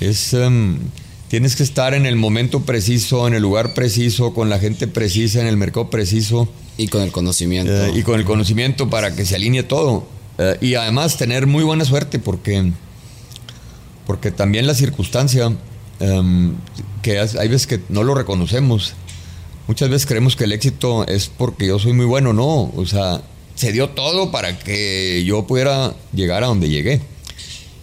Es. 0.00 0.34
Em, 0.34 0.78
tienes 1.28 1.56
que 1.56 1.62
estar 1.62 1.94
en 1.94 2.04
el 2.04 2.16
momento 2.16 2.62
preciso, 2.62 3.26
en 3.26 3.34
el 3.34 3.42
lugar 3.42 3.72
preciso, 3.72 4.34
con 4.34 4.50
la 4.50 4.58
gente 4.58 4.88
precisa, 4.88 5.40
en 5.40 5.46
el 5.46 5.56
mercado 5.56 5.88
preciso. 5.88 6.48
Y 6.78 6.88
con 6.88 7.02
el 7.02 7.12
conocimiento. 7.12 7.72
Eh, 7.72 7.92
y 7.96 8.02
con 8.02 8.18
el 8.18 8.24
conocimiento 8.24 8.90
para 8.90 9.14
que 9.14 9.24
se 9.24 9.36
alinee 9.36 9.62
todo. 9.62 10.06
Eh, 10.38 10.58
y 10.60 10.74
además 10.74 11.16
tener 11.16 11.46
muy 11.46 11.64
buena 11.64 11.84
suerte 11.84 12.18
porque, 12.18 12.72
porque 14.06 14.30
también 14.30 14.66
la 14.66 14.74
circunstancia, 14.74 15.52
em, 16.00 16.54
que 17.02 17.18
hay 17.18 17.48
veces 17.48 17.66
que 17.66 17.80
no 17.88 18.02
lo 18.02 18.14
reconocemos. 18.14 18.94
Muchas 19.66 19.88
veces 19.88 20.06
creemos 20.06 20.36
que 20.36 20.44
el 20.44 20.52
éxito 20.52 21.06
es 21.06 21.28
porque 21.28 21.66
yo 21.66 21.78
soy 21.78 21.92
muy 21.92 22.06
bueno, 22.06 22.32
no. 22.32 22.72
O 22.76 22.86
sea, 22.86 23.22
se 23.54 23.72
dio 23.72 23.88
todo 23.90 24.30
para 24.30 24.58
que 24.58 25.24
yo 25.24 25.46
pudiera 25.46 25.94
llegar 26.12 26.44
a 26.44 26.48
donde 26.48 26.68
llegué. 26.68 27.00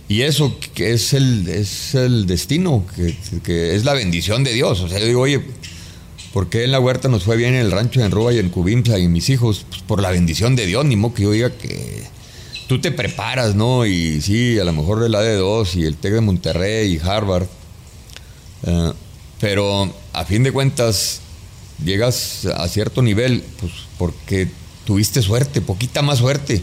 Y 0.08 0.22
eso 0.22 0.56
que 0.76 0.94
es 0.94 1.14
el, 1.14 1.48
es 1.48 1.96
el 1.96 2.28
destino, 2.28 2.86
que, 3.44 3.76
es 3.76 3.84
la 3.84 3.94
bendición 3.94 4.44
de 4.44 4.54
Dios. 4.54 4.80
O 4.82 4.88
sea, 4.88 5.00
yo 5.00 5.08
digo, 5.08 5.22
oye, 5.22 5.42
¿por 6.34 6.50
qué 6.50 6.64
en 6.64 6.72
la 6.72 6.80
huerta 6.80 7.08
nos 7.08 7.24
fue 7.24 7.38
bien 7.38 7.54
en 7.54 7.62
el 7.62 7.72
rancho 7.72 8.02
en 8.02 8.12
Ruba 8.12 8.34
y 8.34 8.40
en 8.40 8.50
Cubimsa 8.50 9.00
y 9.00 9.08
mis 9.08 9.30
hijos? 9.30 9.66
Pues 9.70 9.82
por 9.82 10.02
la 10.02 10.12
bendición 10.12 10.56
de 10.56 10.66
Dios, 10.66 10.84
ni 10.86 10.96
modo 10.96 11.14
que 11.14 11.24
yo 11.24 11.32
diga 11.32 11.52
que 11.52 12.04
tú 12.68 12.82
te 12.82 12.92
preparas, 12.92 13.56
¿no? 13.56 13.86
Y 13.86 14.22
sí, 14.22 14.60
a 14.60 14.64
lo 14.64 14.74
mejor 14.74 15.04
el 15.04 15.14
AD2 15.14 15.76
y 15.76 15.86
el 15.86 15.96
TEC 15.96 16.14
de 16.14 16.22
Monterrey 16.22 16.94
y 16.94 17.00
Harvard. 17.00 17.48
Eh, 18.66 18.92
pero 19.40 19.94
a 20.14 20.26
fin 20.26 20.44
de 20.44 20.52
cuentas, 20.52 21.22
llegas 21.84 22.46
a 22.46 22.68
cierto 22.68 23.02
nivel, 23.02 23.44
pues 23.60 23.72
porque 23.98 24.50
tuviste 24.86 25.22
suerte, 25.22 25.62
poquita 25.62 26.02
más 26.02 26.20
suerte, 26.20 26.62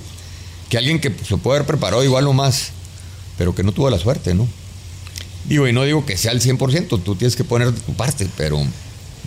que 0.68 0.78
alguien 0.78 1.00
que 1.00 1.12
se 1.24 1.36
puede 1.36 1.58
haber 1.58 1.66
preparado 1.66 2.04
igual 2.04 2.26
o 2.26 2.32
más 2.32 2.72
pero 3.40 3.54
que 3.54 3.62
no 3.62 3.72
tuvo 3.72 3.88
la 3.88 3.98
suerte, 3.98 4.34
¿no? 4.34 4.46
Digo, 5.46 5.66
y 5.66 5.72
no 5.72 5.84
digo 5.84 6.04
que 6.04 6.18
sea 6.18 6.30
el 6.32 6.42
100%, 6.42 7.02
tú 7.02 7.14
tienes 7.16 7.36
que 7.36 7.42
poner 7.42 7.72
tu 7.72 7.94
parte, 7.94 8.28
pero, 8.36 8.60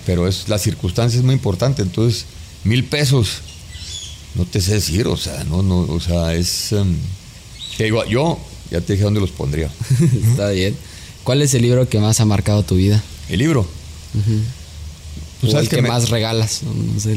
pero 0.05 0.27
es, 0.27 0.49
la 0.49 0.57
circunstancia 0.57 1.17
es 1.17 1.25
muy 1.25 1.33
importante, 1.33 1.81
entonces, 1.81 2.25
mil 2.63 2.83
pesos, 2.83 3.41
no 4.35 4.45
te 4.45 4.61
sé 4.61 4.75
decir, 4.75 5.07
o 5.07 5.17
sea, 5.17 5.43
no, 5.43 5.61
no, 5.61 5.79
o 5.79 5.99
sea, 5.99 6.33
es... 6.33 6.71
Um, 6.71 6.95
digo, 7.77 8.05
yo 8.05 8.39
ya 8.71 8.81
te 8.81 8.93
dije 8.93 9.03
dónde 9.03 9.19
los 9.19 9.31
pondría. 9.31 9.69
Está 10.31 10.49
bien. 10.49 10.75
¿Cuál 11.23 11.41
es 11.41 11.53
el 11.53 11.61
libro 11.61 11.87
que 11.87 11.99
más 11.99 12.19
ha 12.19 12.25
marcado 12.25 12.63
tu 12.63 12.75
vida? 12.75 13.01
El 13.29 13.39
libro. 13.39 13.65
Pues, 15.41 15.53
el 15.53 15.69
que, 15.69 15.81
más 15.81 16.09
regalas. 16.09 16.61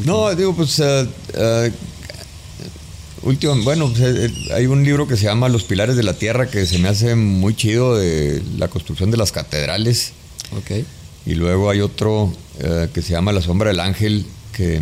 No, 0.05 0.35
digo, 0.35 0.55
pues 0.55 0.79
uh, 0.79 0.83
uh, 0.85 1.71
último, 3.23 3.57
bueno, 3.63 3.91
pues, 3.91 4.01
eh, 4.01 4.31
hay 4.55 4.67
un 4.67 4.85
libro 4.85 5.09
que 5.09 5.17
se 5.17 5.25
llama 5.25 5.49
Los 5.49 5.65
Pilares 5.65 5.97
de 5.97 6.03
la 6.03 6.15
Tierra 6.15 6.49
que 6.49 6.67
se 6.67 6.79
me 6.79 6.89
hace 6.89 7.15
muy 7.15 7.55
chido 7.55 7.97
de 7.97 8.43
la 8.59 8.69
construcción 8.69 9.11
de 9.11 9.17
las 9.17 9.33
catedrales. 9.33 10.13
Ok. 10.57 10.85
Y 11.27 11.35
luego 11.35 11.71
hay 11.71 11.81
otro 11.81 12.33
eh, 12.61 12.89
que 12.95 13.03
se 13.03 13.13
llama 13.13 13.33
La 13.33 13.43
Sombra 13.43 13.69
del 13.69 13.81
Ángel, 13.81 14.25
que, 14.53 14.81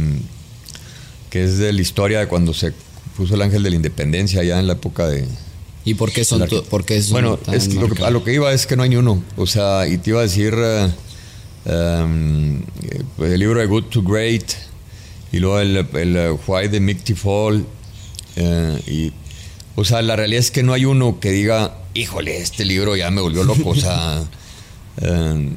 que 1.30 1.45
es 1.45 1.59
de 1.59 1.72
la 1.72 1.80
historia 1.80 2.20
de 2.20 2.28
cuando 2.28 2.55
se 2.55 2.72
puso 3.16 3.34
el 3.34 3.42
Ángel 3.42 3.62
de 3.62 3.70
la 3.70 3.76
Independencia 3.76 4.40
allá 4.40 4.61
en 4.61 4.66
la 4.66 4.74
época 4.74 5.09
de... 5.09 5.26
¿Y 5.86 5.95
por 5.95 6.12
qué 6.12 6.24
son, 6.24 6.47
por 6.70 6.84
qué 6.84 7.03
Bueno, 7.11 7.38
es 7.53 7.68
a 8.03 8.11
lo 8.11 8.24
que 8.24 8.32
iba 8.32 8.53
es 8.53 8.66
que 8.66 8.76
no 8.76 8.84
hay 8.84 8.90
ni 8.90 8.97
uno. 8.97 9.22
O 9.36 9.47
sea, 9.47 9.86
y 9.86 9.99
te 9.99 10.11
iba 10.11 10.20
a 10.20 10.22
decir 10.22 10.55
um, 11.66 12.62
el 13.18 13.38
libro 13.38 13.61
de 13.61 13.66
Good 13.66 13.84
to 13.84 14.03
Great, 14.03 14.45
y 15.30 15.40
luego 15.40 15.61
el, 15.61 15.76
el 15.76 16.38
Why 16.47 16.70
the 16.70 16.80
Mighty 16.80 17.14
Fall, 17.14 17.66
eh, 18.36 18.80
y, 18.86 19.12
o 19.76 19.84
sea, 19.84 20.03
la 20.03 20.16
realidad 20.16 20.40
es 20.40 20.51
que 20.51 20.62
no 20.62 20.72
hay 20.72 20.84
uno 20.84 21.18
que 21.20 21.30
diga, 21.30 21.76
híjole, 21.95 22.38
este 22.38 22.64
libro 22.64 22.97
ya 22.97 23.11
me 23.11 23.20
volvió 23.20 23.45
loco. 23.45 23.70
O 23.70 23.74
sea, 23.74 24.22
eh, 25.03 25.51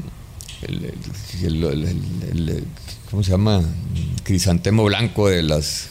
el, 0.61 2.63
¿cómo 3.09 3.23
se 3.23 3.31
llama? 3.31 3.63
Crisantemo 4.23 4.83
blanco 4.85 5.29
de 5.29 5.43
las 5.43 5.89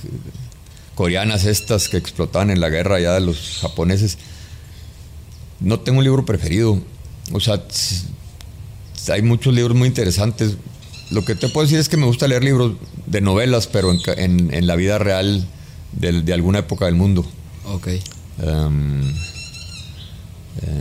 coreanas 0.95 1.45
estas 1.45 1.89
que 1.89 1.97
explotaban 1.97 2.51
en 2.51 2.61
la 2.61 2.69
guerra 2.69 3.01
ya 3.01 3.15
de 3.15 3.21
los 3.21 3.59
japoneses. 3.61 4.19
No 5.61 5.81
tengo 5.81 5.99
un 5.99 6.05
libro 6.05 6.25
preferido. 6.25 6.81
O 7.33 7.41
sea, 7.41 7.63
hay 9.13 9.23
muchos 9.23 9.55
libros 9.55 9.77
muy 9.77 9.89
interesantes. 9.89 10.57
Lo 11.11 11.25
que 11.25 11.35
te 11.35 11.49
puedo 11.49 11.67
decir 11.67 11.79
es 11.79 11.89
que 11.89 11.97
me 11.97 12.07
gusta 12.07 12.27
leer 12.27 12.45
libros 12.45 12.75
de 13.07 13.21
novelas, 13.21 13.67
pero 13.67 13.93
en, 13.93 14.53
en 14.53 14.67
la 14.67 14.77
vida 14.77 14.99
real 14.99 15.47
de, 15.93 16.33
alguna 16.33 16.61
época 16.61 16.87
del 16.87 16.95
mundo. 16.95 17.25
Ok. 17.65 17.89
Em, 18.43 19.15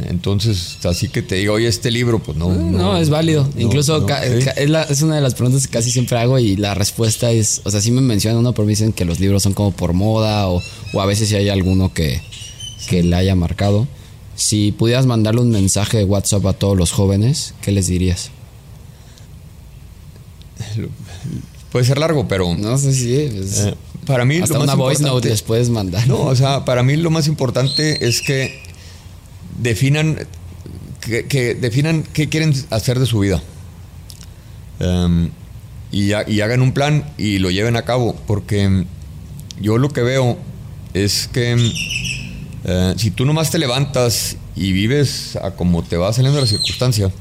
entonces, 0.07 0.77
así 0.85 1.09
que 1.09 1.21
te 1.21 1.35
digo, 1.35 1.53
oye, 1.53 1.67
este 1.67 1.91
libro, 1.91 2.19
pues 2.19 2.37
no. 2.37 2.53
No, 2.53 2.97
es 2.97 3.09
válido. 3.09 3.47
Incluso 3.57 4.05
es, 4.07 5.01
una 5.01 5.15
de 5.15 5.21
las 5.21 5.35
preguntas 5.35 5.67
que 5.67 5.73
casi 5.73 5.91
siempre 5.91 6.17
hago 6.17 6.39
y 6.39 6.55
la 6.55 6.73
respuesta 6.73 7.31
es, 7.31 7.61
o 7.65 7.71
sea, 7.71 7.81
sí 7.81 7.91
me 7.91 8.01
mencionan 8.01 8.39
uno, 8.39 8.53
pero 8.53 8.65
me 8.65 8.71
dicen 8.71 8.93
que 8.93 9.03
los 9.03 9.19
libros 9.19 9.43
son 9.43 9.53
como 9.53 9.71
por 9.71 9.93
moda 9.93 10.47
o, 10.47 10.61
a 10.99 11.05
veces 11.05 11.29
si 11.29 11.35
hay 11.35 11.49
alguno 11.49 11.93
que, 11.93 12.21
que 12.87 13.03
le 13.03 13.15
haya 13.15 13.35
marcado. 13.35 13.87
Si 14.35 14.71
pudieras 14.71 15.05
mandarle 15.05 15.41
un 15.41 15.51
mensaje 15.51 15.97
de 15.97 16.05
WhatsApp 16.05 16.45
a 16.45 16.53
todos 16.53 16.77
los 16.77 16.91
jóvenes, 16.91 17.53
¿qué 17.61 17.71
les 17.71 17.87
dirías? 17.87 18.31
Puede 21.71 21.85
ser 21.85 21.97
largo, 21.97 22.27
pero... 22.27 22.55
No 22.55 22.77
sé 22.77 22.93
si... 22.93 23.13
Es... 23.13 23.65
Eh, 23.65 23.75
para 24.05 24.23
mí 24.23 24.37
Hasta 24.37 24.59
una 24.59 24.75
voice 24.75 25.03
note 25.03 25.29
les 25.29 25.41
puedes 25.41 25.69
mandar. 25.69 26.07
No, 26.07 26.21
o 26.21 26.35
sea, 26.35 26.63
para 26.63 26.83
mí 26.83 26.95
lo 26.95 27.09
más 27.09 27.27
importante 27.27 28.07
es 28.07 28.21
que 28.21 28.64
definan 29.59 30.27
que, 31.01 31.55
definan 31.55 32.03
qué 32.13 32.29
quieren 32.29 32.53
hacer 32.69 32.99
de 32.99 33.05
su 33.05 33.19
vida. 33.19 33.41
Em, 34.79 35.29
y, 35.91 36.11
hagan 36.11 36.61
un 36.61 36.73
plan 36.73 37.13
y 37.17 37.39
lo 37.39 37.51
lleven 37.51 37.75
a 37.75 37.83
cabo. 37.83 38.15
Porque 38.27 38.85
yo 39.61 39.77
lo 39.77 39.89
que 39.89 40.01
veo 40.01 40.37
es 40.93 41.29
que 41.31 41.55
eh, 42.63 42.93
si 42.97 43.11
tú 43.11 43.25
nomás 43.25 43.51
te 43.51 43.59
levantas 43.59 44.37
y 44.55 44.71
vives 44.71 45.37
a 45.41 45.51
como 45.51 45.83
te 45.83 45.97
va 45.97 46.11
saliendo 46.13 46.39
la 46.39 46.47
circunstancia, 46.47 47.11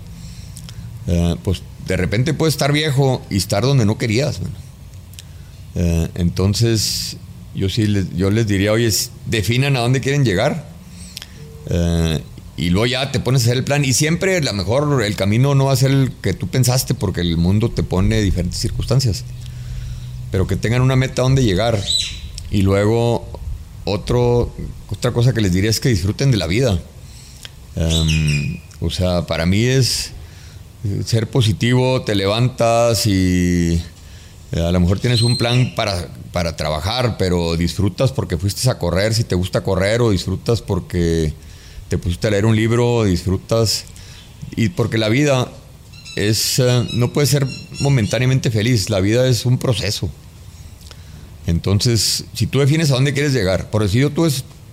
eh, 1.06 1.36
pues 1.42 1.62
de 1.86 1.96
repente 1.96 2.34
puedes 2.34 2.54
estar 2.54 2.72
viejo 2.72 3.22
y 3.30 3.36
estar 3.36 3.62
donde 3.62 3.84
no 3.84 3.98
querías. 3.98 4.40
Eh, 5.74 6.08
entonces, 6.14 7.16
yo 7.54 7.68
sí 7.68 7.86
yo 8.16 8.30
les 8.30 8.46
diría, 8.46 8.72
oye, 8.72 8.90
definan 9.26 9.76
a 9.76 9.80
dónde 9.80 10.00
quieren 10.00 10.24
llegar. 10.24 10.73
Eh, 11.66 12.22
y 12.56 12.70
luego 12.70 12.86
ya 12.86 13.10
te 13.10 13.20
pones 13.20 13.42
a 13.42 13.44
hacer 13.46 13.58
el 13.58 13.64
plan. 13.64 13.84
Y 13.84 13.92
siempre, 13.92 14.36
a 14.36 14.40
lo 14.40 14.52
mejor, 14.52 15.02
el 15.02 15.16
camino 15.16 15.54
no 15.54 15.66
va 15.66 15.72
a 15.72 15.76
ser 15.76 15.90
el 15.90 16.12
que 16.22 16.34
tú 16.34 16.48
pensaste 16.48 16.94
porque 16.94 17.20
el 17.20 17.36
mundo 17.36 17.70
te 17.70 17.82
pone 17.82 18.20
diferentes 18.20 18.60
circunstancias. 18.60 19.24
pero 20.30 20.48
que 20.48 20.56
tengan 20.56 20.82
una 20.82 20.96
meta 20.96 21.22
donde 21.22 21.44
llegar. 21.44 21.80
Y 22.50 22.62
luego, 22.62 23.28
otro, 23.84 24.52
otra 24.88 25.12
cosa 25.12 25.32
que 25.32 25.40
les 25.40 25.52
diría 25.52 25.70
es 25.70 25.78
que 25.78 25.88
disfruten 25.88 26.30
de 26.30 26.36
la 26.36 26.46
vida. 26.46 26.80
Em, 27.76 28.58
o 28.80 28.90
sea, 28.90 29.26
para 29.26 29.46
mí 29.46 29.64
es 29.64 30.12
ser 31.06 31.28
positivo, 31.28 32.02
te 32.02 32.14
levantas 32.14 33.06
y 33.06 33.80
eh, 34.52 34.60
a 34.60 34.70
lo 34.70 34.80
mejor 34.80 35.00
tienes 35.00 35.22
un 35.22 35.36
plan 35.36 35.74
para, 35.74 36.08
para 36.32 36.56
trabajar, 36.56 37.16
pero 37.18 37.56
disfrutas 37.56 38.12
porque 38.12 38.36
fuiste 38.36 38.68
a 38.70 38.78
correr, 38.78 39.14
si 39.14 39.24
te 39.24 39.34
gusta 39.34 39.62
correr, 39.62 40.02
o 40.02 40.10
disfrutas 40.10 40.60
porque 40.60 41.32
te 41.88 41.98
pusiste 41.98 42.26
a 42.28 42.30
leer 42.30 42.46
un 42.46 42.56
libro, 42.56 43.04
disfrutas. 43.04 43.84
Y 44.56 44.70
porque 44.70 44.98
la 44.98 45.08
vida 45.08 45.50
es, 46.16 46.58
eh, 46.58 46.88
no 46.92 47.12
puede 47.12 47.26
ser 47.26 47.46
momentáneamente 47.80 48.50
feliz, 48.50 48.90
la 48.90 49.00
vida 49.00 49.26
es 49.28 49.46
un 49.46 49.58
proceso. 49.58 50.10
Entonces, 51.46 52.24
si 52.32 52.46
tú 52.46 52.60
defines 52.60 52.90
a 52.90 52.94
dónde 52.94 53.12
quieres 53.12 53.32
llegar, 53.32 53.70
por 53.70 53.82
decir 53.82 54.00
yo 54.02 54.10
tuve 54.10 54.30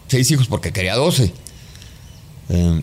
seis 0.08 0.32
hijos 0.32 0.48
porque 0.48 0.72
quería 0.72 0.96
doce. 0.96 1.34
Eh, 2.50 2.82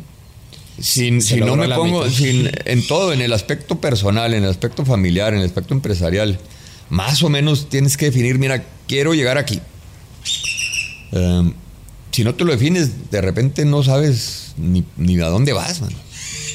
si 0.80 1.10
no 1.10 1.56
me 1.56 1.68
pongo 1.68 2.04
en 2.20 2.86
todo, 2.86 3.12
en 3.12 3.20
el 3.20 3.32
aspecto 3.32 3.80
personal, 3.80 4.34
en 4.34 4.44
el 4.44 4.50
aspecto 4.50 4.84
familiar, 4.84 5.32
en 5.32 5.40
el 5.40 5.46
aspecto 5.46 5.74
empresarial, 5.74 6.38
más 6.90 7.22
o 7.22 7.28
menos 7.28 7.68
tienes 7.68 7.96
que 7.96 8.06
definir, 8.06 8.38
mira, 8.38 8.64
quiero 8.86 9.14
llegar 9.14 9.38
aquí. 9.38 9.60
Eh, 11.12 11.52
si 12.18 12.24
no 12.24 12.34
te 12.34 12.44
lo 12.44 12.50
defines, 12.50 13.12
de 13.12 13.20
repente 13.20 13.64
no 13.64 13.84
sabes 13.84 14.54
ni, 14.56 14.82
ni 14.96 15.20
a 15.20 15.28
dónde 15.28 15.52
vas, 15.52 15.80
man. 15.80 15.92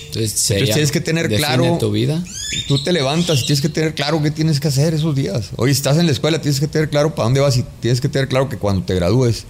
Entonces, 0.07 0.45
tienes 0.45 0.91
que 0.91 0.99
tener 0.99 1.29
claro. 1.29 1.77
tu 1.79 1.89
vida? 1.89 2.21
Tú 2.67 2.83
te 2.83 2.91
levantas 2.91 3.39
y 3.39 3.45
tienes 3.45 3.61
que 3.61 3.69
tener 3.69 3.95
claro 3.95 4.21
qué 4.21 4.29
tienes 4.29 4.59
que 4.59 4.67
hacer 4.67 4.93
esos 4.93 5.15
días. 5.15 5.51
Hoy 5.55 5.71
estás 5.71 5.97
en 5.97 6.05
la 6.05 6.11
escuela, 6.11 6.41
tienes 6.41 6.59
que 6.59 6.67
tener 6.67 6.89
claro 6.89 7.15
para 7.15 7.27
dónde 7.27 7.39
vas 7.39 7.55
y 7.55 7.63
tienes 7.79 8.01
que 8.01 8.09
tener 8.09 8.27
claro 8.27 8.49
que 8.49 8.57
cuando 8.57 8.83
te 8.83 8.93
gradúes, 8.93 9.45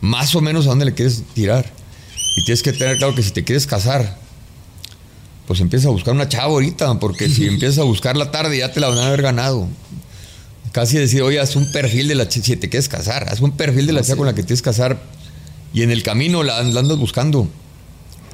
más 0.00 0.34
o 0.34 0.40
menos 0.40 0.64
a 0.64 0.70
dónde 0.70 0.86
le 0.86 0.94
quieres 0.94 1.22
tirar. 1.34 1.70
Y 2.38 2.44
tienes 2.46 2.62
que 2.62 2.72
tener 2.72 2.96
claro 2.96 3.14
que 3.14 3.22
si 3.22 3.32
te 3.32 3.44
quieres 3.44 3.66
casar, 3.66 4.16
pues 5.46 5.60
empieza 5.60 5.88
a 5.88 5.90
buscar 5.90 6.14
una 6.14 6.30
chava 6.30 6.46
ahorita, 6.46 6.98
porque 6.98 7.28
si 7.28 7.46
empiezas 7.46 7.80
a 7.80 7.82
buscar 7.82 8.16
la 8.16 8.30
tarde 8.30 8.56
ya 8.56 8.72
te 8.72 8.80
la 8.80 8.88
van 8.88 8.96
a 8.96 9.08
haber 9.08 9.20
ganado. 9.20 9.68
Casi 10.72 10.98
decir, 10.98 11.22
oye, 11.22 11.40
haz 11.40 11.56
un 11.56 11.70
perfil 11.72 12.08
de 12.08 12.14
la 12.14 12.28
chica, 12.28 12.46
si 12.46 12.56
te 12.56 12.68
quieres 12.68 12.88
casar, 12.88 13.28
haz 13.28 13.40
un 13.40 13.52
perfil 13.52 13.86
de 13.86 13.92
la 13.92 14.02
chica 14.02 14.16
con 14.16 14.26
la 14.26 14.34
que 14.34 14.42
tienes 14.42 14.62
que 14.62 14.70
casar 14.70 15.00
y 15.72 15.82
en 15.82 15.90
el 15.90 16.02
camino 16.02 16.42
la 16.42 16.58
andas 16.58 16.96
buscando 16.96 17.48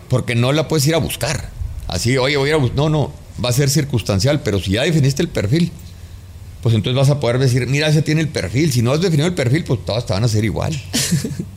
porque 0.08 0.34
no 0.34 0.52
la 0.52 0.68
puedes 0.68 0.86
ir 0.86 0.94
a 0.94 0.98
buscar. 0.98 1.50
Así, 1.88 2.16
oye, 2.18 2.36
voy 2.36 2.48
a 2.48 2.50
ir 2.50 2.54
a 2.54 2.58
buscar. 2.58 2.76
No, 2.76 2.88
no, 2.88 3.12
va 3.44 3.50
a 3.50 3.52
ser 3.52 3.70
circunstancial, 3.70 4.40
pero 4.42 4.60
si 4.60 4.72
ya 4.72 4.82
definiste 4.82 5.22
el 5.22 5.28
perfil, 5.28 5.70
pues 6.62 6.74
entonces 6.74 6.96
vas 6.96 7.10
a 7.10 7.20
poder 7.20 7.38
decir, 7.38 7.66
mira, 7.66 7.88
ese 7.88 8.02
tiene 8.02 8.20
el 8.20 8.28
perfil. 8.28 8.72
Si 8.72 8.82
no 8.82 8.92
has 8.92 9.00
definido 9.00 9.26
el 9.26 9.34
perfil, 9.34 9.64
pues 9.64 9.84
todas 9.84 10.06
te 10.06 10.12
van 10.12 10.24
a 10.24 10.28
ser 10.28 10.44
igual. 10.44 10.80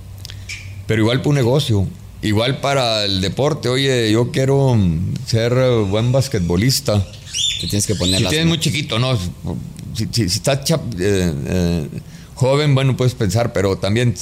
pero 0.87 1.01
igual 1.01 1.19
para 1.19 1.29
un 1.29 1.35
negocio, 1.35 1.87
igual 2.21 2.59
para 2.59 3.05
el 3.05 3.21
deporte. 3.21 3.69
Oye, 3.69 4.11
yo 4.11 4.31
quiero 4.31 4.77
ser 5.25 5.53
buen 5.89 6.11
basquetbolista. 6.11 7.05
Te 7.61 7.67
tienes 7.67 7.87
que 7.87 7.95
poner 7.95 8.19
si 8.19 8.27
tienes 8.27 8.47
muy 8.47 8.59
chiquito, 8.59 8.99
¿no? 8.99 9.17
Si, 9.93 10.07
si, 10.11 10.23
estás 10.23 10.63
chap, 10.63 10.81
eh, 10.99 11.33
eh, 11.47 11.87
joven, 12.35 12.73
bueno, 12.73 12.95
puedes 12.95 13.15
pensar, 13.15 13.51
pero 13.51 13.77
también 13.77 14.15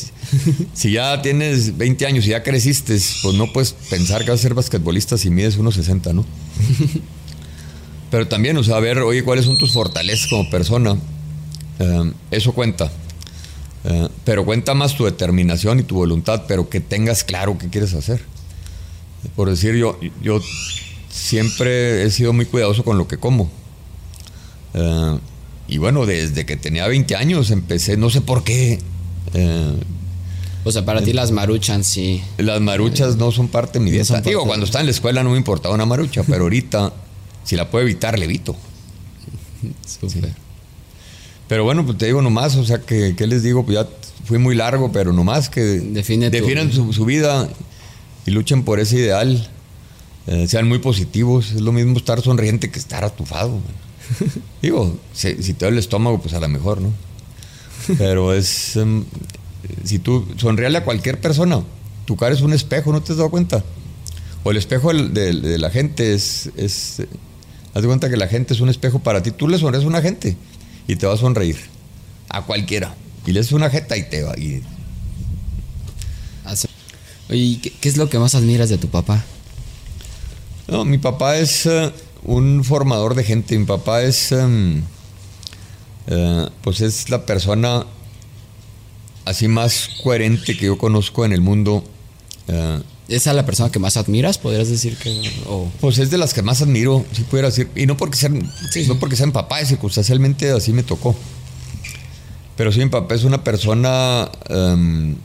si 0.74 0.92
ya 0.92 1.22
tienes 1.22 1.78
20 1.78 2.06
años 2.06 2.26
y 2.26 2.30
ya 2.30 2.44
creciste, 2.44 2.98
pues 3.22 3.36
no 3.36 3.54
puedes 3.54 3.74
pensar 3.74 4.24
que 4.26 4.32
vas 4.32 4.40
a 4.40 4.44
ser 4.44 4.54
basquetbolista 4.54 5.18
si 5.18 5.30
mides 5.30 5.60
1,60, 5.60 6.14
¿no? 6.14 6.26
pero 8.12 8.28
también, 8.28 8.58
o 8.58 8.64
sea, 8.64 8.78
a 8.78 8.80
ver, 8.80 9.00
oye, 9.00 9.24
¿cuáles 9.24 9.46
son 9.46 9.58
tus 9.58 9.72
fortalezas 9.72 10.28
como 10.28 10.50
persona? 10.50 10.98
Eh, 11.80 12.12
eso 12.32 12.54
cuenta. 12.54 12.92
Eh, 13.84 14.08
pero 14.26 14.44
cuenta 14.44 14.74
más 14.74 14.96
tu 14.98 15.06
determinación 15.06 15.80
y 15.80 15.84
tu 15.84 15.96
voluntad, 15.96 16.44
pero 16.48 16.70
que 16.70 16.80
tengas 16.80 17.24
claro 17.24 17.58
qué 17.58 17.70
quieres 17.70 17.94
hacer. 17.94 18.22
Por 19.36 19.50
decir, 19.50 19.76
yo, 19.76 20.00
yo 20.22 20.42
siempre 21.10 22.04
he 22.04 22.12
sido 22.12 22.34
muy 22.34 22.46
cuidadoso 22.46 22.84
con 22.84 22.98
lo 22.98 23.08
que 23.08 23.18
como. 23.18 23.50
Eh, 24.74 25.20
y 25.68 25.78
bueno, 25.78 26.06
desde 26.06 26.46
que 26.46 26.56
tenía 26.56 26.88
20 26.88 27.16
años 27.16 27.52
empecé, 27.52 27.98
no 27.98 28.10
sé 28.10 28.22
por 28.22 28.44
qué. 28.44 28.80
Eh, 29.34 29.74
o 30.64 30.72
sea, 30.72 30.86
para 30.86 31.02
ti 31.02 31.14
las 31.14 31.32
maruchas 31.32 31.86
sí. 31.86 32.22
Las 32.38 32.62
maruchas 32.62 33.18
no 33.18 33.32
son 33.32 33.48
parte 33.48 33.80
de 33.80 33.86
mi 33.86 33.92
dieta. 33.92 34.22
Digo, 34.22 34.46
cuando 34.46 34.66
estaba 34.66 34.82
en 34.82 34.88
la 34.88 34.92
escuela 34.92 35.24
no 35.24 35.32
me 35.32 35.38
importaba 35.38 35.76
una 35.76 35.86
marucha, 35.86 36.24
pero 36.24 36.44
ahorita, 36.44 36.94
si 37.44 37.56
la 37.56 37.70
puedo 37.70 37.84
evitar, 37.84 38.18
le 38.18 38.26
evito. 38.26 38.56
Súper. 39.86 40.34
Pero 41.48 41.64
bueno, 41.64 41.86
pues 41.86 41.98
te 41.98 42.06
digo 42.08 42.22
nomás, 42.22 42.56
o 42.56 42.66
sea, 42.66 42.80
que, 42.80 43.16
¿qué 43.16 43.28
les 43.28 43.44
digo? 43.44 43.66
Pues 43.66 43.78
ya 43.78 43.88
fui 44.26 44.38
muy 44.38 44.56
largo, 44.56 44.92
pero 44.92 45.14
nomás 45.14 45.50
que 45.50 45.62
Define 45.62 46.30
definan 46.30 46.72
su, 46.72 47.06
vida 47.06 47.48
y 48.26 48.32
luchen 48.32 48.64
por 48.64 48.80
ese 48.80 48.98
ideal. 48.98 49.50
Eh, 50.28 50.48
sean 50.48 50.68
muy 50.68 50.80
positivos. 50.80 51.52
Es 51.52 51.62
lo 51.62 51.72
mismo 51.72 51.98
estar 51.98 52.22
sonriente 52.22 52.70
que 52.70 52.80
estar 52.80 53.06
atufado. 53.06 53.62
Digo, 54.62 54.98
si, 55.14 55.36
te 55.36 55.66
duele 55.66 55.78
el 55.78 55.80
estómago, 55.80 56.20
pues 56.22 56.34
a 56.34 56.40
lo 56.40 56.48
mejor, 56.48 56.82
¿no? 56.82 56.94
Pero 57.98 58.34
es. 58.34 58.76
Em, 58.76 59.06
si 59.84 60.00
tú 60.00 60.26
sonríale 60.38 60.78
a 60.78 60.84
cualquier 60.84 61.20
persona, 61.20 61.62
tu 62.06 62.16
cara 62.16 62.34
es 62.34 62.42
un 62.42 62.54
espejo, 62.54 62.92
¿no 62.92 63.02
te 63.02 63.14
has 63.14 63.18
dado 63.18 63.30
cuenta? 63.30 63.64
O 64.44 64.52
el 64.52 64.58
espejo 64.58 64.94
de, 64.94 65.58
la 65.58 65.70
gente 65.70 66.14
es. 66.14 66.50
es 66.56 67.02
haz 67.74 67.82
de 67.82 67.88
cuenta 67.88 68.10
que 68.10 68.18
la 68.18 68.28
gente 68.28 68.54
es 68.54 68.62
un 68.62 68.70
espejo 68.70 69.00
para 69.00 69.22
ti. 69.22 69.32
Tú 69.32 69.48
le 69.48 69.58
sonríes 69.58 69.84
a 69.84 69.88
una 69.88 70.02
gente 70.02 70.38
y 70.88 70.96
te 70.96 71.06
va 71.06 71.14
a 71.14 71.18
sonreír. 71.18 71.58
A 72.30 72.44
cualquiera. 72.44 72.96
Y 73.26 73.32
le 73.32 73.42
haces 73.42 73.52
una 73.52 73.70
jeta 73.70 73.98
y 73.98 74.04
te 74.04 74.24
va. 74.24 74.38
Y... 74.38 74.64
Oye, 77.30 77.60
¿qué, 77.60 77.90
es 77.90 77.98
lo 77.98 78.10
que 78.10 78.20
más 78.20 78.36
admiras 78.36 78.70
de 78.70 78.78
tu 78.78 78.88
papá? 78.88 79.24
No, 80.68 80.86
mi 80.86 80.98
papá 80.98 81.38
es. 81.38 81.66
Eh, 81.66 81.92
un 82.28 82.64
formador 82.64 83.16
de 83.16 83.24
gente. 83.24 83.58
Mi 83.58 83.66
papá 83.66 84.04
es, 84.04 84.32
em, 84.32 84.84
eh, 86.08 86.48
pues 86.62 86.82
es 86.82 87.10
la 87.10 87.26
persona 87.26 87.86
así 89.26 89.48
más 89.48 89.90
coherente 90.04 90.56
que 90.56 90.68
yo 90.68 90.78
conozco 90.78 91.26
en 91.26 91.34
el 91.34 91.42
mundo. 91.42 91.84
Eh, 92.48 92.82
¿Esa 93.08 93.30
es 93.30 93.36
la 93.36 93.46
persona 93.46 93.72
que 93.72 93.80
más 93.80 93.96
admiras? 93.96 94.38
¿Podrías 94.38 94.70
decir 94.70 94.98
que.? 94.98 95.32
Pues 95.80 95.98
es 95.98 96.12
de 96.12 96.18
las 96.18 96.34
que 96.34 96.42
más 96.42 96.62
admiro, 96.62 97.06
si 97.14 97.24
pudiera 97.24 97.48
decir. 97.48 97.70
Y 97.76 97.86
no 97.86 97.96
porque 97.96 98.18
sean, 98.18 98.52
no 98.88 99.00
porque 99.00 99.16
sean 99.16 99.32
papá, 99.32 99.64
circunstancialmente 99.66 100.52
así 100.52 100.74
me 100.74 100.84
tocó. 100.84 101.16
Pero 102.58 102.72
sí, 102.72 102.80
mi 102.80 102.90
papá 102.90 103.16
es 103.16 103.24
una 103.24 103.44
persona 103.44 104.30
em, 104.50 105.16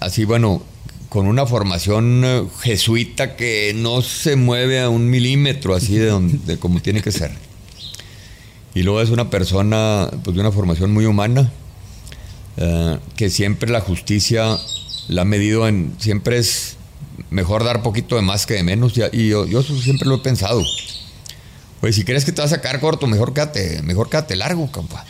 así, 0.00 0.24
bueno, 0.24 0.62
con 1.08 1.26
una 1.26 1.46
formación 1.46 2.22
eh, 2.24 2.44
jesuita 2.60 3.36
que 3.36 3.72
no 3.74 4.02
se 4.02 4.36
mueve 4.36 4.80
a 4.80 4.88
un 4.88 5.08
milímetro 5.08 5.74
así 5.74 5.96
de, 5.96 6.06
donde, 6.06 6.58
como 6.58 6.80
tiene 6.80 7.02
que 7.02 7.12
ser. 7.12 7.32
Y 8.74 8.82
luego 8.82 9.00
es 9.00 9.10
una 9.10 9.30
persona 9.30 10.10
pues, 10.22 10.34
de 10.34 10.40
una 10.40 10.52
formación 10.52 10.92
muy 10.92 11.06
humana, 11.06 11.50
eh, 12.58 12.98
que 13.16 13.30
siempre 13.30 13.70
la 13.70 13.80
justicia 13.80 14.58
la 15.08 15.22
ha 15.22 15.24
medido 15.24 15.66
en, 15.66 15.94
siempre 15.98 16.38
es 16.38 16.76
mejor 17.30 17.64
dar 17.64 17.82
poquito 17.82 18.16
de 18.16 18.22
más 18.22 18.46
que 18.46 18.54
de 18.54 18.62
menos, 18.62 18.92
y, 19.12 19.28
yo, 19.28 19.46
yo, 19.46 19.62
siempre 19.62 20.08
lo 20.08 20.16
he 20.16 20.18
pensado. 20.18 20.62
Pues 21.80 21.94
si 21.94 22.04
crees 22.04 22.24
que 22.24 22.32
te 22.32 22.42
vas 22.42 22.52
a 22.52 22.56
sacar 22.56 22.80
corto, 22.80 23.06
mejor 23.06 23.32
quédate, 23.32 23.82
mejor 23.82 24.10
quédate 24.10 24.36
largo, 24.36 24.70
compa. 24.70 25.04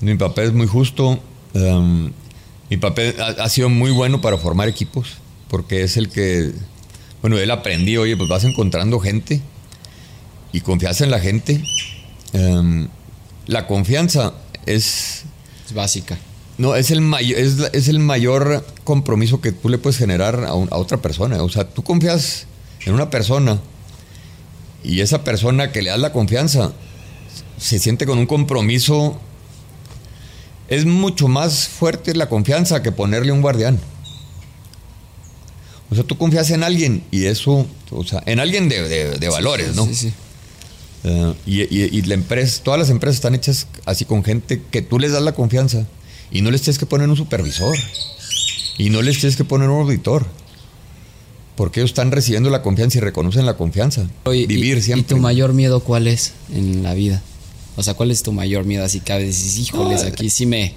Mi 0.00 0.14
papá 0.14 0.42
es 0.42 0.52
muy 0.52 0.66
justo. 0.66 1.18
Em, 1.54 2.12
mi 2.70 2.76
papel 2.76 3.14
ha, 3.20 3.48
sido 3.48 3.68
muy 3.68 3.90
bueno 3.90 4.20
para 4.20 4.38
formar 4.38 4.68
equipos, 4.68 5.14
porque 5.48 5.82
es 5.82 5.96
el 5.96 6.08
que, 6.08 6.52
bueno, 7.20 7.38
él 7.38 7.50
aprendí, 7.50 7.96
oye, 7.96 8.16
pues 8.16 8.28
vas 8.28 8.44
encontrando 8.44 8.98
gente 8.98 9.40
y 10.52 10.60
confías 10.60 11.00
en 11.00 11.10
la 11.10 11.20
gente. 11.20 11.62
Em, 12.32 12.88
la 13.46 13.66
confianza 13.66 14.34
es... 14.66 15.24
Es 15.64 15.72
básica. 15.74 16.18
No, 16.58 16.74
es 16.74 16.90
el, 16.90 17.02
mayor, 17.02 17.38
es, 17.38 17.88
el 17.88 17.98
mayor 17.98 18.66
compromiso 18.84 19.40
que 19.40 19.52
tú 19.52 19.68
le 19.68 19.78
puedes 19.78 19.98
generar 19.98 20.44
a, 20.44 20.48
a 20.48 20.76
otra 20.76 20.98
persona. 20.98 21.42
O 21.42 21.48
sea, 21.48 21.68
tú 21.68 21.82
confías 21.82 22.46
en 22.84 22.94
una 22.94 23.10
persona 23.10 23.60
y 24.82 25.00
esa 25.00 25.22
persona 25.22 25.70
que 25.72 25.82
le 25.82 25.90
das 25.90 25.98
la 25.98 26.12
confianza 26.12 26.72
se 27.58 27.78
siente 27.78 28.06
con 28.06 28.18
un 28.18 28.26
compromiso 28.26 29.20
es 30.68 30.84
mucho 30.84 31.28
más 31.28 31.68
fuerte 31.68 32.14
la 32.14 32.28
confianza 32.28 32.82
que 32.82 32.92
ponerle 32.92 33.32
un 33.32 33.42
guardián. 33.42 33.78
O 35.90 35.94
sea, 35.94 36.04
tú 36.04 36.18
confías 36.18 36.50
en 36.50 36.64
alguien 36.64 37.04
y 37.10 37.26
eso, 37.26 37.66
o 37.90 38.04
sea, 38.04 38.22
en 38.26 38.40
alguien 38.40 38.68
de, 38.68 39.28
valores, 39.30 39.76
¿no? 39.76 39.86
Sí, 39.86 39.94
sí. 39.94 40.12
Eh, 41.04 41.34
y, 41.46 42.02
la 42.02 42.14
empresa, 42.14 42.62
todas 42.64 42.80
las 42.80 42.90
empresas 42.90 43.16
están 43.16 43.34
hechas 43.36 43.68
así 43.84 44.04
con 44.04 44.24
gente 44.24 44.60
que 44.70 44.82
tú 44.82 44.98
les 44.98 45.12
das 45.12 45.22
la 45.22 45.32
confianza 45.32 45.86
y 46.32 46.42
no 46.42 46.50
les 46.50 46.62
tienes 46.62 46.78
que 46.78 46.86
poner 46.86 47.08
un 47.08 47.16
supervisor 47.16 47.76
y 48.76 48.90
no 48.90 49.02
les 49.02 49.20
tienes 49.20 49.36
que 49.36 49.44
poner 49.44 49.68
un 49.68 49.82
auditor. 49.82 50.26
Porque 51.54 51.80
ellos 51.80 51.90
están 51.90 52.10
recibiendo 52.10 52.50
la 52.50 52.60
confianza 52.60 52.98
y 52.98 53.00
reconocen 53.00 53.46
la 53.46 53.56
confianza. 53.56 54.06
Vivir 54.26 54.82
siempre. 54.82 55.00
¿Y 55.00 55.04
tu 55.04 55.22
mayor 55.22 55.54
miedo 55.54 55.80
cuál 55.80 56.06
es 56.06 56.32
en 56.52 56.82
la 56.82 56.92
vida? 56.92 57.22
O 57.76 57.82
sea, 57.82 57.94
¿cuál 57.94 58.10
es 58.10 58.22
tu 58.22 58.32
mayor 58.32 58.64
miedo? 58.64 58.84
Así 58.84 59.00
que 59.00 59.12
a 59.12 59.18
veces 59.18 59.58
híjoles, 59.58 60.02
No, 60.02 60.08
aquí 60.08 60.30
sí 60.30 60.46
me, 60.46 60.72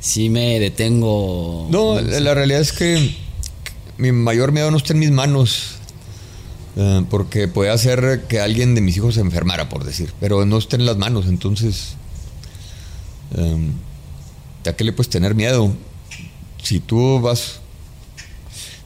sí 0.00 0.28
me 0.28 0.60
detengo. 0.60 1.68
No, 1.70 2.00
la, 2.00 2.20
la 2.20 2.34
realidad 2.34 2.60
es 2.60 2.72
que 2.72 3.14
mi 3.98 4.12
mayor 4.12 4.52
miedo 4.52 4.70
no 4.70 4.76
está 4.76 4.92
en 4.92 4.98
mis 4.98 5.10
manos. 5.10 5.76
eh, 6.76 7.04
porque 7.10 7.48
puede 7.48 7.70
hacer 7.70 8.24
que 8.28 8.40
alguien 8.40 8.74
de 8.74 8.80
mis 8.80 8.96
hijos 8.96 9.14
se 9.14 9.20
enfermara, 9.20 9.68
por 9.68 9.84
decir. 9.84 10.12
Pero 10.20 10.44
no 10.44 10.58
está 10.58 10.76
en 10.76 10.86
las 10.86 10.96
manos, 10.98 11.26
entonces. 11.26 11.94
eh, 13.36 13.70
¿A 14.68 14.72
qué 14.74 14.84
le 14.84 14.92
puedes 14.92 15.08
tener 15.10 15.34
miedo? 15.34 15.72
Si 16.62 16.78
tú 16.80 17.20
vas. 17.20 17.60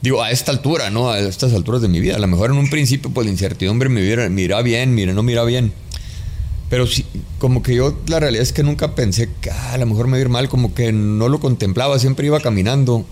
Digo, 0.01 0.22
a 0.22 0.31
esta 0.31 0.53
altura, 0.53 0.91
¿no? 0.91 1.11
A 1.11 1.18
estas 1.18 1.53
alturas 1.55 1.83
de 1.83 1.89
mi 1.89 2.01
vida. 2.01 2.16
A 2.16 2.18
lo 2.18 2.27
mejor 2.29 2.51
en 2.51 2.57
un 2.59 2.70
principio, 2.70 3.11
pues 3.11 3.27
la 3.27 3.33
incertidumbre 3.33 3.89
me, 3.89 4.29
me 4.31 4.43
irá 4.43 4.62
bien, 4.62 4.95
mire, 4.95 5.12
no 5.12 5.22
me 5.22 5.33
irá 5.33 5.43
bien. 5.45 5.72
Pero 6.69 6.87
sí, 6.87 7.05
como 7.39 7.62
que 7.62 7.75
yo, 7.75 7.97
la 8.09 8.19
realidad 8.19 8.43
es 8.43 8.53
que 8.53 8.62
nunca 8.62 8.95
pensé 8.95 9.29
que 9.41 9.51
ah, 9.51 9.73
a 9.75 9.79
lo 9.79 9.87
mejor 9.87 10.07
me 10.07 10.17
iba 10.17 10.19
a 10.19 10.21
ir 10.23 10.29
mal, 10.29 10.49
como 10.49 10.75
que 10.75 10.93
no 10.93 11.29
lo 11.29 11.39
contemplaba, 11.39 11.99
siempre 11.99 12.27
iba 12.27 12.41
caminando. 12.41 13.05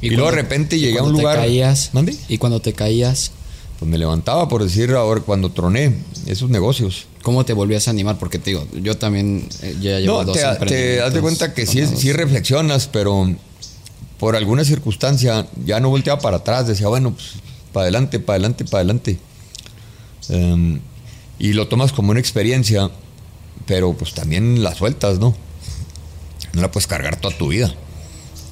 Y, 0.00 0.10
luego 0.10 0.30
de 0.30 0.36
repente 0.36 0.78
llegué 0.78 0.98
a 0.98 1.02
un 1.02 1.12
lugar. 1.12 1.36
caías. 1.38 1.90
Y 2.28 2.38
cuando 2.38 2.60
te 2.60 2.72
caías, 2.72 3.32
Pues 3.78 3.90
me 3.90 3.98
levantaba, 3.98 4.48
por 4.48 4.62
decir, 4.62 4.92
ahora 4.92 5.20
cuando 5.20 5.50
troné 5.50 5.94
esos 6.26 6.50
negocios. 6.50 7.06
¿cómo 7.28 7.44
te 7.44 7.52
volvías 7.52 7.88
a 7.88 7.90
animar? 7.90 8.16
Porque 8.18 8.38
te 8.38 8.50
digo, 8.52 8.66
yo 8.80 8.96
también 8.96 9.46
eh, 9.60 9.76
ya 9.82 9.98
llevo 10.00 10.20
No, 10.20 10.24
dos 10.24 10.38
te, 10.38 10.66
te 10.66 10.96
das 10.96 11.12
de 11.12 11.20
cuenta 11.20 11.52
que 11.52 11.66
sí, 11.66 11.84
sí 11.86 12.10
reflexionas, 12.12 12.88
pero 12.90 13.34
por 14.18 14.34
alguna 14.34 14.64
circunstancia 14.64 15.46
ya 15.66 15.78
no 15.78 15.90
volteaba 15.90 16.20
para 16.20 16.38
atrás. 16.38 16.66
Decía, 16.66 16.88
bueno, 16.88 17.12
pues 17.12 17.32
para 17.72 17.82
adelante, 17.82 18.18
para 18.18 18.36
adelante, 18.36 18.64
para 18.64 18.78
adelante. 18.78 19.18
Em, 20.30 20.80
y 21.38 21.52
lo 21.52 21.68
tomas 21.68 21.92
como 21.92 22.10
una 22.10 22.20
experiencia, 22.20 22.90
pero 23.66 23.92
pues 23.92 24.14
también 24.14 24.62
la 24.62 24.74
sueltas, 24.74 25.18
¿no? 25.18 25.36
No 26.52 26.62
la 26.62 26.70
puedes 26.70 26.86
cargar 26.86 27.20
toda 27.20 27.36
tu 27.36 27.48
vida. 27.48 27.74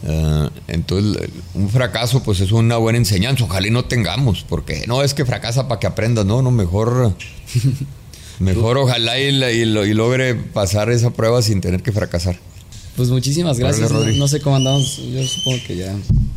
Eh, 0.04 0.48
entonces, 0.68 1.28
un 1.54 1.68
fracaso, 1.70 2.22
pues 2.22 2.40
es 2.40 2.52
una 2.52 2.76
buena 2.76 2.98
enseñanza. 2.98 3.44
Ojalá 3.44 3.66
y 3.66 3.70
no 3.70 3.86
tengamos, 3.86 4.44
porque 4.48 4.84
no 4.86 5.02
es 5.02 5.14
que 5.14 5.24
fracasa 5.24 5.66
para 5.68 5.80
que 5.80 5.86
aprendas, 5.86 6.24
no, 6.26 6.42
no, 6.42 6.50
mejor. 6.50 7.14
Mejor 8.38 8.76
ojalá 8.76 9.18
y, 9.18 9.28
y 9.28 9.64
lo- 9.64 9.86
y 9.86 9.94
logre 9.94 10.34
pasar 10.34 10.90
esa 10.90 11.10
prueba 11.10 11.40
sin 11.40 11.62
tener 11.62 11.82
que 11.82 11.90
fracasar. 11.90 12.38
Pues 12.94 13.08
muchísimas 13.08 13.58
gracias. 13.58 13.90
No, 13.90 14.04
no 14.04 14.28
sé 14.28 14.40
cómo 14.40 14.56
andamos. 14.56 14.98
Yo 14.98 15.26
supongo 15.26 15.58
que 15.66 15.76
ya. 15.76 15.94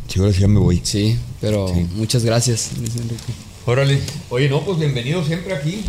Sí, 0.08 0.18
ahora 0.18 0.32
sí 0.32 0.40
ya 0.40 0.48
me 0.48 0.58
voy. 0.60 0.80
Sí, 0.82 1.18
pero 1.42 1.68
Sí. 1.68 1.86
muchas 1.96 2.24
gracias, 2.24 2.70
Luis 2.78 2.96
Enrique. 2.96 3.32
Órale. 3.66 4.00
Oye, 4.30 4.48
no, 4.48 4.64
pues 4.64 4.78
bienvenido 4.78 5.22
siempre 5.24 5.54
aquí. 5.54 5.84